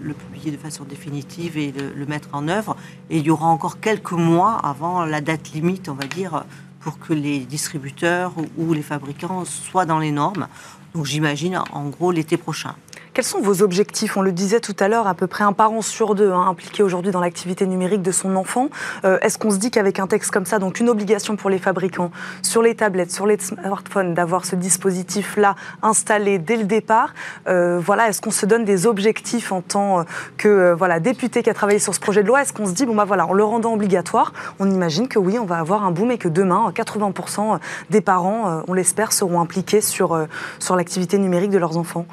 le 0.00 0.14
publier 0.14 0.50
de 0.50 0.56
façon 0.56 0.84
définitive 0.84 1.56
et 1.58 1.72
le, 1.72 2.06
mettre 2.06 2.28
en 2.32 2.48
œuvre. 2.48 2.76
Et 3.10 3.18
il 3.18 3.24
y 3.24 3.30
aura 3.30 3.46
encore 3.46 3.80
quelques 3.80 4.12
mois 4.12 4.54
avant 4.62 5.04
la 5.04 5.20
date 5.20 5.52
limite, 5.52 5.88
on 5.88 5.94
va 5.94 6.06
dire, 6.06 6.44
pour 6.80 6.98
que 6.98 7.12
les 7.12 7.40
distributeurs 7.40 8.32
ou 8.56 8.72
les 8.72 8.82
fabricants 8.82 9.44
soient 9.44 9.86
dans 9.86 9.98
les 9.98 10.12
normes. 10.12 10.48
Donc 10.94 11.04
j'imagine 11.04 11.60
en 11.72 11.88
gros 11.88 12.12
l'été 12.12 12.36
prochain. 12.36 12.74
Quels 13.16 13.24
sont 13.24 13.40
vos 13.40 13.62
objectifs? 13.62 14.18
On 14.18 14.20
le 14.20 14.30
disait 14.30 14.60
tout 14.60 14.76
à 14.78 14.88
l'heure, 14.88 15.06
à 15.06 15.14
peu 15.14 15.26
près 15.26 15.42
un 15.42 15.54
parent 15.54 15.80
sur 15.80 16.14
deux 16.14 16.32
hein, 16.32 16.48
impliqué 16.48 16.82
aujourd'hui 16.82 17.12
dans 17.12 17.20
l'activité 17.20 17.66
numérique 17.66 18.02
de 18.02 18.12
son 18.12 18.36
enfant. 18.36 18.68
Euh, 19.06 19.18
est-ce 19.22 19.38
qu'on 19.38 19.50
se 19.50 19.56
dit 19.56 19.70
qu'avec 19.70 20.00
un 20.00 20.06
texte 20.06 20.30
comme 20.30 20.44
ça, 20.44 20.58
donc 20.58 20.80
une 20.80 20.90
obligation 20.90 21.34
pour 21.34 21.48
les 21.48 21.56
fabricants 21.56 22.10
sur 22.42 22.60
les 22.60 22.74
tablettes, 22.74 23.10
sur 23.10 23.26
les 23.26 23.38
smartphones, 23.38 24.12
d'avoir 24.12 24.44
ce 24.44 24.54
dispositif-là 24.54 25.54
installé 25.80 26.38
dès 26.38 26.58
le 26.58 26.64
départ, 26.64 27.14
euh, 27.48 27.80
voilà, 27.82 28.10
est-ce 28.10 28.20
qu'on 28.20 28.30
se 28.30 28.44
donne 28.44 28.66
des 28.66 28.86
objectifs 28.86 29.50
en 29.50 29.62
tant 29.62 30.04
que 30.36 30.48
euh, 30.48 30.74
voilà 30.74 31.00
député 31.00 31.42
qui 31.42 31.48
a 31.48 31.54
travaillé 31.54 31.78
sur 31.78 31.94
ce 31.94 32.00
projet 32.00 32.22
de 32.22 32.28
loi? 32.28 32.42
Est-ce 32.42 32.52
qu'on 32.52 32.66
se 32.66 32.72
dit 32.72 32.84
bon 32.84 32.94
bah 32.94 33.06
voilà, 33.06 33.26
en 33.26 33.32
le 33.32 33.44
rendant 33.44 33.72
obligatoire, 33.72 34.34
on 34.58 34.70
imagine 34.70 35.08
que 35.08 35.18
oui, 35.18 35.38
on 35.38 35.46
va 35.46 35.56
avoir 35.56 35.84
un 35.84 35.90
boom 35.90 36.10
et 36.10 36.18
que 36.18 36.28
demain, 36.28 36.70
80% 36.70 37.60
des 37.88 38.02
parents, 38.02 38.62
on 38.68 38.74
l'espère, 38.74 39.14
seront 39.14 39.40
impliqués 39.40 39.80
sur 39.80 40.26
sur 40.58 40.76
l'activité 40.76 41.16
numérique 41.16 41.50
de 41.50 41.56
leurs 41.56 41.78
enfants? 41.78 42.04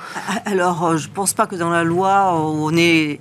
Alors 0.45 0.92
je 0.97 1.07
ne 1.07 1.13
pense 1.13 1.33
pas 1.33 1.47
que 1.47 1.55
dans 1.55 1.69
la 1.69 1.83
loi, 1.83 2.33
on 2.39 2.75
est 2.75 3.19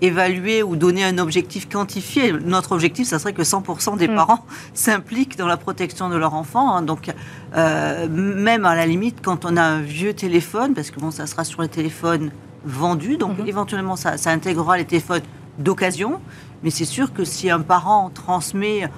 évaluer 0.00 0.62
ou 0.64 0.74
donner 0.74 1.04
un 1.04 1.18
objectif 1.18 1.68
quantifié. 1.68 2.32
Notre 2.32 2.72
objectif, 2.72 3.06
ça 3.06 3.20
serait 3.20 3.32
que 3.32 3.44
100% 3.44 3.96
des 3.96 4.08
Mm. 4.08 4.14
parents 4.16 4.44
s'impliquent 4.74 5.36
dans 5.38 5.46
la 5.46 5.56
protection 5.56 6.08
de 6.08 6.16
leur 6.16 6.34
enfant. 6.34 6.74
hein. 6.74 6.82
Donc, 6.82 7.10
euh, 7.56 8.08
même 8.08 8.64
à 8.64 8.74
la 8.74 8.86
limite, 8.86 9.18
quand 9.22 9.44
on 9.44 9.56
a 9.56 9.62
un 9.62 9.80
vieux 9.80 10.12
téléphone, 10.12 10.74
parce 10.74 10.90
que 10.90 10.98
bon, 10.98 11.10
ça 11.12 11.26
sera 11.26 11.44
sur 11.44 11.62
les 11.62 11.68
téléphones 11.68 12.30
vendus, 12.64 13.16
donc 13.16 13.38
Mhm. 13.38 13.46
éventuellement, 13.46 13.94
ça, 13.96 14.16
ça 14.16 14.30
intégrera 14.30 14.76
les 14.76 14.84
téléphones 14.84 15.22
d'occasion. 15.58 16.20
Mais 16.64 16.70
c'est 16.70 16.84
sûr 16.84 17.12
que 17.12 17.24
si 17.24 17.50
un 17.50 17.60
parent 17.60 18.10
transmet 18.12 18.84
euh, 18.84 18.88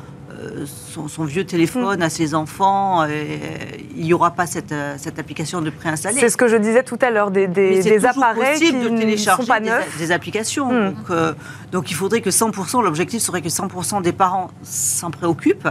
son, 0.67 1.09
son 1.09 1.25
vieux 1.25 1.45
téléphone 1.45 2.03
à 2.03 2.11
ses 2.11 2.35
enfants, 2.35 3.03
euh, 3.03 3.09
il 3.97 4.05
n'y 4.05 4.13
aura 4.13 4.31
pas 4.33 4.47
cette, 4.47 4.73
euh, 4.73 4.95
cette 4.99 5.19
application 5.19 5.61
de 5.61 5.71
préinstallée. 5.71 6.21
C'est 6.21 6.29
ce 6.31 6.37
que 6.37 6.49
je 6.49 6.57
disais 6.57 6.83
tout 6.83 6.99
à 7.03 7.11
l'heure, 7.11 7.31
des, 7.31 7.47
des- 7.47 7.83
des 7.83 8.07
appareils 8.07 8.59
qui 8.59 8.73
de 8.73 8.79
ne 8.79 8.89
sont 8.89 8.97
télécharger 8.97 9.47
pas 9.47 9.61
des, 9.61 9.69
neufs. 9.71 9.99
des 9.99 10.13
applications. 10.13 10.73
Hmm. 10.73 10.95
Donc, 10.95 11.11
euh, 11.11 11.33
donc 11.73 11.91
il 11.91 11.95
faudrait 11.95 12.21
que 12.21 12.31
100%, 12.31 12.83
l'objectif 12.83 13.21
serait 13.23 13.43
que 13.43 13.49
100% 13.49 14.03
des 14.03 14.13
parents 14.13 14.51
s'en 14.63 15.11
préoccupent. 15.11 15.69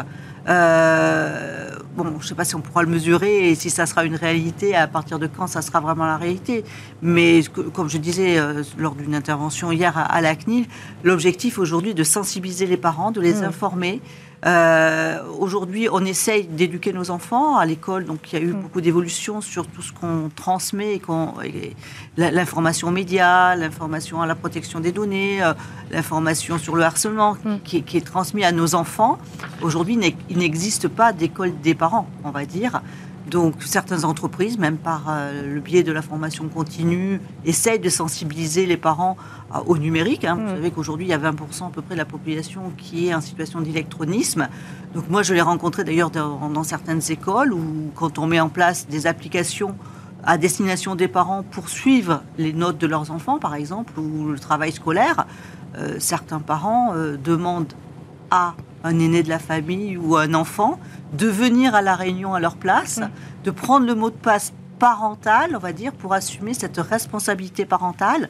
Euh, 0.49 1.69
bon, 1.95 2.05
je 2.19 2.23
ne 2.23 2.27
sais 2.27 2.35
pas 2.35 2.43
si 2.45 2.55
on 2.55 2.61
pourra 2.61 2.83
le 2.83 2.89
mesurer 2.89 3.49
et 3.49 3.55
si 3.55 3.69
ça 3.69 3.85
sera 3.85 4.03
une 4.03 4.15
réalité, 4.15 4.75
à 4.75 4.87
partir 4.87 5.17
de 5.19 5.27
quand 5.27 5.47
ça 5.47 5.61
sera 5.61 5.79
vraiment 5.79 6.05
la 6.05 6.17
réalité. 6.17 6.63
Mais 7.01 7.41
comme 7.73 7.89
je 7.89 7.97
disais 7.97 8.37
euh, 8.37 8.61
lors 8.77 8.95
d'une 8.95 9.15
intervention 9.15 9.71
hier 9.71 9.97
à, 9.97 10.01
à 10.01 10.21
la 10.21 10.35
CNIL, 10.35 10.65
l'objectif 11.03 11.59
aujourd'hui 11.59 11.91
est 11.91 11.95
de 11.95 12.03
sensibiliser 12.03 12.65
les 12.65 12.77
parents, 12.77 13.11
de 13.11 13.21
les 13.21 13.33
Hmm. 13.41 13.45
informer. 13.45 14.01
Euh, 14.45 15.19
Aujourd'hui, 15.39 15.89
on 15.91 16.03
essaye 16.05 16.45
d'éduquer 16.47 16.93
nos 16.93 17.11
enfants 17.11 17.57
à 17.57 17.65
l'école, 17.65 18.05
donc 18.05 18.31
il 18.31 18.39
y 18.39 18.41
a 18.41 18.45
eu 18.45 18.53
Mm. 18.53 18.61
beaucoup 18.61 18.81
d'évolutions 18.81 19.41
sur 19.41 19.67
tout 19.67 19.81
ce 19.81 19.91
qu'on 19.91 20.29
transmet, 20.33 21.01
la- 22.17 22.31
l'information 22.31 22.89
média, 22.91 23.55
l'information 23.57 24.21
à 24.21 24.25
la 24.25 24.35
protection 24.35 24.79
des 24.79 24.91
données, 24.93 25.43
euh, 25.43 25.53
l'information 25.91 26.57
sur 26.57 26.75
le 26.77 26.83
harcèlement 26.83 27.35
Mm. 27.43 27.55
qui, 27.63 27.83
qui 27.83 27.97
est 27.97 28.05
transmis 28.05 28.43
à 28.45 28.51
nos 28.53 28.73
enfants. 28.75 29.17
Aujourd'hui, 29.61 29.97
il 30.29 30.37
n'existe 30.37 30.87
pas 30.87 31.11
d'école 31.13 31.53
des 31.61 31.75
parents, 31.75 32.07
on 32.23 32.31
va 32.31 32.45
dire. 32.45 32.81
Donc 33.29 33.63
certaines 33.63 34.03
entreprises, 34.03 34.57
même 34.57 34.77
par 34.77 35.05
euh, 35.07 35.53
le 35.53 35.59
biais 35.61 35.83
de 35.83 35.91
la 35.93 36.01
formation 36.01 36.47
continue, 36.49 37.21
essayent 37.45 37.79
de 37.79 37.89
sensibiliser 37.89 38.65
les 38.65 38.75
parents 38.77 39.15
à- 39.51 39.61
au 39.63 39.77
numérique. 39.77 40.25
hein. 40.25 40.35
Mm. 40.35 40.41
Vous 40.43 40.49
savez 40.55 40.71
qu'aujourd'hui, 40.71 41.05
il 41.05 41.09
y 41.09 41.13
a 41.13 41.17
20% 41.17 41.67
à 41.67 41.69
peu 41.71 41.81
près 41.81 41.95
de 41.95 41.99
la 41.99 42.05
population 42.05 42.71
qui 42.77 43.07
est 43.07 43.13
en 43.15 43.21
situation 43.21 43.61
d'électronisme. 43.61 44.49
Donc 44.93 45.09
moi, 45.09 45.23
je 45.23 45.33
l'ai 45.33 45.41
rencontré 45.41 45.83
d'ailleurs 45.85 46.09
dans, 46.09 46.49
dans 46.49 46.63
certaines 46.63 47.01
écoles 47.09 47.53
où 47.53 47.91
quand 47.95 48.19
on 48.19 48.27
met 48.27 48.39
en 48.41 48.49
place 48.49 48.87
des 48.87 49.07
applications 49.07 49.75
à 50.25 50.37
destination 50.37 50.95
des 50.95 51.07
parents 51.07 51.43
pour 51.43 51.69
suivre 51.69 52.23
les 52.37 52.53
notes 52.53 52.77
de 52.77 52.87
leurs 52.87 53.09
enfants, 53.11 53.39
par 53.39 53.55
exemple, 53.55 53.97
ou 53.99 54.27
le 54.29 54.39
travail 54.39 54.71
scolaire, 54.71 55.25
euh, 55.77 55.95
certains 55.99 56.39
parents 56.39 56.93
euh, 56.93 57.17
demandent 57.17 57.73
à 58.31 58.53
un 58.83 58.99
aîné 58.99 59.23
de 59.23 59.29
la 59.29 59.39
famille 59.39 59.97
ou 59.97 60.17
un 60.17 60.33
enfant 60.33 60.79
de 61.13 61.27
venir 61.27 61.75
à 61.75 61.81
la 61.81 61.95
réunion 61.95 62.33
à 62.33 62.39
leur 62.39 62.55
place, 62.55 62.99
de 63.43 63.51
prendre 63.51 63.85
le 63.85 63.95
mot 63.95 64.09
de 64.09 64.15
passe 64.15 64.53
parental, 64.79 65.55
on 65.55 65.59
va 65.59 65.71
dire, 65.71 65.93
pour 65.93 66.13
assumer 66.13 66.53
cette 66.53 66.77
responsabilité 66.77 67.65
parentale. 67.65 68.29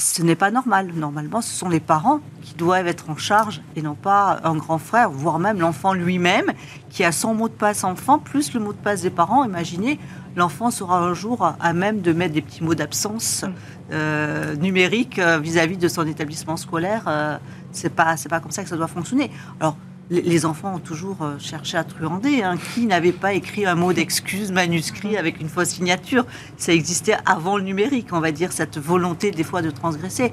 Ce 0.00 0.22
n'est 0.22 0.36
pas 0.36 0.52
normal. 0.52 0.92
Normalement, 0.94 1.40
ce 1.40 1.52
sont 1.52 1.68
les 1.68 1.80
parents 1.80 2.20
qui 2.42 2.54
doivent 2.54 2.86
être 2.86 3.10
en 3.10 3.16
charge 3.16 3.60
et 3.74 3.82
non 3.82 3.96
pas 3.96 4.38
un 4.44 4.54
grand 4.54 4.78
frère, 4.78 5.10
voire 5.10 5.40
même 5.40 5.58
l'enfant 5.58 5.92
lui-même 5.92 6.52
qui 6.88 7.02
a 7.02 7.10
son 7.10 7.34
mot 7.34 7.48
de 7.48 7.52
passe 7.54 7.82
enfant 7.82 8.20
plus 8.20 8.54
le 8.54 8.60
mot 8.60 8.72
de 8.72 8.78
passe 8.78 9.02
des 9.02 9.10
parents. 9.10 9.44
Imaginez, 9.44 9.98
l'enfant 10.36 10.70
sera 10.70 11.00
un 11.00 11.14
jour 11.14 11.52
à- 11.60 11.72
même 11.72 12.00
de 12.00 12.12
mettre 12.12 12.32
des 12.34 12.42
petits 12.42 12.62
mots 12.62 12.76
d'absence 12.76 13.42
Mm. 13.42 13.52
euh, 13.92 14.54
numériques 14.56 15.18
euh, 15.18 15.38
vis-à-vis 15.40 15.78
de 15.78 15.88
son 15.88 16.06
établissement 16.06 16.56
scolaire. 16.56 17.02
Euh, 17.08 17.36
c'est 17.72 17.92
pas 17.92 18.16
c'est 18.16 18.28
pas 18.28 18.38
comme 18.38 18.52
ça 18.52 18.62
que 18.62 18.68
ça 18.68 18.76
doit 18.76 18.86
fonctionner. 18.86 19.32
Alors 19.58 19.76
les- 20.10 20.46
enfants 20.46 20.74
ont 20.76 20.78
toujours 20.78 21.22
euh, 21.22 21.38
cherché 21.38 21.76
à 21.76 21.84
truander. 21.84 22.42
hein. 22.42 22.56
Qui 22.74 22.86
n'avait 22.86 23.12
pas 23.12 23.34
écrit 23.34 23.66
un 23.66 23.74
mot 23.74 23.92
d'excuse 23.92 24.50
manuscrit 24.52 25.16
avec 25.16 25.40
une 25.40 25.48
fausse 25.48 25.68
signature? 25.70 26.24
Ça 26.56 26.72
existait 26.72 27.16
avant 27.26 27.56
le 27.58 27.64
numérique, 27.64 28.08
on 28.12 28.20
va 28.20 28.32
dire, 28.32 28.52
cette 28.52 28.78
volonté 28.78 29.30
des 29.30 29.44
fois 29.44 29.60
de 29.62 29.70
transgresser. 29.70 30.32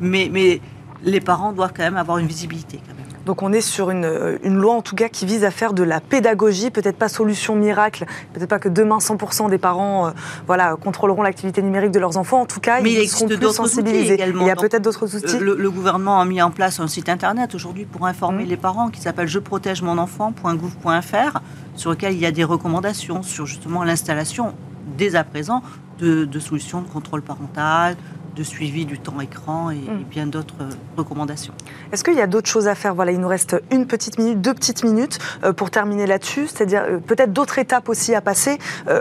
Mais, 0.00 0.28
mais 0.32 0.60
les 1.02 1.20
parents 1.20 1.52
doivent 1.52 1.72
quand 1.76 1.82
même 1.82 1.96
avoir 1.96 2.18
une 2.18 2.26
visibilité. 2.28 2.80
Quand 2.86 2.94
même. 2.94 3.07
Donc 3.28 3.42
on 3.42 3.52
est 3.52 3.60
sur 3.60 3.90
une, 3.90 4.06
euh, 4.06 4.38
une 4.42 4.56
loi 4.56 4.72
en 4.72 4.80
tout 4.80 4.94
cas 4.96 5.10
qui 5.10 5.26
vise 5.26 5.44
à 5.44 5.50
faire 5.50 5.74
de 5.74 5.82
la 5.82 6.00
pédagogie, 6.00 6.70
peut-être 6.70 6.96
pas 6.96 7.10
solution 7.10 7.56
miracle, 7.56 8.06
peut-être 8.32 8.48
pas 8.48 8.58
que 8.58 8.70
demain 8.70 8.96
100% 9.00 9.50
des 9.50 9.58
parents 9.58 10.06
euh, 10.06 10.10
voilà, 10.46 10.76
contrôleront 10.76 11.20
l'activité 11.20 11.60
numérique 11.60 11.90
de 11.90 11.98
leurs 12.00 12.16
enfants, 12.16 12.40
en 12.40 12.46
tout 12.46 12.58
cas 12.58 12.80
Mais 12.80 12.88
il 12.90 12.94
ils 12.94 13.02
existe 13.02 13.18
seront 13.28 13.38
plus 13.38 13.52
sensibilisés. 13.52 14.14
également. 14.14 14.40
Il 14.44 14.48
y 14.48 14.50
a 14.50 14.56
peut-être 14.56 14.80
d'autres 14.80 15.14
outils. 15.14 15.36
Euh, 15.36 15.40
Le, 15.40 15.56
le 15.56 15.70
gouvernement 15.70 16.18
a 16.18 16.24
mis 16.24 16.40
en 16.40 16.50
place 16.50 16.80
un 16.80 16.88
site 16.88 17.10
internet 17.10 17.54
aujourd'hui 17.54 17.84
pour 17.84 18.06
informer 18.06 18.44
Mhm. 18.44 18.48
les 18.48 18.56
parents 18.56 18.88
qui 18.88 19.02
s'appelle 19.02 19.28
je 19.28 19.38
protège 19.38 19.82
mon 19.82 19.98
enfant.gouv.fr 19.98 21.40
sur 21.74 21.90
lequel 21.90 22.14
il 22.14 22.20
y 22.20 22.24
a 22.26 22.30
des 22.32 22.44
recommandations 22.44 23.22
sur 23.22 23.44
justement 23.44 23.84
l'installation 23.84 24.54
dès 24.96 25.16
à 25.16 25.22
présent 25.24 25.62
de, 25.98 26.24
de 26.24 26.38
solutions 26.38 26.80
de 26.80 26.88
contrôle 26.88 27.20
parental, 27.22 27.96
de 28.38 28.44
suivi 28.44 28.86
du 28.86 29.00
temps 29.00 29.20
écran 29.20 29.70
et, 29.70 29.76
et 29.76 30.04
bien 30.08 30.26
d'autres 30.26 30.54
euh, 30.60 30.70
recommandations. 30.96 31.52
Est-ce 31.90 32.04
qu'il 32.04 32.14
y 32.14 32.20
a 32.20 32.28
d'autres 32.28 32.48
choses 32.48 32.68
à 32.68 32.76
faire? 32.76 32.94
Voilà, 32.94 33.10
il 33.10 33.18
nous 33.18 33.28
reste 33.28 33.60
une 33.72 33.86
petite 33.86 34.16
minute, 34.16 34.40
deux 34.40 34.54
petites 34.54 34.84
minutes 34.84 35.18
euh, 35.42 35.52
pour 35.52 35.70
terminer 35.70 36.06
là-dessus, 36.06 36.46
c'est-à-dire 36.46 36.84
euh, 36.88 36.98
peut-être 36.98 37.32
d'autres 37.32 37.58
étapes 37.58 37.88
aussi 37.88 38.14
à 38.14 38.20
passer. 38.20 38.58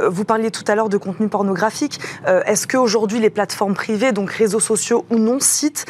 Vous 0.10 0.26
parliez 0.26 0.52
tout 0.52 0.64
à 0.68 0.76
l'heure 0.76 0.90
de 0.90 0.98
contenu 0.98 1.28
pornographique. 1.28 2.00
Est-ce 2.26 2.68
qu'aujourd'hui 2.68 3.20
les 3.20 3.30
plateformes 3.30 3.74
privées, 3.74 4.12
donc 4.12 4.32
réseaux 4.32 4.60
sociaux 4.60 5.06
ou 5.10 5.18
non 5.18 5.40
sites, 5.40 5.86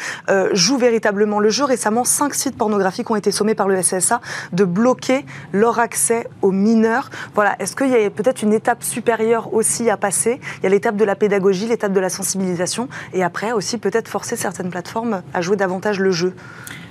jouent 0.52 0.78
véritablement 0.78 1.40
le 1.40 1.48
jeu? 1.48 1.64
Récemment, 1.64 2.04
cinq 2.04 2.34
sites 2.34 2.56
pornographiques 2.56 3.10
ont 3.10 3.16
été 3.16 3.32
sommés 3.32 3.54
par 3.54 3.68
le 3.68 3.80
SSA 3.80 4.20
de 4.52 4.64
bloquer 4.64 5.24
leur 5.52 5.78
accès 5.78 6.28
aux 6.42 6.52
mineurs. 6.52 7.10
Voilà, 7.34 7.56
est-ce 7.60 7.74
qu'il 7.74 7.88
y 7.88 7.94
a 7.94 8.10
peut-être 8.10 8.42
une 8.42 8.52
étape 8.52 8.82
supérieure 8.82 9.54
aussi 9.54 9.88
à 9.90 9.96
passer? 9.96 10.40
Il 10.58 10.64
y 10.64 10.66
a 10.66 10.70
l'étape 10.70 10.96
de 10.96 11.04
la 11.04 11.14
pédagogie, 11.14 11.66
l'étape 11.66 11.92
de 11.92 12.00
la 12.00 12.10
sensibilisation, 12.10 12.88
et 13.12 13.22
après 13.22 13.37
aussi 13.54 13.78
peut-être 13.78 14.08
forcer 14.08 14.36
certaines 14.36 14.70
plateformes 14.70 15.22
à 15.32 15.40
jouer 15.40 15.56
davantage 15.56 16.00
le 16.00 16.10
jeu. 16.10 16.34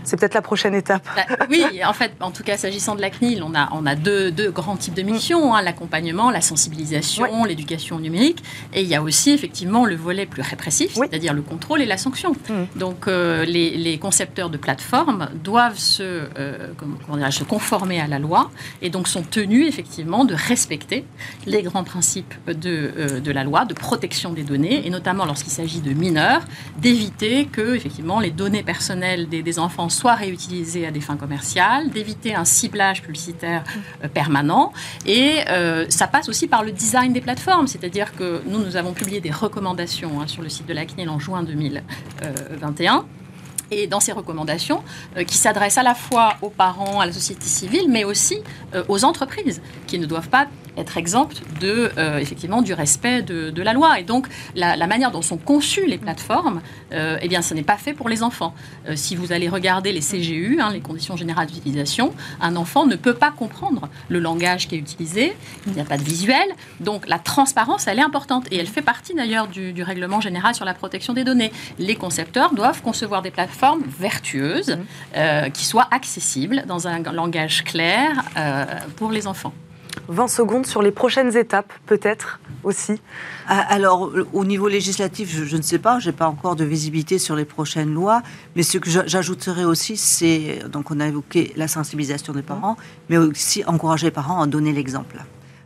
C'est 0.07 0.15
peut-être 0.17 0.35
la 0.35 0.41
prochaine 0.41 0.73
étape. 0.73 1.05
Bah, 1.17 1.25
oui, 1.49 1.65
en 1.85 1.91
fait, 1.91 2.13
en 2.21 2.31
tout 2.31 2.41
cas, 2.41 2.55
s'agissant 2.55 2.95
de 2.95 3.01
la 3.01 3.09
CNIL, 3.09 3.43
on 3.43 3.53
a, 3.53 3.67
on 3.73 3.85
a 3.85 3.93
deux, 3.95 4.31
deux 4.31 4.51
grands 4.51 4.77
types 4.77 4.93
de 4.93 5.01
missions 5.01 5.53
hein, 5.53 5.61
l'accompagnement, 5.61 6.31
la 6.31 6.39
sensibilisation, 6.39 7.43
l'éducation 7.43 7.99
numérique. 7.99 8.41
Et 8.73 8.83
il 8.83 8.87
y 8.87 8.95
a 8.95 9.01
aussi, 9.01 9.31
effectivement, 9.31 9.83
le 9.85 9.95
volet 9.97 10.25
plus 10.25 10.41
répressif, 10.41 10.93
Oui. 10.95 11.07
c'est-à-dire 11.09 11.33
le 11.33 11.41
contrôle 11.41 11.81
et 11.81 11.85
la 11.85 11.97
sanction. 11.97 12.31
Mm. 12.31 12.79
Donc, 12.79 13.09
euh, 13.09 13.43
les, 13.43 13.75
les 13.75 13.97
concepteurs 13.97 14.49
de 14.49 14.55
plateformes 14.57 15.27
doivent 15.43 15.77
se, 15.77 16.03
euh, 16.03 16.69
comment- 16.77 17.29
se 17.29 17.43
conformer 17.43 17.99
à 17.99 18.07
la 18.07 18.19
loi 18.19 18.49
et 18.81 18.89
donc 18.89 19.09
sont 19.09 19.23
tenus, 19.23 19.67
effectivement, 19.67 20.23
de 20.23 20.35
respecter 20.35 21.05
les 21.45 21.63
grands 21.63 21.83
principes 21.83 22.33
de, 22.47 22.53
euh, 22.97 23.19
de 23.19 23.31
la 23.33 23.43
loi, 23.43 23.65
de 23.65 23.73
protection 23.73 24.31
des 24.31 24.43
données, 24.43 24.87
et 24.87 24.89
notamment 24.89 25.25
lorsqu'il 25.25 25.51
s'agit 25.51 25.81
de 25.81 25.91
mineurs, 25.91 26.43
d'éviter 26.77 27.45
que, 27.45 27.75
effectivement, 27.75 28.21
les 28.21 28.31
données 28.31 28.63
personnelles 28.63 29.27
des, 29.27 29.43
des 29.43 29.59
enfants 29.59 29.89
soient 29.97 30.15
réutilisées 30.15 30.85
à 30.85 30.91
des 30.91 31.01
fins 31.01 31.17
commerciales, 31.17 31.89
d'éviter 31.89 32.35
un 32.35 32.45
ciblage 32.45 33.01
publicitaire 33.01 33.63
euh, 34.03 34.07
permanent. 34.07 34.71
Et 35.05 35.39
euh, 35.49 35.85
ça 35.89 36.07
passe 36.07 36.29
aussi 36.29 36.47
par 36.47 36.63
le 36.63 36.71
design 36.71 37.13
des 37.13 37.21
plateformes, 37.21 37.67
c'est-à-dire 37.67 38.15
que 38.15 38.41
nous, 38.45 38.59
nous 38.59 38.75
avons 38.75 38.93
publié 38.93 39.19
des 39.19 39.31
recommandations 39.31 40.21
hein, 40.21 40.27
sur 40.27 40.41
le 40.43 40.49
site 40.49 40.67
de 40.67 40.73
la 40.73 40.85
CNIL 40.85 41.09
en 41.09 41.19
juin 41.19 41.43
2021. 41.43 43.05
Et 43.71 43.87
dans 43.87 43.99
ces 43.99 44.11
recommandations, 44.11 44.81
euh, 45.17 45.23
qui 45.23 45.37
s'adressent 45.37 45.77
à 45.77 45.83
la 45.83 45.95
fois 45.95 46.37
aux 46.41 46.49
parents, 46.49 46.99
à 46.99 47.05
la 47.05 47.11
société 47.11 47.45
civile, 47.45 47.89
mais 47.89 48.03
aussi 48.03 48.37
euh, 48.73 48.83
aux 48.87 49.03
entreprises, 49.03 49.61
qui 49.87 49.99
ne 49.99 50.05
doivent 50.05 50.29
pas 50.29 50.47
être 50.77 50.97
exemptes 50.97 51.41
de, 51.59 51.91
euh, 51.97 52.19
effectivement, 52.19 52.61
du 52.61 52.73
respect 52.73 53.21
de, 53.21 53.49
de 53.49 53.61
la 53.61 53.73
loi. 53.73 53.99
Et 53.99 54.03
donc, 54.03 54.27
la, 54.55 54.75
la 54.75 54.87
manière 54.87 55.11
dont 55.11 55.21
sont 55.21 55.37
conçues 55.37 55.85
les 55.87 55.97
plateformes, 55.97 56.61
euh, 56.93 57.17
eh 57.21 57.27
bien, 57.27 57.41
ce 57.41 57.53
n'est 57.53 57.63
pas 57.63 57.77
fait 57.77 57.93
pour 57.93 58.09
les 58.09 58.23
enfants. 58.23 58.53
Euh, 58.87 58.93
si 58.95 59.15
vous 59.15 59.31
allez 59.31 59.49
regarder 59.49 59.91
les 59.91 60.01
CGU, 60.01 60.59
hein, 60.61 60.71
les 60.71 60.79
conditions 60.79 61.17
générales 61.17 61.47
d'utilisation, 61.47 62.13
un 62.41 62.55
enfant 62.55 62.85
ne 62.85 62.95
peut 62.95 63.13
pas 63.13 63.31
comprendre 63.31 63.89
le 64.09 64.19
langage 64.19 64.67
qui 64.67 64.75
est 64.75 64.79
utilisé, 64.79 65.35
il 65.65 65.73
n'y 65.73 65.81
a 65.81 65.85
pas 65.85 65.97
de 65.97 66.03
visuel, 66.03 66.47
donc 66.79 67.07
la 67.07 67.19
transparence, 67.19 67.87
elle 67.87 67.99
est 67.99 68.03
importante. 68.03 68.47
Et 68.51 68.57
elle 68.57 68.67
fait 68.67 68.81
partie 68.81 69.13
d'ailleurs 69.13 69.47
du, 69.47 69.73
du 69.73 69.83
règlement 69.83 70.21
général 70.21 70.55
sur 70.55 70.65
la 70.65 70.73
protection 70.73 71.13
des 71.13 71.23
données. 71.23 71.51
Les 71.79 71.95
concepteurs 71.95 72.53
doivent 72.53 72.81
concevoir 72.81 73.21
des 73.21 73.31
plateformes 73.31 73.83
vertueuses, 73.99 74.77
euh, 75.15 75.49
qui 75.49 75.65
soient 75.65 75.87
accessibles 75.91 76.63
dans 76.67 76.87
un 76.87 76.99
langage 76.99 77.63
clair 77.63 78.23
pour 78.95 79.11
les 79.11 79.27
enfants. 79.27 79.53
20 80.07 80.27
secondes 80.27 80.65
sur 80.65 80.81
les 80.81 80.91
prochaines 80.91 81.35
étapes, 81.35 81.71
peut-être 81.85 82.39
aussi. 82.63 83.01
Ah, 83.47 83.59
Alors, 83.69 84.11
au 84.33 84.45
niveau 84.45 84.67
législatif, 84.67 85.29
je, 85.33 85.43
je 85.45 85.57
ne 85.57 85.61
sais 85.61 85.79
pas, 85.79 85.99
je 85.99 86.09
n'ai 86.09 86.15
pas 86.15 86.27
encore 86.27 86.55
de 86.55 86.63
visibilité 86.65 87.19
sur 87.19 87.35
les 87.35 87.45
prochaines 87.45 87.93
lois, 87.93 88.21
mais 88.55 88.63
ce 88.63 88.77
que 88.77 88.89
j'a- 88.89 89.05
j'ajouterais 89.07 89.63
aussi, 89.65 89.97
c'est, 89.97 90.63
donc 90.69 90.91
on 90.91 90.99
a 90.99 91.07
évoqué 91.07 91.53
la 91.55 91.67
sensibilisation 91.67 92.33
des 92.33 92.41
parents, 92.41 92.77
mais 93.09 93.17
aussi 93.17 93.63
encourager 93.65 94.07
les 94.07 94.11
parents 94.11 94.41
à 94.41 94.47
donner 94.47 94.71
l'exemple. 94.73 95.23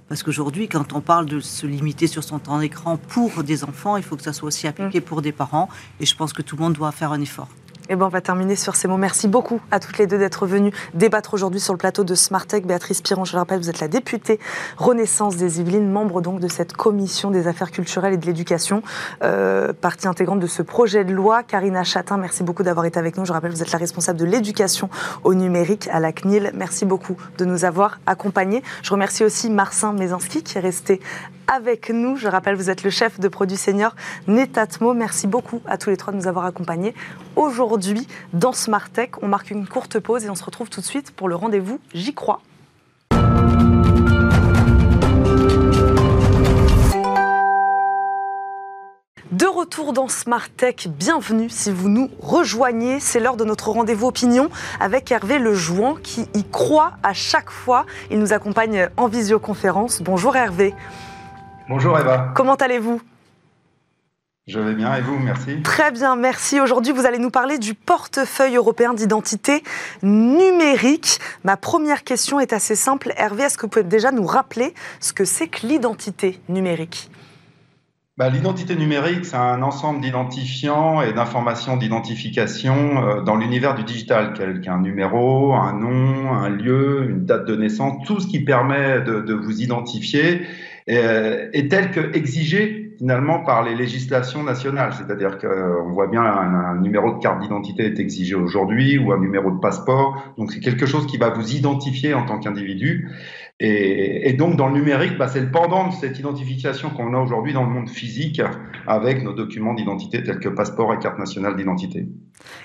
Parce 0.09 0.23
qu'aujourd'hui, 0.23 0.67
quand 0.67 0.91
on 0.91 0.99
parle 0.99 1.25
de 1.25 1.39
se 1.39 1.65
limiter 1.65 2.05
sur 2.05 2.23
son 2.23 2.37
temps 2.37 2.59
d'écran 2.59 2.97
pour 2.97 3.43
des 3.43 3.63
enfants, 3.63 3.95
il 3.95 4.03
faut 4.03 4.17
que 4.17 4.23
ça 4.23 4.33
soit 4.33 4.47
aussi 4.47 4.67
appliqué 4.67 4.99
pour 4.99 5.21
des 5.21 5.31
parents, 5.31 5.69
et 6.01 6.05
je 6.05 6.13
pense 6.15 6.33
que 6.33 6.41
tout 6.41 6.57
le 6.57 6.63
monde 6.63 6.73
doit 6.73 6.91
faire 6.91 7.13
un 7.13 7.21
effort. 7.21 7.47
Et 7.91 7.95
eh 7.95 7.97
ben, 7.97 8.05
on 8.05 8.09
va 8.09 8.21
terminer 8.21 8.55
sur 8.55 8.77
ces 8.77 8.87
mots. 8.87 8.95
Merci 8.95 9.27
beaucoup 9.27 9.59
à 9.69 9.81
toutes 9.81 9.97
les 9.97 10.07
deux 10.07 10.17
d'être 10.17 10.45
venues 10.45 10.71
débattre 10.93 11.33
aujourd'hui 11.33 11.59
sur 11.59 11.73
le 11.73 11.77
plateau 11.77 12.05
de 12.05 12.15
Smartech. 12.15 12.65
Béatrice 12.65 13.01
Piron, 13.01 13.25
je 13.25 13.33
le 13.33 13.39
rappelle, 13.39 13.59
vous 13.59 13.69
êtes 13.69 13.81
la 13.81 13.89
députée 13.89 14.39
Renaissance 14.77 15.35
des 15.35 15.59
Yvelines, 15.59 15.91
membre 15.91 16.21
donc 16.21 16.39
de 16.39 16.47
cette 16.47 16.71
commission 16.71 17.31
des 17.31 17.47
affaires 17.47 17.69
culturelles 17.69 18.13
et 18.13 18.17
de 18.17 18.25
l'éducation, 18.25 18.81
euh, 19.25 19.73
partie 19.73 20.07
intégrante 20.07 20.39
de 20.39 20.47
ce 20.47 20.61
projet 20.61 21.03
de 21.03 21.11
loi. 21.11 21.43
Karina 21.43 21.83
Chatin, 21.83 22.15
merci 22.15 22.43
beaucoup 22.43 22.63
d'avoir 22.63 22.85
été 22.85 22.97
avec 22.97 23.17
nous. 23.17 23.25
Je 23.25 23.33
rappelle, 23.33 23.51
vous 23.51 23.61
êtes 23.61 23.73
la 23.73 23.79
responsable 23.79 24.17
de 24.17 24.25
l'éducation 24.25 24.89
au 25.25 25.33
numérique 25.33 25.89
à 25.91 25.99
la 25.99 26.13
CNIL. 26.13 26.51
Merci 26.53 26.85
beaucoup 26.85 27.17
de 27.39 27.43
nous 27.43 27.65
avoir 27.65 27.99
accompagnés. 28.05 28.63
Je 28.83 28.91
remercie 28.91 29.25
aussi 29.25 29.49
Marcin 29.49 29.91
Mézanski 29.91 30.43
qui 30.43 30.57
est 30.57 30.61
resté 30.61 31.01
avec 31.47 31.89
nous. 31.89 32.17
Je 32.17 32.27
rappelle, 32.27 32.55
vous 32.55 32.69
êtes 32.69 32.83
le 32.83 32.89
chef 32.89 33.19
de 33.19 33.27
produit 33.27 33.57
senior 33.57 33.95
Netatmo. 34.27 34.93
Merci 34.93 35.27
beaucoup 35.27 35.61
à 35.65 35.77
tous 35.77 35.89
les 35.89 35.97
trois 35.97 36.13
de 36.13 36.17
nous 36.17 36.27
avoir 36.27 36.45
accompagnés. 36.45 36.93
Aujourd'hui, 37.35 38.07
dans 38.33 38.53
Smart 38.53 38.89
Tech, 38.89 39.11
on 39.21 39.27
marque 39.27 39.51
une 39.51 39.67
courte 39.67 39.99
pause 39.99 40.25
et 40.25 40.29
on 40.29 40.35
se 40.35 40.43
retrouve 40.43 40.69
tout 40.69 40.81
de 40.81 40.85
suite 40.85 41.11
pour 41.11 41.29
le 41.29 41.35
rendez-vous 41.35 41.79
J'y 41.93 42.13
crois. 42.13 42.41
De 49.31 49.45
retour 49.45 49.93
dans 49.93 50.09
Smart 50.09 50.49
Tech, 50.49 50.89
bienvenue 50.89 51.49
si 51.49 51.71
vous 51.71 51.87
nous 51.87 52.09
rejoignez. 52.19 52.99
C'est 52.99 53.21
l'heure 53.21 53.37
de 53.37 53.45
notre 53.45 53.69
rendez-vous 53.69 54.07
opinion 54.07 54.49
avec 54.81 55.09
Hervé 55.09 55.39
Lejouan 55.39 55.95
qui 55.95 56.27
y 56.33 56.43
croit 56.43 56.91
à 57.01 57.13
chaque 57.13 57.49
fois. 57.49 57.85
Il 58.09 58.19
nous 58.19 58.33
accompagne 58.33 58.89
en 58.97 59.07
visioconférence. 59.07 60.01
Bonjour 60.01 60.35
Hervé. 60.35 60.73
Bonjour 61.71 61.97
Eva. 61.97 62.33
Comment 62.35 62.55
allez-vous? 62.55 63.01
Je 64.45 64.59
vais 64.59 64.73
bien 64.73 64.93
et 64.93 64.99
vous, 64.99 65.17
merci. 65.17 65.61
Très 65.61 65.89
bien, 65.89 66.17
merci. 66.17 66.59
Aujourd'hui, 66.59 66.91
vous 66.91 67.05
allez 67.05 67.17
nous 67.17 67.29
parler 67.29 67.59
du 67.59 67.75
portefeuille 67.75 68.57
européen 68.57 68.93
d'identité 68.93 69.63
numérique. 70.03 71.19
Ma 71.45 71.55
première 71.55 72.03
question 72.03 72.41
est 72.41 72.51
assez 72.51 72.75
simple. 72.75 73.13
Hervé, 73.15 73.43
est-ce 73.43 73.57
que 73.57 73.61
vous 73.61 73.69
pouvez 73.69 73.85
déjà 73.85 74.11
nous 74.11 74.25
rappeler 74.25 74.73
ce 74.99 75.13
que 75.13 75.23
c'est 75.23 75.47
que 75.47 75.65
l'identité 75.65 76.41
numérique? 76.49 77.09
Bah, 78.17 78.27
L'identité 78.27 78.75
numérique, 78.75 79.23
c'est 79.23 79.37
un 79.37 79.61
ensemble 79.61 80.01
d'identifiants 80.01 81.01
et 81.01 81.13
d'informations 81.13 81.77
d'identification 81.77 83.01
euh, 83.01 83.21
dans 83.21 83.37
l'univers 83.37 83.75
du 83.75 83.85
digital, 83.85 84.33
qu'un 84.61 84.81
numéro, 84.81 85.53
un 85.53 85.71
nom, 85.71 86.33
un 86.33 86.49
lieu, 86.49 87.09
une 87.09 87.25
date 87.25 87.45
de 87.45 87.55
naissance, 87.55 88.05
tout 88.05 88.19
ce 88.19 88.27
qui 88.27 88.41
permet 88.41 88.99
de, 89.01 89.33
vous 89.33 89.61
identifier 89.61 90.45
euh, 90.89 91.49
est 91.53 91.69
tel 91.69 91.91
que 91.91 92.15
exigé 92.15 92.91
finalement 92.97 93.39
par 93.39 93.63
les 93.63 93.73
législations 93.73 94.43
nationales. 94.43 94.93
C'est-à-dire 94.93 95.39
qu'on 95.39 95.91
voit 95.91 96.05
bien 96.05 96.21
un, 96.21 96.79
numéro 96.81 97.13
de 97.13 97.19
carte 97.19 97.41
d'identité 97.41 97.85
est 97.85 97.99
exigé 97.99 98.35
aujourd'hui 98.35 98.99
ou 98.99 99.11
un 99.11 99.19
numéro 99.19 99.49
de 99.49 99.59
passeport. 99.59 100.33
Donc 100.37 100.51
c'est 100.51 100.59
quelque 100.59 100.85
chose 100.85 101.07
qui 101.07 101.17
va 101.17 101.29
vous 101.29 101.55
identifier 101.55 102.13
en 102.13 102.25
tant 102.25 102.37
qu'individu. 102.39 103.09
Et, 103.63 104.33
donc, 104.33 104.55
dans 104.55 104.69
le 104.69 104.73
numérique, 104.73 105.19
bah, 105.19 105.27
c'est 105.27 105.39
le 105.39 105.51
pendant 105.51 105.89
de 105.89 105.93
cette 105.93 106.17
identification 106.17 106.89
qu'on 106.89 107.13
a 107.13 107.19
aujourd'hui 107.19 107.53
dans 107.53 107.63
le 107.63 107.69
monde 107.69 107.89
physique 107.89 108.41
avec 108.87 109.23
nos 109.23 109.33
documents 109.33 109.75
d'identité 109.75 110.23
tels 110.23 110.39
que 110.39 110.49
passeport 110.49 110.91
et 110.95 110.97
carte 110.97 111.19
nationale 111.19 111.55
d'identité. 111.55 112.07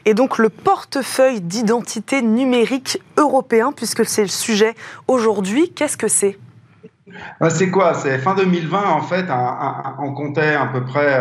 Et 0.06 0.14
donc, 0.14 0.38
le 0.38 0.48
portefeuille 0.48 1.42
d'identité 1.42 2.22
numérique 2.22 2.98
européen, 3.18 3.72
puisque 3.72 4.06
c'est 4.06 4.22
le 4.22 4.28
sujet 4.28 4.74
aujourd'hui, 5.06 5.70
qu'est-ce 5.74 5.98
que 5.98 6.08
c'est? 6.08 6.38
C'est 7.50 7.70
quoi? 7.70 7.94
C'est 7.94 8.18
fin 8.18 8.34
2020, 8.34 8.90
en 8.90 9.00
fait, 9.00 9.26
on 10.00 10.12
comptait 10.12 10.54
à 10.54 10.66
peu 10.66 10.84
près 10.84 11.18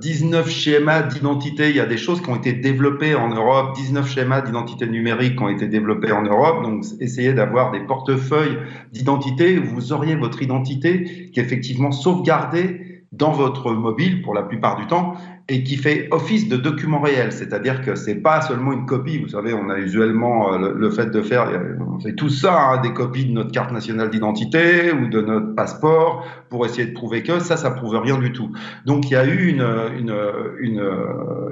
19 0.00 0.46
euh, 0.46 0.50
schémas 0.50 1.02
d'identité. 1.02 1.70
Il 1.70 1.76
y 1.76 1.80
a 1.80 1.86
des 1.86 1.96
choses 1.96 2.20
qui 2.20 2.28
ont 2.28 2.36
été 2.36 2.52
développées 2.52 3.14
en 3.14 3.28
Europe, 3.28 3.74
19 3.76 4.08
schémas 4.08 4.42
d'identité 4.42 4.86
numérique 4.86 5.36
qui 5.36 5.42
ont 5.42 5.48
été 5.48 5.68
développés 5.68 6.12
en 6.12 6.22
Europe. 6.22 6.62
Donc, 6.62 6.84
essayez 7.00 7.32
d'avoir 7.32 7.72
des 7.72 7.80
portefeuilles 7.80 8.58
d'identité 8.92 9.58
où 9.58 9.64
vous 9.64 9.92
auriez 9.92 10.16
votre 10.16 10.42
identité 10.42 11.30
qui 11.32 11.40
est 11.40 11.42
effectivement 11.42 11.92
sauvegardée 11.92 12.85
dans 13.16 13.32
votre 13.32 13.72
mobile 13.72 14.22
pour 14.22 14.34
la 14.34 14.42
plupart 14.42 14.76
du 14.76 14.86
temps 14.86 15.14
et 15.48 15.62
qui 15.62 15.76
fait 15.76 16.08
office 16.10 16.48
de 16.48 16.56
document 16.56 17.00
réel, 17.00 17.30
c'est-à-dire 17.30 17.82
que 17.82 17.94
c'est 17.94 18.16
pas 18.16 18.40
seulement 18.40 18.72
une 18.72 18.84
copie. 18.84 19.18
Vous 19.18 19.28
savez, 19.28 19.54
on 19.54 19.70
a 19.70 19.78
usuellement 19.78 20.52
euh, 20.52 20.72
le, 20.74 20.90
fait 20.90 21.06
de 21.06 21.22
faire, 21.22 21.48
on 21.88 22.00
fait 22.00 22.14
tout 22.14 22.28
ça, 22.28 22.70
hein, 22.70 22.80
des 22.80 22.92
copies 22.92 23.26
de 23.26 23.32
notre 23.32 23.52
carte 23.52 23.70
nationale 23.70 24.10
d'identité 24.10 24.90
ou 24.92 25.08
de 25.08 25.20
notre 25.20 25.54
passeport 25.54 26.26
pour 26.50 26.66
essayer 26.66 26.86
de 26.86 26.92
prouver 26.92 27.22
que 27.22 27.38
ça, 27.38 27.56
ça 27.56 27.70
prouve 27.70 27.96
rien 27.96 28.18
du 28.18 28.32
tout. 28.32 28.50
Donc 28.86 29.08
il 29.08 29.12
y 29.12 29.16
a 29.16 29.24
eu 29.24 29.46
une, 29.46 29.66
une, 29.98 30.14
une, 30.58 30.90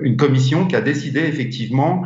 une 0.00 0.16
commission 0.16 0.66
qui 0.66 0.74
a 0.74 0.80
décidé 0.80 1.20
effectivement 1.20 2.04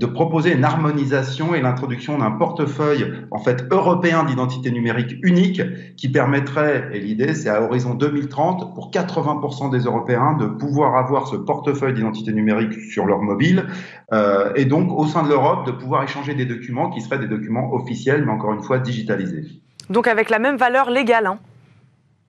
de 0.00 0.06
proposer 0.06 0.54
une 0.54 0.64
harmonisation 0.64 1.54
et 1.54 1.60
l'introduction 1.60 2.16
d'un 2.16 2.30
portefeuille 2.30 3.12
en 3.30 3.38
fait 3.38 3.66
européen 3.70 4.24
d'identité 4.24 4.70
numérique 4.70 5.16
unique 5.22 5.60
qui 5.96 6.08
permettrait, 6.08 6.88
et 6.94 7.00
l'idée 7.00 7.34
c'est 7.34 7.50
à 7.50 7.62
horizon 7.62 7.92
2030, 7.94 8.74
pour 8.74 8.90
80% 8.90 9.70
des 9.70 9.80
Européens 9.80 10.38
de 10.40 10.46
pouvoir 10.46 10.96
avoir 10.96 11.28
ce 11.28 11.36
portefeuille 11.36 11.92
d'identité 11.92 12.32
numérique 12.32 12.72
sur 12.80 13.04
leur 13.04 13.20
mobile 13.20 13.66
euh, 14.14 14.52
et 14.56 14.64
donc 14.64 14.90
au 14.90 15.04
sein 15.04 15.22
de 15.22 15.28
l'Europe 15.28 15.66
de 15.66 15.72
pouvoir 15.72 16.02
échanger 16.02 16.34
des 16.34 16.46
documents 16.46 16.88
qui 16.88 17.02
seraient 17.02 17.18
des 17.18 17.28
documents 17.28 17.74
officiels 17.74 18.24
mais 18.24 18.32
encore 18.32 18.54
une 18.54 18.62
fois 18.62 18.78
digitalisés. 18.78 19.44
Donc 19.90 20.08
avec 20.08 20.30
la 20.30 20.38
même 20.38 20.56
valeur 20.56 20.88
légale 20.88 21.26
hein 21.26 21.38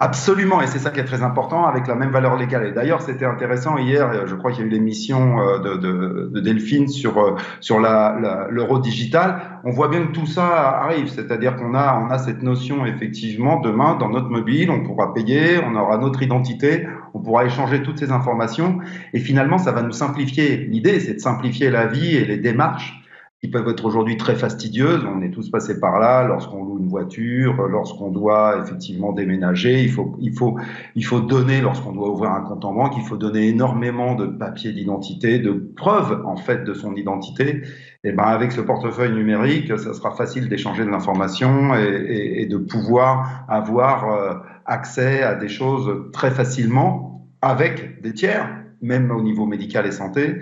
Absolument, 0.04 0.64
et 0.64 0.66
c'est 0.66 0.80
ça 0.80 0.89
qui 0.89 0.99
est 0.99 1.06
très 1.06 1.22
important, 1.22 1.68
avec 1.68 1.86
la 1.86 1.93
même 1.93 2.10
valeur 2.10 2.36
légale. 2.36 2.66
Et 2.66 2.72
d'ailleurs, 2.72 3.04
c'était 3.04 3.26
intéressant 3.26 3.78
hier, 3.78 4.26
je 4.26 4.34
crois 4.34 4.52
qu'il 4.52 4.62
y 4.62 4.64
a 4.64 4.66
eu 4.66 4.72
l'émission 4.72 5.39
euh, 5.39 5.60
de, 5.60 5.76
de, 5.76 6.32
de, 6.34 6.39
Delphine 6.39 6.88
sur 6.88 7.20
euh, 7.20 7.36
sur 7.60 7.80
l'euro 7.80 8.80
digital. 8.80 9.60
On 9.64 9.70
voit 9.70 9.89
bien 9.89 10.08
que 10.08 10.12
tout 10.12 10.26
ça 10.26 10.80
arrive, 10.82 11.08
c'est-à-dire 11.08 11.56
qu'on 11.56 11.76
a 11.76 12.02
on 12.04 12.10
a 12.10 12.18
cette 12.18 12.41
notion 12.41 12.84
effectivement 12.88 13.60
demain 13.60 13.95
dans 13.95 14.10
notre 14.10 14.30
mobile, 14.30 14.72
on 14.72 14.82
pourra 14.84 15.14
payer, 15.14 15.60
on 15.64 15.76
aura 15.76 15.99
notre 15.99 16.24
identité, 16.24 16.88
on 17.14 17.20
pourra 17.20 17.45
échanger 17.45 17.84
toutes 17.84 17.99
ces 17.99 18.12
informations, 18.12 18.80
et 19.14 19.20
finalement, 19.20 19.60
ça 19.60 19.72
va 19.72 19.84
nous 19.84 19.91
simplifier. 19.91 20.58
L'idée, 20.58 20.99
c'est 20.99 21.14
de 21.14 21.20
simplifier 21.20 21.70
la 21.70 21.86
vie 21.86 22.16
et 22.16 22.26
les 22.26 22.38
démarches 22.38 23.01
qui 23.42 23.50
peuvent 23.50 23.68
être 23.70 23.86
aujourd'hui 23.86 24.18
très 24.18 24.36
fastidieuses. 24.36 25.04
On 25.04 25.24
est 25.24 25.32
tous 25.32 25.50
passés 25.50 25.80
par 25.80 26.00
là 26.00 26.24
lorsqu'on 26.28 26.64
loue 26.64 26.78
une 26.78 26.88
voiture, 26.88 27.68
lorsqu'on 27.68 28.12
doit 28.12 28.60
effectivement 28.62 29.14
déménager. 29.14 29.82
Il 29.82 29.92
faut, 29.92 30.16
il 30.20 30.32
faut, 30.32 30.60
il 30.96 31.04
faut 31.04 31.22
donner, 31.22 31.60
lorsqu'on 31.60 31.92
doit 31.92 32.12
ouvrir 32.12 32.30
un 32.32 32.42
compte 32.42 32.64
en 32.66 32.74
banque, 32.74 32.94
il 32.98 33.04
faut 33.04 33.18
donner 33.18 33.48
énormément 33.48 34.14
de 34.14 34.28
papiers 34.28 34.74
d'identité, 34.74 35.39
de 35.39 35.54
preuves 35.54 36.22
en 36.24 36.36
fait 36.36 36.64
de 36.64 36.76
son 36.76 36.96
identité. 36.96 37.64
Et 38.04 38.12
ben 38.12 38.26
avec 38.26 38.52
ce 38.52 38.62
portefeuille 38.62 39.12
numérique, 39.12 39.76
ça 39.80 39.96
sera 39.96 40.12
facile 40.12 40.48
d'échanger 40.48 40.86
de 40.86 40.92
l'information 40.92 41.74
et, 41.74 42.46
de 42.46 42.58
pouvoir 42.58 43.46
avoir 43.48 44.14
euh, 44.14 44.34
accès 44.66 45.24
à 45.24 45.34
des 45.34 45.50
choses 45.50 46.12
très 46.14 46.30
facilement 46.30 47.28
avec 47.42 48.02
des 48.04 48.14
tiers, 48.14 48.50
même 48.84 49.10
au 49.10 49.22
niveau 49.24 49.48
médical 49.48 49.88
et 49.88 49.92
santé, 49.92 50.39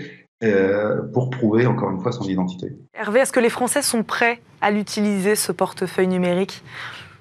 pour 1.14 1.30
prouver 1.30 1.66
encore 1.66 1.92
une 1.92 2.00
fois 2.00 2.12
son 2.12 2.24
identité. 2.24 2.72
Hervé, 2.94 3.20
est-ce 3.22 3.34
que 3.34 3.40
les 3.40 3.50
Français 3.50 3.82
sont 3.82 4.04
prêts 4.04 4.42
à 4.62 4.72
l'utiliser, 4.72 5.36
ce 5.36 5.52
portefeuille 5.52 6.08
numérique? 6.08 6.64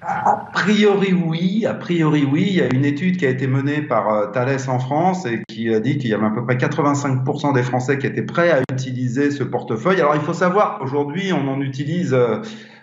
A 0.01 0.49
priori 0.53 1.11
oui, 1.11 1.65
a 1.65 1.73
priori 1.73 2.23
oui. 2.23 2.45
Il 2.47 2.55
y 2.55 2.61
a 2.61 2.73
une 2.73 2.85
étude 2.85 3.17
qui 3.17 3.25
a 3.25 3.29
été 3.29 3.47
menée 3.47 3.81
par 3.81 4.09
euh, 4.09 4.27
Thales 4.27 4.69
en 4.69 4.79
France 4.79 5.25
et 5.25 5.43
qui 5.49 5.73
a 5.73 5.81
dit 5.81 5.97
qu'il 5.97 6.09
y 6.09 6.13
avait 6.13 6.25
à 6.25 6.29
peu 6.29 6.45
près 6.45 6.55
85% 6.55 7.53
des 7.53 7.63
Français 7.63 7.97
qui 7.97 8.07
étaient 8.07 8.23
prêts 8.23 8.49
à 8.49 8.61
utiliser 8.71 9.29
ce 9.29 9.43
portefeuille. 9.43 9.99
Alors 9.99 10.15
il 10.15 10.21
faut 10.21 10.33
savoir, 10.33 10.79
aujourd'hui 10.81 11.33
on 11.33 11.45
en 11.49 11.59
utilise 11.59 12.13
euh, 12.13 12.37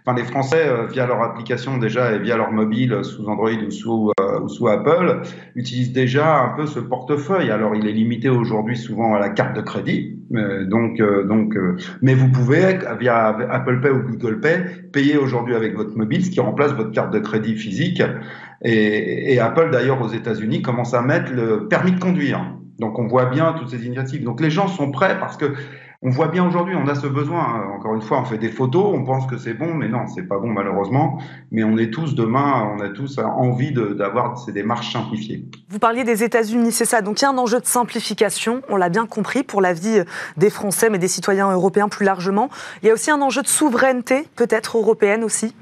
enfin 0.07 0.17
les 0.17 0.25
Français 0.25 0.69
euh, 0.69 0.87
via 0.87 1.07
leur 1.07 1.21
application 1.23 1.79
déjà 1.79 2.13
et 2.13 2.19
via 2.19 2.37
leur 2.37 2.53
mobile 2.53 2.93
euh, 2.93 3.03
sous 3.03 3.27
Android 3.27 3.51
ou 3.51 3.71
sous, 3.71 4.13
euh, 4.21 4.41
ou 4.41 4.49
sous 4.49 4.69
Apple 4.69 5.23
utilisent 5.57 5.93
déjà 5.93 6.39
un 6.39 6.57
peu 6.57 6.67
ce 6.67 6.79
portefeuille. 6.79 7.51
Alors 7.51 7.75
il 7.75 7.87
est 7.87 7.93
limité 7.93 8.29
aujourd'hui 8.29 8.77
souvent 8.77 9.15
à 9.15 9.19
la 9.19 9.31
carte 9.31 9.57
de 9.57 9.63
crédit, 9.63 10.17
donc 10.31 11.01
donc 11.27 11.57
mais 12.03 12.15
vous 12.15 12.29
pouvez 12.29 12.79
via 12.99 13.37
Apple 13.51 13.81
Pay 13.81 13.91
ou 13.91 14.03
Google 14.03 14.41
Pay 14.41 14.59
payer 14.93 15.17
aujourd'hui 15.17 15.55
avec 15.55 15.75
votre 15.75 15.97
mobile, 15.97 16.25
ce 16.25 16.31
qui 16.31 16.41
remplace 16.41 16.73
votre 16.73 16.93
carte 16.93 17.13
de 17.13 17.19
crédit 17.19 17.57
physique. 17.57 18.03
Et, 18.63 19.35
et 19.35 19.41
Apple 19.41 19.71
d'ailleurs 19.71 20.01
aux 20.03 20.09
États-Unis 20.09 20.63
commence 20.63 20.95
à 20.95 21.03
mettre 21.03 21.33
le 21.33 21.69
permis 21.69 21.93
de 21.93 22.01
conduire. 22.01 22.41
Donc 22.79 22.99
on 22.99 23.07
voit 23.07 23.27
bien 23.27 23.55
toutes 23.59 23.71
ces 23.71 23.87
initiatives. 23.87 24.23
Donc 24.23 24.41
les 24.41 24.51
gens 24.51 24.69
sont 24.69 24.91
prêts 24.91 25.19
parce 25.19 25.37
que 25.37 25.55
on 26.03 26.11
voit 26.11 26.29
bien 26.29 26.47
aujourd'hui, 26.47 26.75
on 26.77 26.87
a 26.89 26.95
ce 26.95 27.07
besoin. 27.07 27.43
Hein. 27.43 27.71
Encore 27.77 27.95
une 27.95 28.03
fois, 28.03 28.21
on 28.21 28.25
fait 28.25 28.39
des 28.39 28.51
photos, 28.51 28.93
on 28.95 29.05
pense 29.05 29.27
que 29.27 29.39
c'est 29.39 29.55
bon, 29.55 29.75
mais 29.75 29.89
non, 29.89 30.07
c'est 30.07 30.23
pas 30.23 30.39
bon 30.39 30.49
malheureusement. 30.49 31.21
Mais 31.51 31.65
on 31.65 31.77
est 31.79 31.91
tous 31.91 32.15
demain, 32.15 32.75
on 32.77 32.81
a 32.81 32.91
tous 32.91 33.19
envie 33.19 33.73
d'avoir 33.73 34.39
ces 34.39 34.53
démarches 34.53 34.93
simplifiées. 34.93 35.49
Vous 35.69 35.79
parliez 35.79 36.05
des 36.05 36.23
États-Unis, 36.23 36.73
c'est 36.73 36.85
ça. 36.85 37.01
Donc 37.03 37.21
il 37.21 37.25
y 37.25 37.27
a 37.27 37.31
un 37.31 37.39
enjeu 37.39 37.61
de 37.61 37.67
simplification, 37.67 38.63
on 38.69 38.77
l'a 38.77 38.89
bien 38.89 39.07
compris, 39.07 39.43
pour 39.43 39.61
la 39.61 39.73
vie 39.73 40.03
des 40.37 40.51
Français, 40.51 40.91
mais 40.91 40.99
des 40.99 41.09
citoyens 41.09 41.51
européens 41.51 41.89
plus 41.89 42.05
largement. 42.05 42.51
Il 42.83 42.89
y 42.89 42.91
a 42.91 42.95
aussi 42.95 43.11
un 43.11 43.21
enjeu 43.21 43.43
de 43.43 43.49
souveraineté, 43.49 44.29
peut-être 44.37 44.79
européenne 44.79 45.25
aussi. 45.25 45.55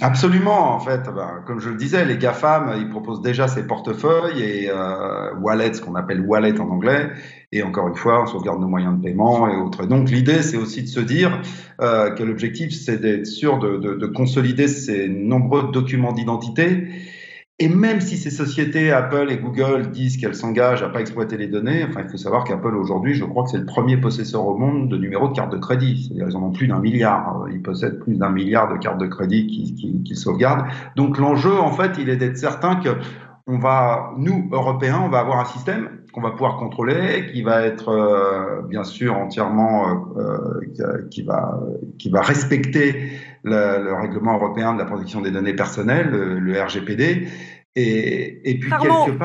Absolument, 0.00 0.74
en 0.74 0.80
fait, 0.80 1.02
ben, 1.04 1.42
comme 1.46 1.60
je 1.60 1.70
le 1.70 1.76
disais, 1.76 2.04
les 2.04 2.18
GAFAM, 2.18 2.74
ils 2.78 2.88
proposent 2.88 3.22
déjà 3.22 3.46
ces 3.46 3.64
portefeuilles 3.64 4.42
et 4.42 4.70
euh, 4.70 5.32
wallets, 5.40 5.74
ce 5.74 5.80
qu'on 5.80 5.94
appelle 5.94 6.20
wallet 6.20 6.58
en 6.60 6.68
anglais, 6.68 7.10
et 7.52 7.62
encore 7.62 7.86
une 7.86 7.94
fois, 7.94 8.22
on 8.22 8.26
sauvegarde 8.26 8.60
nos 8.60 8.66
moyens 8.66 8.96
de 8.98 9.02
paiement 9.02 9.48
et 9.48 9.56
autres. 9.56 9.86
Donc 9.86 10.10
l'idée, 10.10 10.42
c'est 10.42 10.56
aussi 10.56 10.82
de 10.82 10.88
se 10.88 11.00
dire 11.00 11.40
euh, 11.80 12.10
que 12.10 12.24
l'objectif, 12.24 12.72
c'est 12.72 13.00
d'être 13.00 13.26
sûr 13.26 13.58
de, 13.58 13.76
de, 13.76 13.94
de, 13.94 14.06
consolider 14.06 14.66
ces 14.66 15.08
nombreux 15.08 15.70
documents 15.70 16.12
d'identité 16.12 16.88
et 17.60 17.68
même 17.68 18.00
si 18.00 18.16
ces 18.16 18.30
sociétés, 18.30 18.92
Apple 18.92 19.26
et 19.30 19.36
Google, 19.36 19.90
disent 19.90 20.16
qu'elles 20.16 20.36
s'engagent 20.36 20.84
à 20.84 20.90
pas 20.90 21.00
exploiter 21.00 21.36
les 21.36 21.48
données, 21.48 21.84
enfin, 21.88 22.02
il 22.04 22.08
faut 22.08 22.16
savoir 22.16 22.44
qu'Apple 22.44 22.76
aujourd'hui, 22.76 23.14
je 23.14 23.24
crois 23.24 23.42
que 23.42 23.50
c'est 23.50 23.58
le 23.58 23.66
premier 23.66 23.96
possesseur 23.96 24.46
au 24.46 24.56
monde 24.56 24.88
de 24.88 24.96
numéros 24.96 25.26
de 25.26 25.34
carte 25.34 25.50
de 25.50 25.58
crédit. 25.58 26.04
C'est-à-dire, 26.04 26.28
ils 26.30 26.36
en 26.36 26.44
ont 26.44 26.52
plus 26.52 26.68
d'un 26.68 26.78
milliard. 26.78 27.46
Ils 27.50 27.60
possèdent 27.60 27.98
plus 27.98 28.16
d'un 28.16 28.30
milliard 28.30 28.72
de 28.72 28.78
cartes 28.78 29.00
de 29.00 29.06
crédit 29.06 29.48
qu'ils 29.48 30.04
qui, 30.04 30.14
sauvegardent. 30.14 30.66
Donc, 30.94 31.18
l'enjeu, 31.18 31.58
en 31.58 31.72
fait, 31.72 31.98
il 31.98 32.08
est 32.10 32.16
d'être 32.16 32.38
certain 32.38 32.76
que 32.76 32.90
on 33.48 33.58
va, 33.58 34.12
nous, 34.18 34.46
Européens, 34.52 35.00
on 35.02 35.08
va 35.08 35.20
avoir 35.20 35.40
un 35.40 35.46
système 35.46 35.88
qu'on 36.12 36.20
va 36.20 36.32
pouvoir 36.32 36.58
contrôler, 36.58 37.30
qui 37.32 37.42
va 37.42 37.62
être 37.62 37.88
euh, 37.88 38.62
bien 38.62 38.84
sûr 38.84 39.16
entièrement, 39.16 40.14
euh, 40.18 40.60
qui, 41.10 41.22
va, 41.22 41.58
qui 41.98 42.10
va 42.10 42.20
respecter 42.20 43.10
le, 43.44 43.82
le, 43.82 43.94
règlement 43.94 44.34
européen 44.34 44.74
de 44.74 44.78
la 44.78 44.84
protection 44.84 45.22
des 45.22 45.30
données 45.30 45.54
personnelles, 45.54 46.10
le, 46.10 46.38
le 46.38 46.62
RGPD, 46.62 47.28
et, 47.78 48.58
puis 48.58 48.70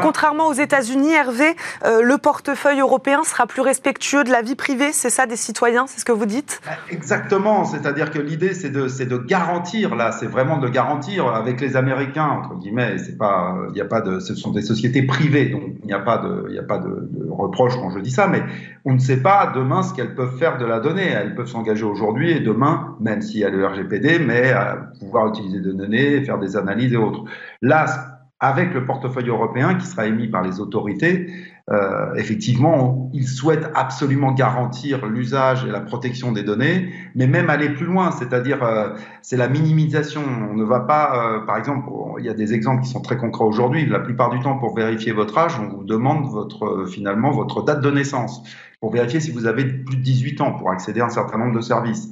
contrairement, 0.02 0.48
aux 0.48 0.54
États-Unis, 0.54 1.14
Hervé, 1.14 1.56
euh, 1.86 2.02
le 2.02 2.18
portefeuille 2.18 2.80
européen 2.80 3.24
sera 3.24 3.48
plus 3.48 3.62
respectueux 3.62 4.24
de 4.24 4.32
la 4.32 4.42
vie 4.42 4.56
privée, 4.56 4.92
c'est 4.92 5.10
ça 5.10 5.26
des 5.26 5.36
citoyens, 5.36 5.86
c'est 5.88 6.00
ce 6.00 6.06
que 6.06 6.12
vous 6.12 6.26
dites? 6.26 6.62
Bah, 6.66 6.74
Exactement, 6.90 7.66
c'est-à-dire 7.66 8.12
que 8.12 8.20
l'idée 8.20 8.54
c'est 8.54 8.70
de, 8.70 8.88
de 8.88 9.18
garantir, 9.18 9.96
là, 9.96 10.12
c'est 10.12 10.28
vraiment 10.28 10.58
de 10.58 10.68
garantir 10.68 11.28
avec 11.28 11.62
les 11.62 11.76
Américains, 11.76 12.28
entre 12.28 12.56
guillemets, 12.56 12.98
c'est 12.98 13.18
pas, 13.18 13.56
il 13.74 13.82
a 13.82 13.86
pas 13.86 14.02
de, 14.02 14.20
ce 14.20 14.36
sont 14.36 14.52
des 14.52 14.62
sociétés 14.62 15.04
privées, 15.04 15.48
donc 15.48 15.64
il 15.82 15.88
n'y 15.88 15.94
a 15.94 16.00
pas 16.00 16.18
de, 16.18 16.52
y 16.52 16.60
a 16.60 16.64
pas 16.64 16.78
de, 16.78 17.10
de, 17.12 17.30
reproche 17.30 17.76
quand 17.76 17.90
je 17.90 18.00
dis 18.00 18.12
ça, 18.12 18.28
mais 18.28 18.44
on 18.86 18.94
ne 18.94 19.00
sait 19.00 19.22
pas 19.22 19.52
demain 19.54 19.84
ce 19.84 19.94
qu'elles 19.94 20.16
peuvent 20.16 20.38
faire 20.38 20.58
de 20.58 20.66
la 20.66 20.80
donnée. 20.80 21.08
Elles 21.08 21.36
peuvent 21.36 21.48
s'engager 21.48 21.84
aujourd'hui 21.84 22.32
et 22.32 22.40
demain, 22.40 22.96
même 23.00 23.22
s'il 23.22 23.40
y 23.40 23.44
a 23.46 23.50
le 23.50 23.66
RGPD, 23.66 24.20
mais 24.20 24.52
à 24.52 24.92
pouvoir 25.00 25.28
utiliser 25.28 25.60
des 25.60 25.74
données, 25.74 26.24
faire 26.24 26.38
des 26.38 26.56
analyses 26.56 26.94
et 26.94 26.98
autres. 26.98 27.24
Là, 27.62 28.13
avec 28.44 28.74
le 28.74 28.86
portefeuille 28.86 29.30
européen 29.30 29.76
qui 29.76 29.88
sera 29.88 30.06
émis 30.06 30.28
par 30.28 30.42
les 30.42 30.60
autorités, 30.60 31.30
euh, 31.72 32.14
effectivement, 32.16 33.10
ils 33.14 33.26
souhaitent 33.26 33.72
absolument 33.74 34.34
garantir 34.34 35.06
l'usage 35.06 35.64
et 35.64 35.72
la 35.72 35.80
protection 35.80 36.34
des 36.34 36.44
données, 36.44 36.94
mais 37.16 37.26
même 37.26 37.50
aller 37.50 37.70
plus 37.70 37.86
loin, 37.86 38.12
c'est-à-dire 38.12 38.62
euh, 38.62 38.90
c'est 39.22 39.38
la 39.38 39.48
minimisation. 39.48 40.22
On 40.52 40.56
ne 40.56 40.66
va 40.66 40.82
pas, 40.82 41.14
euh, 41.16 41.46
par 41.46 41.56
exemple, 41.56 41.90
il 42.20 42.26
y 42.26 42.30
a 42.30 42.34
des 42.34 42.54
exemples 42.54 42.84
qui 42.84 42.90
sont 42.90 43.02
très 43.02 43.16
concrets 43.16 43.46
aujourd'hui. 43.46 43.86
La 43.86 44.02
plupart 44.02 44.30
du 44.30 44.42
temps, 44.42 44.58
pour 44.58 44.76
vérifier 44.76 45.14
votre 45.14 45.38
âge, 45.38 45.58
on 45.58 45.70
vous 45.70 45.86
demande 45.86 46.30
votre 46.30 46.86
finalement 46.86 47.32
votre 47.32 47.64
date 47.64 47.80
de 47.80 47.92
naissance 47.92 48.44
pour 48.82 48.92
vérifier 48.92 49.22
si 49.22 49.32
vous 49.32 49.46
avez 49.46 49.64
plus 49.64 49.96
de 49.96 50.02
18 50.02 50.42
ans 50.42 50.52
pour 50.52 50.70
accéder 50.70 51.00
à 51.00 51.06
un 51.06 51.10
certain 51.10 51.38
nombre 51.38 51.56
de 51.56 51.62
services. 51.62 52.10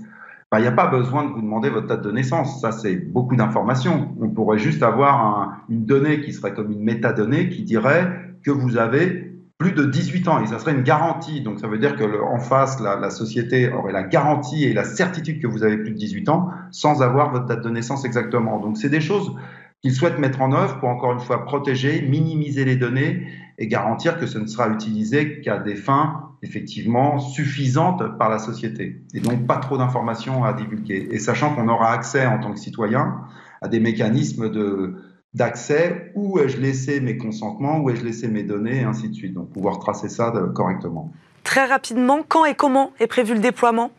Il 0.57 0.61
n'y 0.61 0.67
a 0.67 0.73
pas 0.73 0.87
besoin 0.87 1.23
de 1.23 1.29
vous 1.29 1.41
demander 1.41 1.69
votre 1.69 1.87
date 1.87 2.01
de 2.01 2.11
naissance. 2.11 2.59
Ça, 2.59 2.73
c'est 2.73 2.97
beaucoup 2.97 3.37
d'informations. 3.37 4.13
On 4.19 4.29
pourrait 4.29 4.57
juste 4.57 4.83
avoir 4.83 5.25
un, 5.25 5.57
une 5.69 5.85
donnée 5.85 6.19
qui 6.19 6.33
serait 6.33 6.53
comme 6.53 6.71
une 6.71 6.83
métadonnée 6.83 7.47
qui 7.47 7.63
dirait 7.63 8.11
que 8.43 8.51
vous 8.51 8.75
avez 8.75 9.31
plus 9.57 9.71
de 9.71 9.85
18 9.85 10.27
ans 10.27 10.43
et 10.43 10.47
ça 10.47 10.59
serait 10.59 10.73
une 10.73 10.83
garantie. 10.83 11.39
Donc 11.39 11.59
ça 11.59 11.67
veut 11.67 11.77
dire 11.77 11.95
que 11.95 12.21
en 12.21 12.39
face, 12.39 12.81
la, 12.81 12.97
la, 12.97 13.11
société 13.11 13.71
aurait 13.71 13.93
la 13.93 14.03
garantie 14.03 14.65
et 14.65 14.73
la 14.73 14.83
certitude 14.83 15.41
que 15.41 15.47
vous 15.47 15.63
avez 15.63 15.77
plus 15.77 15.91
de 15.91 15.97
18 15.97 16.27
ans 16.27 16.49
sans 16.71 17.01
avoir 17.01 17.31
votre 17.31 17.45
date 17.45 17.63
de 17.63 17.69
naissance 17.69 18.03
exactement. 18.03 18.59
Donc 18.59 18.77
c'est 18.77 18.89
des 18.89 19.01
choses 19.01 19.33
qu'ils 19.81 19.93
souhaitent 19.93 20.19
mettre 20.19 20.41
en 20.41 20.51
œuvre 20.51 20.79
pour 20.79 20.89
encore 20.89 21.13
une 21.13 21.19
fois 21.21 21.45
protéger, 21.45 22.01
minimiser 22.01 22.65
les 22.65 22.75
données 22.75 23.25
et 23.57 23.67
garantir 23.67 24.19
que 24.19 24.25
ce 24.25 24.37
ne 24.37 24.47
sera 24.47 24.67
utilisé 24.67 25.39
qu'à 25.39 25.59
des 25.59 25.75
fins 25.75 26.30
effectivement 26.43 27.19
suffisantes 27.19 28.17
par 28.17 28.29
la 28.29 28.39
société. 28.39 29.03
Et 29.13 29.19
donc 29.19 29.45
pas 29.45 29.57
trop 29.57 29.77
d'informations 29.77 30.43
à 30.43 30.53
divulguer. 30.53 31.07
Et 31.11 31.19
sachant 31.19 31.53
qu'on 31.53 31.67
aura 31.67 31.91
accès 31.91 32.25
en 32.25 32.39
tant 32.39 32.51
que 32.51 32.59
citoyen 32.59 33.21
à 33.61 33.67
des 33.67 33.79
mécanismes 33.79 34.49
de 34.49 34.95
d'accès, 35.33 36.11
où 36.15 36.39
ai-je 36.39 36.57
laissé 36.57 36.99
mes 36.99 37.15
consentements, 37.17 37.79
où 37.79 37.89
ai-je 37.89 38.03
laissé 38.03 38.27
mes 38.27 38.43
données, 38.43 38.81
et 38.81 38.83
ainsi 38.83 39.07
de 39.07 39.13
suite. 39.13 39.33
Donc 39.33 39.51
pouvoir 39.53 39.79
tracer 39.79 40.09
ça 40.09 40.31
de, 40.31 40.41
correctement. 40.41 41.13
Très 41.43 41.65
rapidement, 41.65 42.19
quand 42.27 42.43
et 42.43 42.53
comment 42.53 42.91
est 42.99 43.07
prévu 43.07 43.33
le 43.33 43.39
déploiement? 43.39 43.91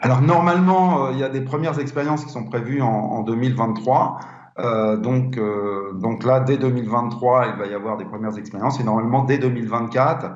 Alors 0.00 0.22
normalement, 0.22 1.06
euh, 1.06 1.12
il 1.12 1.18
y 1.18 1.24
a 1.24 1.28
des 1.28 1.42
premières 1.42 1.78
expériences 1.78 2.24
qui 2.24 2.30
sont 2.30 2.44
prévues 2.44 2.80
en, 2.80 2.88
en 2.88 3.22
2023. 3.22 4.18
Euh, 4.58 4.96
donc, 4.96 5.36
euh, 5.36 5.92
donc 5.92 6.24
là, 6.24 6.40
dès 6.40 6.56
2023, 6.56 7.48
il 7.48 7.58
va 7.58 7.66
y 7.66 7.74
avoir 7.74 7.98
des 7.98 8.06
premières 8.06 8.38
expériences 8.38 8.80
et 8.80 8.84
normalement 8.84 9.24
dès 9.24 9.38
2024. 9.38 10.32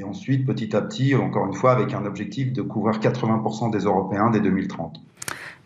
Et 0.00 0.02
ensuite, 0.02 0.46
petit 0.46 0.74
à 0.74 0.80
petit, 0.80 1.14
encore 1.14 1.44
une 1.44 1.52
fois, 1.52 1.72
avec 1.72 1.92
un 1.92 2.06
objectif 2.06 2.54
de 2.54 2.62
couvrir 2.62 3.00
80% 3.00 3.70
des 3.70 3.80
Européens 3.80 4.30
dès 4.30 4.40
2030. 4.40 4.98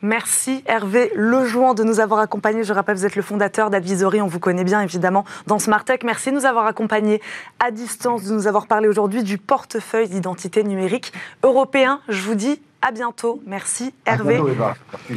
Merci 0.03 0.64
Hervé 0.66 1.12
Lejoin 1.14 1.72
de 1.72 1.85
nous 1.85 2.01
avoir 2.01 2.18
accompagnés. 2.18 2.64
Je 2.64 2.72
rappelle, 2.72 2.97
vous 2.97 3.07
êtes 3.07 3.14
le 3.14 3.22
fondateur 3.22 3.70
d'Advisory, 3.70 4.20
on 4.20 4.26
vous 4.26 4.41
connaît 4.41 4.64
bien 4.64 4.80
évidemment 4.80 5.24
dans 5.47 5.61
Smartech. 5.61 6.03
Merci 6.03 6.30
de 6.30 6.35
nous 6.35 6.47
avoir 6.47 6.66
accompagnés 6.66 7.22
à 7.64 7.70
distance, 7.70 8.24
de 8.24 8.35
nous 8.35 8.49
avoir 8.49 8.66
parlé 8.66 8.89
aujourd'hui 8.89 9.22
du 9.22 9.39
portefeuille 9.39 10.09
d'identité 10.09 10.64
numérique 10.64 11.12
européen. 11.45 12.01
Je 12.09 12.20
vous 12.22 12.35
dis 12.35 12.61
à 12.85 12.91
bientôt. 12.91 13.43
Merci 13.47 13.95
Hervé. 14.05 14.41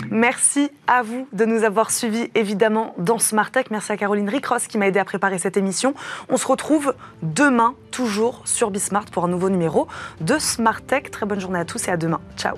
Merci 0.09 0.71
à 0.87 1.03
vous 1.03 1.27
de 1.33 1.43
nous 1.43 1.63
avoir 1.63 1.91
suivis 1.91 2.31
évidemment 2.33 2.93
dans 2.97 3.19
Smart 3.19 3.51
Tech. 3.51 3.65
Merci 3.71 3.91
à 3.91 3.97
Caroline 3.97 4.29
Ricross 4.29 4.67
qui 4.67 4.77
m'a 4.77 4.87
aidé 4.87 4.99
à 4.99 5.05
préparer 5.05 5.37
cette 5.37 5.57
émission. 5.57 5.93
On 6.29 6.37
se 6.37 6.47
retrouve 6.47 6.95
demain 7.21 7.75
toujours 7.91 8.41
sur 8.45 8.71
Bismart 8.71 9.05
pour 9.05 9.25
un 9.25 9.27
nouveau 9.27 9.49
numéro 9.49 9.87
de 10.21 10.39
Smart 10.39 10.81
Tech. 10.81 11.11
Très 11.11 11.25
bonne 11.25 11.41
journée 11.41 11.59
à 11.59 11.65
tous 11.65 11.87
et 11.89 11.91
à 11.91 11.97
demain. 11.97 12.21
Ciao. 12.37 12.55